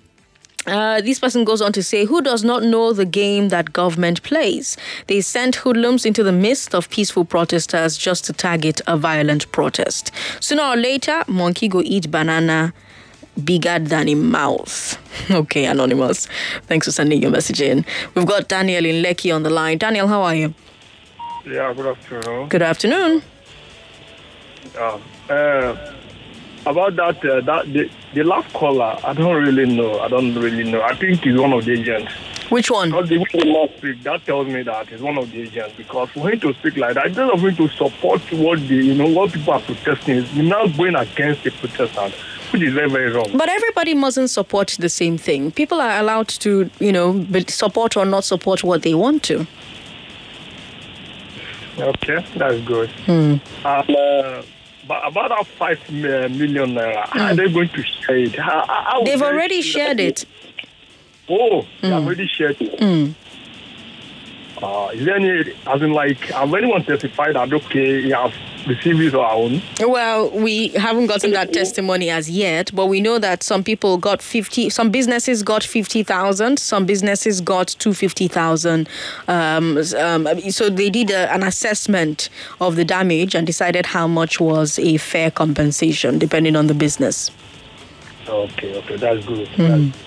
uh, 0.67 1.01
this 1.01 1.19
person 1.19 1.43
goes 1.43 1.61
on 1.61 1.71
to 1.73 1.81
say, 1.81 2.05
Who 2.05 2.21
does 2.21 2.43
not 2.43 2.63
know 2.63 2.93
the 2.93 3.05
game 3.05 3.49
that 3.49 3.73
government 3.73 4.21
plays? 4.23 4.77
They 5.07 5.21
sent 5.21 5.55
hoodlums 5.55 6.05
into 6.05 6.23
the 6.23 6.31
midst 6.31 6.75
of 6.75 6.89
peaceful 6.89 7.25
protesters 7.25 7.97
just 7.97 8.25
to 8.25 8.33
target 8.33 8.81
a 8.85 8.97
violent 8.97 9.51
protest. 9.51 10.11
Sooner 10.39 10.63
or 10.63 10.75
later, 10.75 11.23
monkey 11.27 11.67
go 11.67 11.81
eat 11.83 12.11
banana 12.11 12.73
bigger 13.43 13.79
than 13.79 14.09
a 14.09 14.15
mouth. 14.15 14.97
Okay, 15.31 15.65
Anonymous. 15.65 16.27
Thanks 16.67 16.85
for 16.85 16.91
sending 16.91 17.21
your 17.21 17.31
message 17.31 17.59
in. 17.59 17.85
We've 18.13 18.25
got 18.25 18.47
Daniel 18.47 18.85
in 18.85 19.03
Lekki 19.03 19.33
on 19.35 19.43
the 19.43 19.49
line. 19.49 19.77
Daniel, 19.77 20.07
how 20.07 20.21
are 20.21 20.35
you? 20.35 20.53
Yeah, 21.45 21.73
good 21.73 21.87
afternoon. 21.87 22.49
Good 22.49 22.61
afternoon. 22.61 23.23
Um, 24.79 25.01
uh, 25.29 25.93
about 26.67 26.95
that, 26.97 27.25
uh, 27.25 27.41
that 27.41 27.71
the, 27.73 27.89
the 28.13 28.23
last 28.23 28.53
caller, 28.53 28.97
I 29.03 29.13
don't 29.13 29.35
really 29.35 29.65
know. 29.65 29.99
I 29.99 30.07
don't 30.07 30.35
really 30.35 30.69
know. 30.69 30.81
I 30.81 30.95
think 30.95 31.21
he's 31.23 31.39
one 31.39 31.53
of 31.53 31.65
the 31.65 31.73
agents. 31.73 32.11
Which 32.49 32.71
one? 32.71 32.89
Because 32.89 33.09
the 33.09 33.17
way 33.17 33.25
he 33.31 33.43
last 33.43 33.77
speak, 33.77 34.03
that 34.03 34.25
tells 34.25 34.47
me 34.47 34.63
that 34.63 34.87
he's 34.87 35.01
one 35.01 35.17
of 35.17 35.29
the 35.31 35.41
agents. 35.41 35.75
Because 35.75 36.09
for 36.11 36.29
him 36.29 36.39
to 36.39 36.53
speak 36.53 36.77
like 36.77 36.93
that, 36.93 37.07
instead 37.07 37.29
of 37.29 37.41
him 37.41 37.55
to 37.57 37.67
support 37.69 38.21
what 38.31 38.59
the 38.67 38.75
you 38.75 38.95
know 38.95 39.07
what 39.07 39.33
people 39.33 39.53
are 39.53 39.59
protesting, 39.59 40.23
he's 40.23 40.47
now 40.47 40.65
going 40.67 40.95
against 40.95 41.43
the 41.43 41.51
protesters, 41.51 42.13
which 42.53 42.61
is 42.61 42.73
very 42.73 42.89
very 42.89 43.11
wrong. 43.11 43.29
But 43.33 43.49
everybody 43.49 43.93
mustn't 43.93 44.29
support 44.29 44.77
the 44.79 44.87
same 44.87 45.17
thing. 45.17 45.51
People 45.51 45.81
are 45.81 45.99
allowed 45.99 46.29
to, 46.29 46.69
you 46.79 46.91
know, 46.93 47.25
support 47.47 47.97
or 47.97 48.05
not 48.05 48.23
support 48.23 48.63
what 48.63 48.81
they 48.81 48.93
want 48.93 49.23
to. 49.23 49.45
Okay, 51.79 52.25
that's 52.37 52.61
good. 52.61 52.89
Hmm. 53.05 53.35
And 53.65 53.95
uh, 53.95 54.41
about 54.89 55.29
that 55.29 55.47
five 55.57 55.79
uh, 55.89 56.27
naira, 56.29 57.07
how 57.09 57.25
are 57.27 57.35
they 57.35 57.51
going 57.51 57.69
to 57.69 57.83
share 57.83 58.15
it? 58.17 58.35
How, 58.35 58.65
how- 58.67 59.03
They've 59.03 59.19
they- 59.19 59.25
already 59.25 59.61
shared 59.61 59.99
it. 59.99 60.25
Oh, 61.29 61.65
they 61.81 61.89
have 61.89 62.03
already 62.05 62.25
shared 62.27 62.55
it. 62.61 62.79
Mm. 62.79 63.13
Uh, 64.61 64.89
is 64.93 65.05
there 65.05 65.15
any, 65.15 65.53
as 65.67 65.81
in 65.81 65.91
like, 65.91 66.17
have 66.25 66.53
anyone 66.53 66.83
testified 66.83 67.35
that, 67.35 67.53
okay, 67.53 68.01
he 68.01 68.09
has 68.09 68.31
received 68.65 68.99
his 68.99 69.13
own? 69.13 69.61
Well, 69.79 70.31
we 70.31 70.69
haven't 70.69 71.07
gotten 71.07 71.31
that 71.31 71.53
testimony 71.53 72.09
as 72.09 72.29
yet, 72.29 72.71
but 72.73 72.87
we 72.87 72.99
know 72.99 73.19
that 73.19 73.43
some 73.43 73.63
people 73.63 73.97
got 73.97 74.21
50, 74.21 74.69
some 74.69 74.89
businesses 74.89 75.43
got 75.43 75.63
50,000, 75.63 76.57
some 76.57 76.85
businesses 76.85 77.39
got 77.39 77.67
250,000. 77.67 78.89
Um, 79.27 79.77
um, 79.97 80.39
so 80.49 80.69
they 80.69 80.89
did 80.89 81.11
a, 81.11 81.31
an 81.31 81.43
assessment 81.43 82.29
of 82.59 82.75
the 82.75 82.85
damage 82.85 83.35
and 83.35 83.45
decided 83.45 83.85
how 83.85 84.07
much 84.07 84.39
was 84.39 84.79
a 84.79 84.97
fair 84.97 85.29
compensation 85.29 86.17
depending 86.17 86.55
on 86.55 86.67
the 86.67 86.73
business. 86.73 87.29
Okay, 88.27 88.75
okay, 88.79 88.97
that's 88.97 89.25
good. 89.25 89.47
Mm. 89.49 89.67
That's 89.67 89.97
good. 89.97 90.06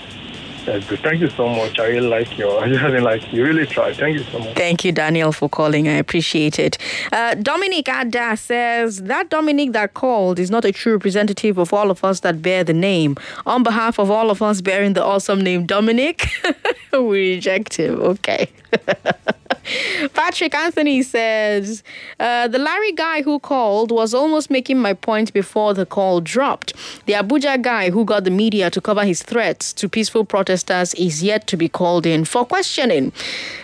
Thank 0.65 1.21
you 1.21 1.31
so 1.31 1.49
much. 1.49 1.79
I 1.79 1.89
really 1.89 2.09
like 2.09 2.39
your, 2.39 2.61
I 2.65 2.67
really 2.67 3.01
like, 3.01 3.33
you 3.33 3.45
really 3.45 3.67
try. 3.67 3.93
Thank 3.93 4.19
you 4.19 4.25
so 4.25 4.39
much. 4.39 4.57
Thank 4.57 4.85
you, 4.85 4.93
Daniel, 4.93 5.33
for 5.33 5.49
calling. 5.49 5.89
I 5.89 5.93
appreciate 5.93 6.59
it. 6.59 6.79
Uh, 7.13 7.35
Dominic 7.35 7.89
Ada 7.89 8.37
says 8.37 9.03
that 9.03 9.29
Dominic 9.31 9.73
that 9.73 9.95
called 9.95 10.39
is 10.39 10.51
not 10.51 10.65
a 10.65 10.73
true 10.73 10.95
representative 10.95 11.59
of 11.59 11.73
all 11.73 11.91
of 11.91 12.05
us 12.05 12.21
that 12.21 12.43
bear 12.43 12.65
the 12.65 12.75
name. 12.75 13.17
On 13.47 13.63
behalf 13.63 13.99
of 13.99 14.11
all 14.11 14.31
of 14.31 14.43
us 14.43 14.61
bearing 14.61 14.93
the 14.93 15.05
awesome 15.05 15.41
name 15.41 15.67
Dominic, 15.67 16.27
we 16.93 17.35
reject 17.35 17.75
him. 17.75 18.01
Okay. 18.01 18.49
Patrick 20.15 20.55
Anthony 20.55 21.03
says 21.03 21.83
uh, 22.19 22.49
the 22.49 22.59
Larry 22.59 22.93
guy 22.93 23.23
who 23.23 23.39
called 23.39 23.91
was 23.91 24.15
almost 24.15 24.51
making 24.51 24.79
my 24.79 24.93
point 24.93 25.33
before 25.33 25.75
the 25.75 25.87
call 25.87 26.21
dropped. 26.21 26.73
The 27.07 27.15
Abuja 27.15 27.61
guy 27.63 27.91
who 27.91 28.05
got 28.05 28.25
the 28.25 28.31
media 28.31 28.71
to 28.71 28.81
cover 28.81 29.05
his 29.05 29.23
threats 29.23 29.73
to 29.75 29.89
peaceful 29.89 30.25
protesters 30.25 30.95
is 30.95 31.23
yet 31.23 31.47
to 31.49 31.57
be 31.57 31.69
called 31.69 32.07
in 32.07 32.25
for 32.25 32.45
questioning. 32.45 33.13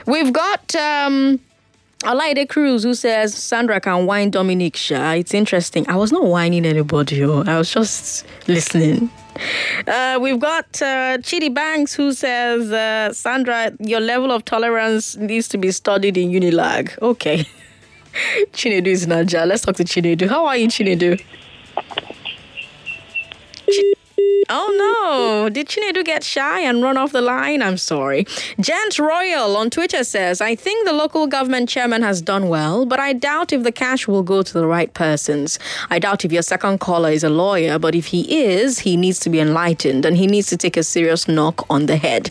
We've 0.06 0.32
got. 0.32 0.74
Um, 0.76 1.40
Alaide 2.04 2.48
Cruz, 2.48 2.82
who 2.82 2.94
says 2.94 3.34
Sandra 3.34 3.80
can 3.80 4.06
whine 4.06 4.30
Dominic 4.30 4.76
Shah. 4.76 5.12
It's 5.12 5.32
interesting. 5.34 5.88
I 5.88 5.96
was 5.96 6.12
not 6.12 6.24
whining 6.24 6.66
anybody, 6.66 7.24
oh. 7.24 7.42
I 7.46 7.58
was 7.58 7.70
just 7.72 8.26
listening. 8.46 9.10
Uh, 9.86 10.18
we've 10.20 10.38
got 10.38 10.66
uh, 10.82 11.18
Chidi 11.18 11.52
Banks, 11.52 11.94
who 11.94 12.12
says, 12.12 12.70
uh, 12.70 13.12
Sandra, 13.12 13.72
your 13.80 14.00
level 14.00 14.30
of 14.30 14.44
tolerance 14.44 15.16
needs 15.16 15.48
to 15.48 15.58
be 15.58 15.70
studied 15.72 16.16
in 16.16 16.30
Unilag. 16.30 16.96
Okay. 17.00 17.46
Chinedu 18.52 18.86
is 18.88 19.06
Naja. 19.06 19.46
Let's 19.46 19.62
talk 19.62 19.76
to 19.76 19.84
Chinedu. 19.84 20.28
How 20.28 20.46
are 20.46 20.56
you, 20.56 20.68
Chinedu? 20.68 21.22
Chi- 23.66 23.92
Oh 24.48 25.44
no! 25.44 25.48
Did 25.48 25.68
Chinedu 25.68 26.04
get 26.04 26.22
shy 26.22 26.60
and 26.60 26.82
run 26.82 26.96
off 26.96 27.12
the 27.12 27.20
line? 27.20 27.62
I'm 27.62 27.76
sorry. 27.76 28.26
Gent 28.60 28.98
Royal 28.98 29.56
on 29.56 29.70
Twitter 29.70 30.04
says, 30.04 30.40
I 30.40 30.54
think 30.54 30.86
the 30.86 30.92
local 30.92 31.26
government 31.26 31.68
chairman 31.68 32.02
has 32.02 32.22
done 32.22 32.48
well, 32.48 32.86
but 32.86 33.00
I 33.00 33.12
doubt 33.12 33.52
if 33.52 33.64
the 33.64 33.72
cash 33.72 34.06
will 34.06 34.22
go 34.22 34.42
to 34.42 34.52
the 34.52 34.66
right 34.66 34.92
persons. 34.94 35.58
I 35.90 35.98
doubt 35.98 36.24
if 36.24 36.32
your 36.32 36.42
second 36.42 36.78
caller 36.78 37.10
is 37.10 37.24
a 37.24 37.28
lawyer, 37.28 37.78
but 37.78 37.94
if 37.96 38.06
he 38.06 38.44
is, 38.44 38.78
he 38.78 38.96
needs 38.96 39.18
to 39.20 39.30
be 39.30 39.40
enlightened 39.40 40.06
and 40.06 40.16
he 40.16 40.26
needs 40.28 40.46
to 40.48 40.56
take 40.56 40.76
a 40.76 40.84
serious 40.84 41.26
knock 41.26 41.66
on 41.68 41.86
the 41.86 41.96
head. 41.96 42.30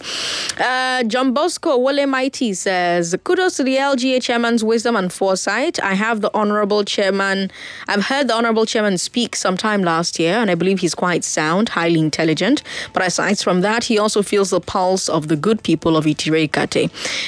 Uh, 0.58 1.04
John 1.04 1.34
Bosco 1.34 1.78
Wole 1.78 2.08
Mighty 2.08 2.54
says, 2.54 3.16
Kudos 3.26 3.58
to 3.58 3.64
the 3.64 3.76
LGA 3.76 4.22
chairman's 4.22 4.64
wisdom 4.64 4.96
and 4.96 5.12
foresight. 5.12 5.82
I 5.84 5.96
have 5.96 6.22
the 6.22 6.32
honorable 6.34 6.86
chairman, 6.86 7.52
I've 7.90 8.06
heard 8.06 8.30
the 8.30 8.36
honorable 8.36 8.66
chairman 8.66 8.98
speak 8.98 9.36
sometime 9.36 9.84
last 9.84 10.18
year, 10.18 10.36
and 10.36 10.50
I 10.50 10.56
believe 10.56 10.80
he's 10.80 10.96
quite 10.96 11.26
sound, 11.26 11.70
highly 11.78 11.99
intelligent. 11.99 12.63
But 12.93 13.03
aside 13.05 13.38
from 13.39 13.61
that, 13.61 13.84
he 13.86 13.95
also 14.03 14.21
feels 14.32 14.49
the 14.49 14.61
pulse 14.76 15.05
of 15.17 15.28
the 15.32 15.36
good 15.47 15.59
people 15.69 15.93
of 15.97 16.05
Itire 16.05 16.39
Ikate. 16.47 16.84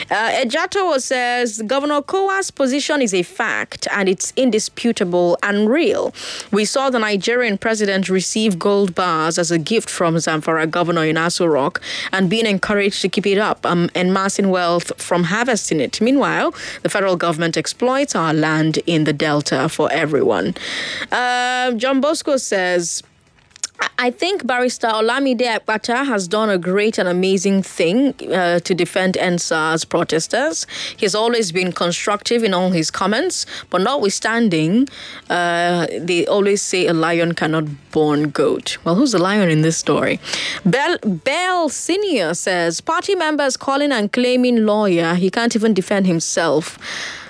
Uh, 0.09 0.41
Ejato 0.41 0.83
says 0.99 1.61
Governor 1.73 2.01
Okowa's 2.01 2.49
position 2.51 3.01
is 3.01 3.13
a 3.13 3.23
fact 3.23 3.87
and 3.91 4.07
it's 4.13 4.33
indisputable 4.35 5.37
and 5.43 5.69
real. 5.69 6.13
We 6.51 6.63
saw 6.65 6.89
the 6.89 6.99
Nigerian 6.99 7.57
president 7.57 8.03
receive 8.09 8.57
gold 8.57 8.95
bars 8.95 9.37
as 9.37 9.51
a 9.51 9.59
gift 9.59 9.89
from 9.89 10.15
Zamfara 10.15 10.65
governor 10.77 11.05
in 11.11 11.17
Aso 11.17 11.45
Rock 11.51 11.81
and 12.13 12.29
being 12.29 12.45
encouraged 12.45 13.01
to 13.01 13.09
keep 13.09 13.27
it 13.27 13.37
up 13.37 13.65
um, 13.65 13.89
and 13.93 14.09
amassing 14.09 14.49
wealth 14.49 14.87
from 15.01 15.21
harvesting 15.25 15.79
it. 15.79 15.99
Meanwhile, 16.01 16.53
the 16.83 16.89
federal 16.89 17.15
government 17.17 17.57
exploits 17.57 18.15
our 18.15 18.33
land 18.33 18.79
in 18.85 19.03
the 19.03 19.13
Delta 19.13 19.67
for 19.69 19.91
everyone. 19.91 20.55
Uh, 21.11 21.71
John 21.73 21.99
Bosco 22.01 22.37
says, 22.37 23.03
I 23.99 24.11
think 24.11 24.45
Barrister 24.45 24.87
Olamide 24.87 25.59
Akpata 25.59 26.05
has 26.05 26.27
done 26.27 26.49
a 26.49 26.57
great 26.57 26.97
and 26.97 27.09
amazing 27.09 27.63
thing 27.63 28.13
uh, 28.31 28.59
to 28.59 28.75
defend 28.75 29.15
EndSARS 29.15 29.89
protesters. 29.89 30.67
He's 30.95 31.15
always 31.15 31.51
been 31.51 31.71
constructive 31.71 32.43
in 32.43 32.53
all 32.53 32.71
his 32.71 32.91
comments, 32.91 33.45
but 33.69 33.81
notwithstanding, 33.81 34.87
uh, 35.29 35.87
they 35.99 36.25
always 36.27 36.61
say 36.61 36.85
a 36.87 36.93
lion 36.93 37.33
cannot 37.33 37.65
born 37.91 38.29
goat. 38.29 38.77
Well, 38.83 38.95
who's 38.95 39.13
the 39.13 39.19
lion 39.19 39.49
in 39.49 39.61
this 39.61 39.77
story? 39.77 40.19
Bell, 40.63 40.97
Bell 41.03 41.69
Senior 41.69 42.35
says 42.35 42.81
party 42.81 43.15
members 43.15 43.57
calling 43.57 43.91
and 43.91 44.11
claiming 44.11 44.65
lawyer, 44.65 45.15
he 45.15 45.29
can't 45.31 45.55
even 45.55 45.73
defend 45.73 46.05
himself. 46.05 46.77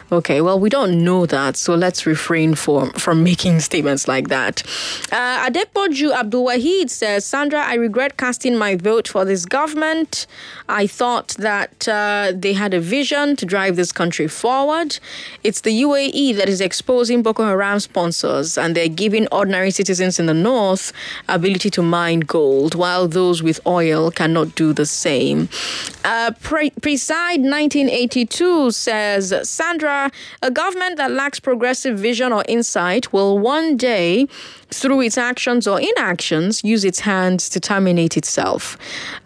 Okay, 0.09 0.39
well, 0.39 0.57
we 0.57 0.69
don't 0.69 1.03
know 1.03 1.25
that, 1.25 1.57
so 1.57 1.75
let's 1.75 2.05
refrain 2.05 2.55
from, 2.55 2.91
from 2.93 3.23
making 3.23 3.59
statements 3.71 4.07
like 4.07 4.29
that. 4.29 4.63
Uh, 5.11 5.49
Adepoju 5.49 6.13
Abdul 6.13 6.45
Wahid 6.45 6.89
says, 6.89 7.25
Sandra, 7.25 7.59
I 7.59 7.73
regret 7.73 8.15
casting 8.15 8.55
my 8.57 8.77
vote 8.77 9.09
for 9.09 9.25
this 9.25 9.45
government. 9.45 10.25
I 10.69 10.87
thought 10.87 11.35
that 11.39 11.89
uh, 11.89 12.31
they 12.33 12.53
had 12.53 12.73
a 12.73 12.79
vision 12.79 13.35
to 13.35 13.45
drive 13.45 13.75
this 13.75 13.91
country 13.91 14.29
forward. 14.29 14.97
It's 15.43 15.61
the 15.61 15.81
UAE 15.81 16.37
that 16.37 16.47
is 16.47 16.61
exposing 16.61 17.21
Boko 17.21 17.43
Haram 17.43 17.81
sponsors, 17.81 18.57
and 18.57 18.75
they're 18.75 18.87
giving 18.87 19.27
ordinary 19.29 19.71
citizens 19.71 20.19
in 20.19 20.25
the 20.25 20.33
north 20.33 20.93
ability 21.27 21.69
to 21.71 21.81
mine 21.81 22.21
gold, 22.21 22.75
while 22.75 23.09
those 23.09 23.43
with 23.43 23.59
oil 23.67 24.09
cannot 24.11 24.55
do 24.55 24.71
the 24.71 24.85
same. 24.85 25.49
Uh, 26.05 26.31
Pre- 26.41 26.69
Preside 26.81 27.41
1982 27.41 28.71
says, 28.71 29.33
Sandra, 29.43 29.96
a 30.41 30.51
government 30.51 30.97
that 30.97 31.11
lacks 31.11 31.39
progressive 31.39 31.97
vision 31.99 32.31
or 32.31 32.43
insight 32.47 33.11
will 33.13 33.37
one 33.39 33.77
day 33.77 34.27
through 34.71 35.01
its 35.01 35.17
actions 35.17 35.67
or 35.67 35.79
inactions, 35.79 36.63
use 36.63 36.83
its 36.83 36.99
hands 36.99 37.49
to 37.49 37.59
terminate 37.59 38.17
itself. 38.17 38.77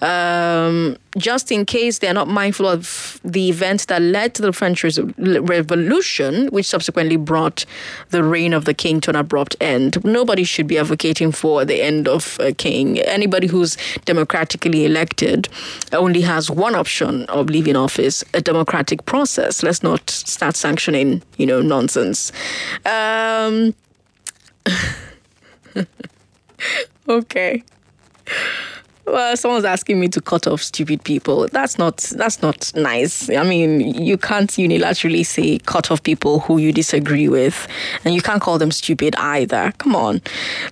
Um, 0.01 0.97
just 1.17 1.51
in 1.51 1.65
case 1.65 1.99
they're 1.99 2.13
not 2.13 2.27
mindful 2.27 2.67
of 2.67 3.19
the 3.23 3.49
events 3.49 3.85
that 3.85 4.01
led 4.01 4.33
to 4.35 4.41
the 4.41 4.53
French 4.53 4.83
Revolution, 5.17 6.47
which 6.47 6.65
subsequently 6.65 7.17
brought 7.17 7.65
the 8.09 8.23
reign 8.23 8.53
of 8.53 8.65
the 8.65 8.73
king 8.73 9.01
to 9.01 9.09
an 9.09 9.15
abrupt 9.15 9.55
end. 9.59 10.03
Nobody 10.05 10.43
should 10.43 10.67
be 10.67 10.77
advocating 10.77 11.31
for 11.31 11.65
the 11.65 11.81
end 11.81 12.07
of 12.07 12.37
a 12.39 12.53
king. 12.53 12.99
Anybody 12.99 13.47
who's 13.47 13.77
democratically 14.05 14.85
elected 14.85 15.49
only 15.91 16.21
has 16.21 16.49
one 16.49 16.75
option 16.75 17.25
of 17.25 17.49
leaving 17.49 17.75
office 17.75 18.23
a 18.33 18.41
democratic 18.41 19.05
process. 19.05 19.63
Let's 19.63 19.83
not 19.83 20.09
start 20.09 20.55
sanctioning, 20.55 21.23
you 21.37 21.45
know, 21.45 21.61
nonsense. 21.61 22.31
Um, 22.85 23.73
okay 27.07 27.63
well, 29.11 29.35
someone's 29.35 29.65
asking 29.65 29.99
me 29.99 30.07
to 30.09 30.21
cut 30.21 30.47
off 30.47 30.61
stupid 30.61 31.03
people. 31.03 31.47
That's 31.51 31.77
not 31.77 31.97
that's 31.97 32.41
not 32.41 32.71
nice. 32.75 33.29
I 33.29 33.43
mean, 33.43 33.81
you 33.81 34.17
can't 34.17 34.49
unilaterally 34.51 35.25
say 35.25 35.59
cut 35.59 35.91
off 35.91 36.01
people 36.03 36.39
who 36.39 36.57
you 36.57 36.71
disagree 36.71 37.27
with, 37.27 37.67
and 38.05 38.13
you 38.13 38.21
can't 38.21 38.41
call 38.41 38.57
them 38.57 38.71
stupid 38.71 39.15
either. 39.17 39.73
Come 39.77 39.95
on, 39.95 40.21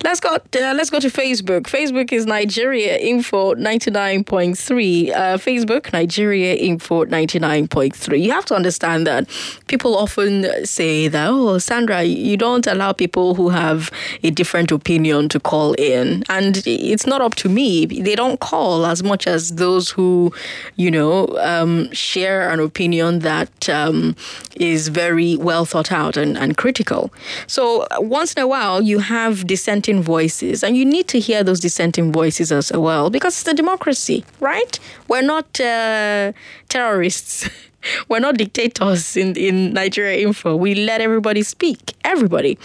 let's 0.04 0.20
go. 0.20 0.36
Uh, 0.36 0.74
let's 0.76 0.90
go 0.90 1.00
to 1.00 1.10
Facebook. 1.10 1.64
Facebook 1.64 2.12
is 2.12 2.26
Nigeria 2.26 2.98
Info 2.98 3.54
ninety 3.54 3.92
nine 3.92 4.24
point 4.24 4.58
three. 4.58 5.12
Uh, 5.12 5.38
Facebook 5.38 5.92
Nigeria 5.92 6.56
Info 6.56 7.04
ninety 7.04 7.40
nine 7.40 7.68
point 7.68 7.96
three. 7.96 8.22
You 8.22 8.32
have 8.32 8.46
to 8.46 8.56
understand 8.56 9.06
that 9.08 9.28
people 9.68 9.98
often 9.98 10.66
say 10.66 11.08
that 11.08 11.30
oh, 11.30 11.58
Sandra, 11.58 12.04
you 12.04 12.38
don't 12.38 12.68
allow 12.68 12.94
people 12.94 13.36
who 13.36 13.50
have 13.50 13.92
a 14.24 14.30
different 14.30 14.72
opinion 14.72 15.30
to 15.30 15.40
call 15.40 15.74
in, 15.74 16.24
and 16.30 16.64
it's 16.66 17.06
not 17.06 17.22
up 17.22 17.36
to 17.36 17.50
me. 17.50 17.86
They 17.86 18.16
don't 18.16 18.29
call 18.38 18.86
as 18.86 19.04
much 19.04 19.28
as 19.28 19.56
those 19.56 19.90
who, 19.90 20.34
you 20.76 20.92
know, 20.92 21.28
um, 21.40 21.92
share 21.94 22.50
an 22.50 22.60
opinion 22.60 23.20
that 23.20 23.70
um, 23.70 24.16
is 24.56 24.88
very 24.88 25.36
well 25.38 25.66
thought 25.66 25.92
out 25.92 26.18
and, 26.18 26.38
and 26.38 26.58
critical. 26.58 27.14
So 27.48 27.88
once 28.00 28.34
in 28.34 28.44
a 28.44 28.48
while, 28.48 28.82
you 28.82 29.00
have 29.00 29.48
dissenting 29.48 30.02
voices, 30.02 30.64
and 30.64 30.76
you 30.76 30.86
need 30.86 31.08
to 31.10 31.20
hear 31.20 31.44
those 31.44 31.60
dissenting 31.60 32.12
voices 32.12 32.52
as 32.52 32.72
well 32.72 33.10
because 33.10 33.40
it's 33.40 33.48
a 33.48 33.54
democracy, 33.54 34.26
right? 34.40 34.80
We're 35.08 35.22
not 35.22 35.60
uh, 35.60 36.34
terrorists. 36.70 37.50
We're 38.10 38.20
not 38.20 38.38
dictators 38.38 39.16
in, 39.18 39.36
in 39.36 39.74
Nigeria 39.74 40.20
Info. 40.20 40.56
We 40.56 40.76
let 40.76 41.02
everybody 41.02 41.44
speak. 41.44 41.94
Everybody. 42.04 42.58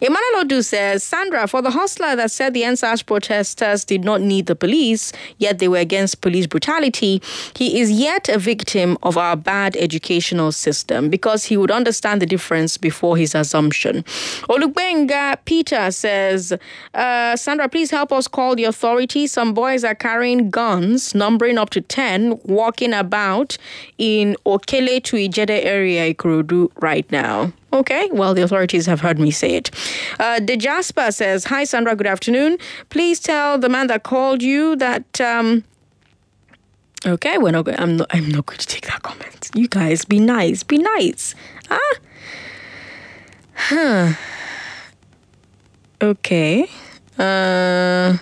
Emmanuel 0.00 0.40
Odu 0.40 0.62
says, 0.62 1.02
Sandra, 1.02 1.46
for 1.46 1.62
the 1.62 1.70
hustler 1.70 2.16
that 2.16 2.30
said 2.30 2.54
the 2.54 2.62
EndSARS 2.62 3.04
protesters 3.04 3.84
did 3.84 4.04
not 4.04 4.20
need 4.20 4.46
the 4.46 4.56
police, 4.56 5.12
yet 5.38 5.58
they 5.58 5.68
were 5.68 5.78
against 5.78 6.20
police 6.20 6.46
brutality, 6.46 7.20
he 7.54 7.80
is 7.80 7.90
yet 7.90 8.28
a 8.28 8.38
victim 8.38 8.96
of 9.02 9.16
our 9.16 9.36
bad 9.36 9.76
educational 9.76 10.52
system 10.52 11.10
because 11.10 11.44
he 11.44 11.56
would 11.56 11.70
understand 11.70 12.22
the 12.22 12.26
difference 12.26 12.76
before 12.76 13.16
his 13.16 13.34
assumption. 13.34 14.02
Olugbenga 14.48 15.36
Peter 15.44 15.90
says, 15.90 16.52
uh, 16.94 17.36
Sandra, 17.36 17.68
please 17.68 17.90
help 17.90 18.12
us 18.12 18.28
call 18.28 18.54
the 18.54 18.64
authorities. 18.64 19.32
Some 19.32 19.54
boys 19.54 19.84
are 19.84 19.94
carrying 19.94 20.50
guns, 20.50 21.14
numbering 21.14 21.58
up 21.58 21.70
to 21.70 21.80
10, 21.80 22.40
walking 22.44 22.92
about 22.92 23.58
in 23.98 24.36
Okele 24.56 25.02
to 25.04 25.16
Ijede 25.16 25.64
area, 25.64 26.14
Ikorodu, 26.14 26.70
right 26.80 27.10
now. 27.12 27.52
Okay, 27.72 28.08
well, 28.12 28.32
the 28.32 28.42
authorities 28.42 28.86
have 28.86 29.00
heard 29.00 29.18
me 29.18 29.30
say 29.30 29.54
it. 29.56 29.70
Uh, 30.18 30.38
De 30.40 30.56
Jasper 30.56 31.10
says, 31.10 31.44
Hi, 31.44 31.64
Sandra, 31.64 31.94
good 31.94 32.06
afternoon. 32.06 32.56
Please 32.88 33.20
tell 33.20 33.58
the 33.58 33.68
man 33.68 33.88
that 33.88 34.02
called 34.02 34.42
you 34.42 34.76
that. 34.76 35.20
Um, 35.20 35.62
okay, 37.04 37.36
we're 37.38 37.50
not 37.50 37.68
I'm 37.78 37.98
not, 37.98 38.08
I'm 38.10 38.30
not 38.30 38.46
going 38.46 38.58
to 38.58 38.66
take 38.66 38.86
that 38.86 39.02
comment. 39.02 39.50
You 39.54 39.68
guys, 39.68 40.04
be 40.04 40.20
nice, 40.20 40.62
be 40.62 40.78
nice. 40.78 41.34
Ah? 41.70 41.78
Huh. 43.54 44.12
Okay. 46.00 46.66
Uh. 47.18 48.16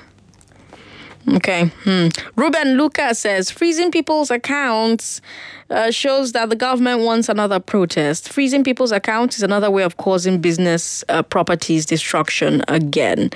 Okay. 1.26 1.70
Hmm. 1.84 2.08
Ruben 2.36 2.76
Lucas 2.76 3.20
says 3.20 3.50
freezing 3.50 3.90
people's 3.90 4.30
accounts 4.30 5.22
uh, 5.70 5.90
shows 5.90 6.32
that 6.32 6.50
the 6.50 6.56
government 6.56 7.00
wants 7.00 7.30
another 7.30 7.58
protest. 7.58 8.28
Freezing 8.30 8.62
people's 8.62 8.92
accounts 8.92 9.36
is 9.36 9.42
another 9.42 9.70
way 9.70 9.82
of 9.82 9.96
causing 9.96 10.40
business 10.40 11.02
uh, 11.08 11.22
properties 11.22 11.86
destruction 11.86 12.62
again. 12.68 13.30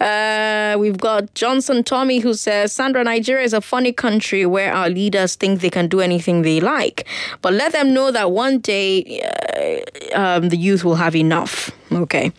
Uh, 0.00 0.76
we've 0.78 0.98
got 0.98 1.32
Johnson 1.34 1.82
Tommy 1.82 2.18
who 2.18 2.34
says 2.34 2.72
Sandra, 2.72 3.02
Nigeria 3.02 3.44
is 3.44 3.54
a 3.54 3.60
funny 3.62 3.92
country 3.92 4.44
where 4.44 4.72
our 4.72 4.90
leaders 4.90 5.34
think 5.34 5.60
they 5.60 5.70
can 5.70 5.88
do 5.88 6.00
anything 6.00 6.42
they 6.42 6.60
like, 6.60 7.06
but 7.40 7.54
let 7.54 7.72
them 7.72 7.94
know 7.94 8.10
that 8.10 8.32
one 8.32 8.58
day 8.58 9.22
uh, 9.22 10.18
um, 10.18 10.50
the 10.50 10.56
youth 10.58 10.84
will 10.84 10.96
have 10.96 11.16
enough. 11.16 11.70
Okay. 11.90 12.32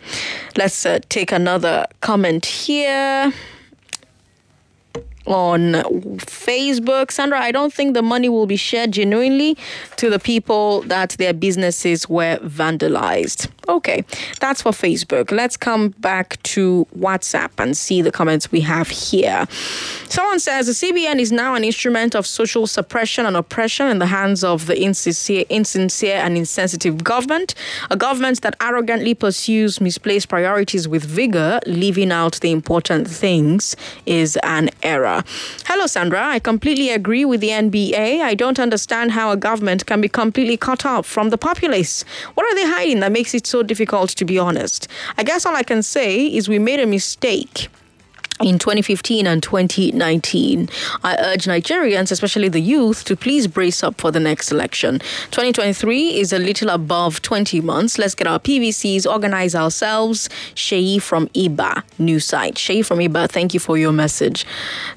Let's 0.56 0.86
uh, 0.86 1.00
take 1.08 1.32
another 1.32 1.86
comment 2.00 2.46
here 2.46 3.32
on 5.26 5.72
Facebook. 6.18 7.10
Sandra, 7.10 7.40
I 7.40 7.52
don't 7.52 7.72
think 7.72 7.94
the 7.94 8.02
money 8.02 8.28
will 8.28 8.46
be 8.46 8.56
shared 8.56 8.92
genuinely 8.92 9.56
to 9.96 10.10
the 10.10 10.18
people 10.18 10.82
that 10.82 11.10
their 11.10 11.32
businesses 11.32 12.08
were 12.08 12.38
vandalized. 12.38 13.48
Okay, 13.68 14.04
that's 14.40 14.62
for 14.62 14.70
Facebook. 14.70 15.32
Let's 15.32 15.56
come 15.56 15.88
back 15.98 16.40
to 16.44 16.86
WhatsApp 16.96 17.50
and 17.58 17.76
see 17.76 18.00
the 18.00 18.12
comments 18.12 18.52
we 18.52 18.60
have 18.60 18.88
here. 18.88 19.46
Someone 20.08 20.38
says 20.38 20.66
the 20.66 20.72
CBN 20.72 21.18
is 21.18 21.32
now 21.32 21.54
an 21.56 21.64
instrument 21.64 22.14
of 22.14 22.26
social 22.26 22.68
suppression 22.68 23.26
and 23.26 23.36
oppression 23.36 23.88
in 23.88 23.98
the 23.98 24.06
hands 24.06 24.44
of 24.44 24.66
the 24.66 24.80
insincere, 24.80 25.44
insincere 25.48 26.16
and 26.16 26.36
insensitive 26.36 27.02
government, 27.02 27.54
a 27.90 27.96
government 27.96 28.42
that 28.42 28.54
arrogantly 28.60 29.14
pursues 29.14 29.80
misplaced 29.80 30.28
priorities 30.28 30.86
with 30.86 31.04
vigor, 31.04 31.58
leaving 31.66 32.12
out 32.12 32.38
the 32.40 32.52
important 32.52 33.08
things, 33.08 33.74
is 34.06 34.38
an 34.44 34.70
error. 34.84 35.24
Hello, 35.64 35.86
Sandra. 35.86 36.24
I 36.24 36.38
completely 36.38 36.90
agree 36.90 37.24
with 37.24 37.40
the 37.40 37.48
NBA. 37.48 38.20
I 38.20 38.34
don't 38.34 38.60
understand 38.60 39.10
how 39.10 39.32
a 39.32 39.36
government 39.36 39.86
can 39.86 40.00
be 40.00 40.08
completely 40.08 40.56
cut 40.56 40.86
off 40.86 41.04
from 41.04 41.30
the 41.30 41.38
populace. 41.38 42.04
What 42.34 42.46
are 42.46 42.54
they 42.54 42.66
hiding 42.66 43.00
that 43.00 43.10
makes 43.10 43.34
it 43.34 43.46
so 43.46 43.55
difficult, 43.62 44.10
to 44.10 44.24
be 44.24 44.38
honest? 44.38 44.88
I 45.16 45.22
guess 45.22 45.46
all 45.46 45.54
I 45.54 45.62
can 45.62 45.82
say 45.82 46.26
is 46.26 46.48
we 46.48 46.58
made 46.58 46.80
a 46.80 46.86
mistake 46.86 47.68
in 48.40 48.58
2015 48.58 49.26
and 49.26 49.42
2019. 49.42 50.68
I 51.02 51.16
urge 51.20 51.44
Nigerians, 51.44 52.12
especially 52.12 52.48
the 52.48 52.60
youth, 52.60 53.04
to 53.04 53.16
please 53.16 53.46
brace 53.46 53.82
up 53.82 54.00
for 54.00 54.10
the 54.10 54.20
next 54.20 54.52
election. 54.52 54.98
2023 55.30 56.18
is 56.18 56.32
a 56.32 56.38
little 56.38 56.68
above 56.68 57.22
20 57.22 57.60
months. 57.62 57.98
Let's 57.98 58.14
get 58.14 58.26
our 58.26 58.38
PVCs, 58.38 59.10
organize 59.10 59.54
ourselves. 59.54 60.28
Shei 60.54 60.98
from 60.98 61.28
Iba, 61.28 61.82
new 61.98 62.20
site. 62.20 62.58
Shei 62.58 62.82
from 62.82 62.98
Iba, 62.98 63.28
thank 63.28 63.54
you 63.54 63.60
for 63.60 63.78
your 63.78 63.92
message. 63.92 64.44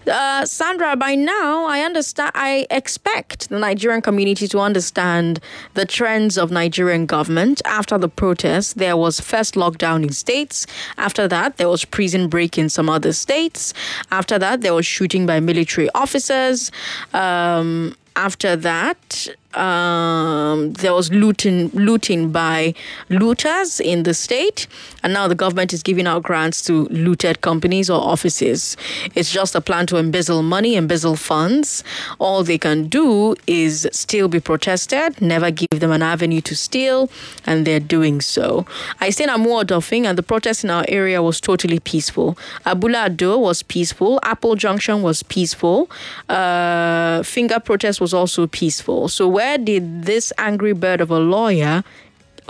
Uh, 0.05 0.45
Sandra, 0.45 0.95
by 0.95 1.15
now, 1.15 1.65
I 1.65 1.81
understand, 1.81 2.31
I 2.35 2.67
expect 2.69 3.49
the 3.49 3.59
Nigerian 3.59 4.01
community 4.01 4.47
to 4.49 4.59
understand 4.59 5.39
the 5.75 5.85
trends 5.85 6.37
of 6.37 6.51
Nigerian 6.51 7.05
government. 7.05 7.61
After 7.63 7.97
the 7.97 8.09
protests, 8.09 8.73
there 8.73 8.97
was 8.97 9.19
first 9.19 9.55
lockdown 9.55 10.03
in 10.03 10.11
states. 10.11 10.67
After 10.97 11.27
that, 11.29 11.57
there 11.57 11.69
was 11.69 11.85
prison 11.85 12.27
break 12.27 12.57
in 12.57 12.67
some 12.67 12.89
other 12.89 13.13
states 13.13 13.28
States. 13.29 13.75
After 14.09 14.39
that, 14.39 14.61
there 14.61 14.73
was 14.73 14.87
shooting 14.87 15.27
by 15.27 15.39
military 15.39 15.87
officers. 15.93 16.71
Um, 17.13 17.95
after 18.19 18.57
that, 18.57 19.29
um, 19.55 20.73
there 20.73 20.93
was 20.93 21.11
looting 21.11 21.69
looting 21.69 22.31
by 22.31 22.73
looters 23.09 23.79
in 23.79 24.03
the 24.03 24.13
state, 24.13 24.67
and 25.01 25.13
now 25.13 25.27
the 25.27 25.35
government 25.35 25.73
is 25.73 25.81
giving 25.81 26.05
out 26.05 26.21
grants 26.21 26.61
to 26.65 26.85
looted 26.89 27.41
companies 27.41 27.89
or 27.89 27.99
offices. 27.99 28.77
It's 29.15 29.31
just 29.31 29.55
a 29.55 29.61
plan 29.61 29.87
to 29.87 29.97
embezzle 29.97 30.43
money, 30.43 30.75
embezzle 30.75 31.15
funds. 31.15 31.83
All 32.19 32.43
they 32.43 32.57
can 32.59 32.87
do 32.89 33.35
is 33.47 33.87
still 33.91 34.27
be 34.27 34.39
protested, 34.39 35.19
never 35.19 35.49
give 35.49 35.79
them 35.79 35.91
an 35.91 36.03
avenue 36.03 36.41
to 36.41 36.55
steal, 36.55 37.09
and 37.45 37.65
they're 37.65 37.79
doing 37.79 38.21
so. 38.21 38.67
I 38.99 39.09
stayed 39.09 39.29
at 39.29 39.37
Amuwo 39.37 39.63
Odofin, 39.63 40.05
and 40.05 40.17
the 40.17 40.23
protest 40.23 40.63
in 40.63 40.69
our 40.69 40.85
area 40.87 41.23
was 41.23 41.41
totally 41.41 41.79
peaceful. 41.79 42.37
Abule 42.65 43.03
Ado 43.05 43.39
was 43.39 43.63
peaceful. 43.63 44.19
Apple 44.23 44.55
Junction 44.55 45.01
was 45.01 45.23
peaceful. 45.23 45.89
Uh, 46.27 47.23
Finger 47.23 47.59
protest 47.59 47.99
was 47.99 48.08
also 48.13 48.47
peaceful. 48.47 49.07
So 49.07 49.27
where 49.27 49.57
did 49.57 50.03
this 50.03 50.33
angry 50.37 50.73
bird 50.73 51.01
of 51.01 51.11
a 51.11 51.19
lawyer 51.19 51.83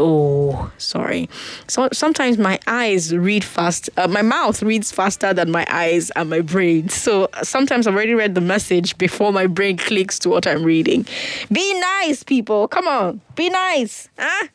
Oh, 0.02 0.72
sorry. 0.78 1.30
So 1.68 1.90
sometimes 1.92 2.38
my 2.38 2.58
eyes 2.68 3.14
read 3.14 3.44
fast. 3.44 3.90
Uh, 3.98 4.08
my 4.08 4.22
mouth 4.22 4.64
reads 4.64 4.94
faster 4.94 5.34
than 5.34 5.52
my 5.52 5.66
eyes 5.70 6.10
and 6.12 6.30
my 6.30 6.40
brain. 6.40 6.88
So 6.88 7.28
sometimes 7.44 7.86
I've 7.86 7.96
already 7.96 8.14
read 8.14 8.34
the 8.34 8.42
message 8.42 8.98
before 8.98 9.34
my 9.34 9.46
brain 9.46 9.76
clicks 9.76 10.18
to 10.20 10.30
what 10.30 10.48
I'm 10.48 10.64
reading. 10.64 11.06
Be 11.52 11.80
nice, 11.82 12.24
people. 12.24 12.70
Come 12.70 12.88
on, 12.88 13.20
be 13.36 13.50
nice. 13.50 14.08
Huh? 14.18 14.48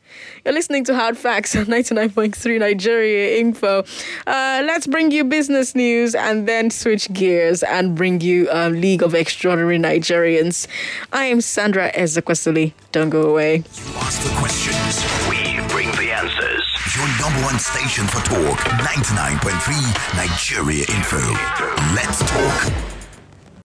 You're 0.45 0.55
listening 0.55 0.85
to 0.85 0.95
Hard 0.95 1.19
Facts 1.19 1.55
on 1.57 1.67
99.3 1.67 2.59
Nigeria 2.61 3.39
Info. 3.39 3.85
Uh, 4.27 4.63
let's 4.65 4.87
bring 4.87 5.11
you 5.11 5.25
business 5.25 5.75
news 5.75 6.15
and 6.15 6.49
then 6.49 6.71
switch 6.71 7.13
gears 7.13 7.63
and 7.63 7.95
bring 7.95 8.23
you 8.23 8.51
League 8.71 9.03
of 9.03 9.15
Extraordinary 9.15 9.79
Nigerians. 9.79 10.67
I 11.13 11.27
am 11.27 11.43
Sandra 11.43 11.93
Ezekwesili. 11.93 12.73
Don't 12.93 13.11
go 13.11 13.29
away. 13.29 13.57
You 13.57 13.63
the 13.63 14.35
questions, 14.39 15.34
we 15.35 15.67
bring 15.69 15.91
the 15.93 16.13
answers. 16.13 16.63
Your 16.97 17.07
number 17.21 17.41
one 17.45 17.59
station 17.59 18.07
for 18.07 18.21
talk 18.25 18.59
99.3 18.59 20.17
Nigeria 20.17 20.85
Info. 20.89 21.19
Let's 21.95 22.19
talk 22.21 22.94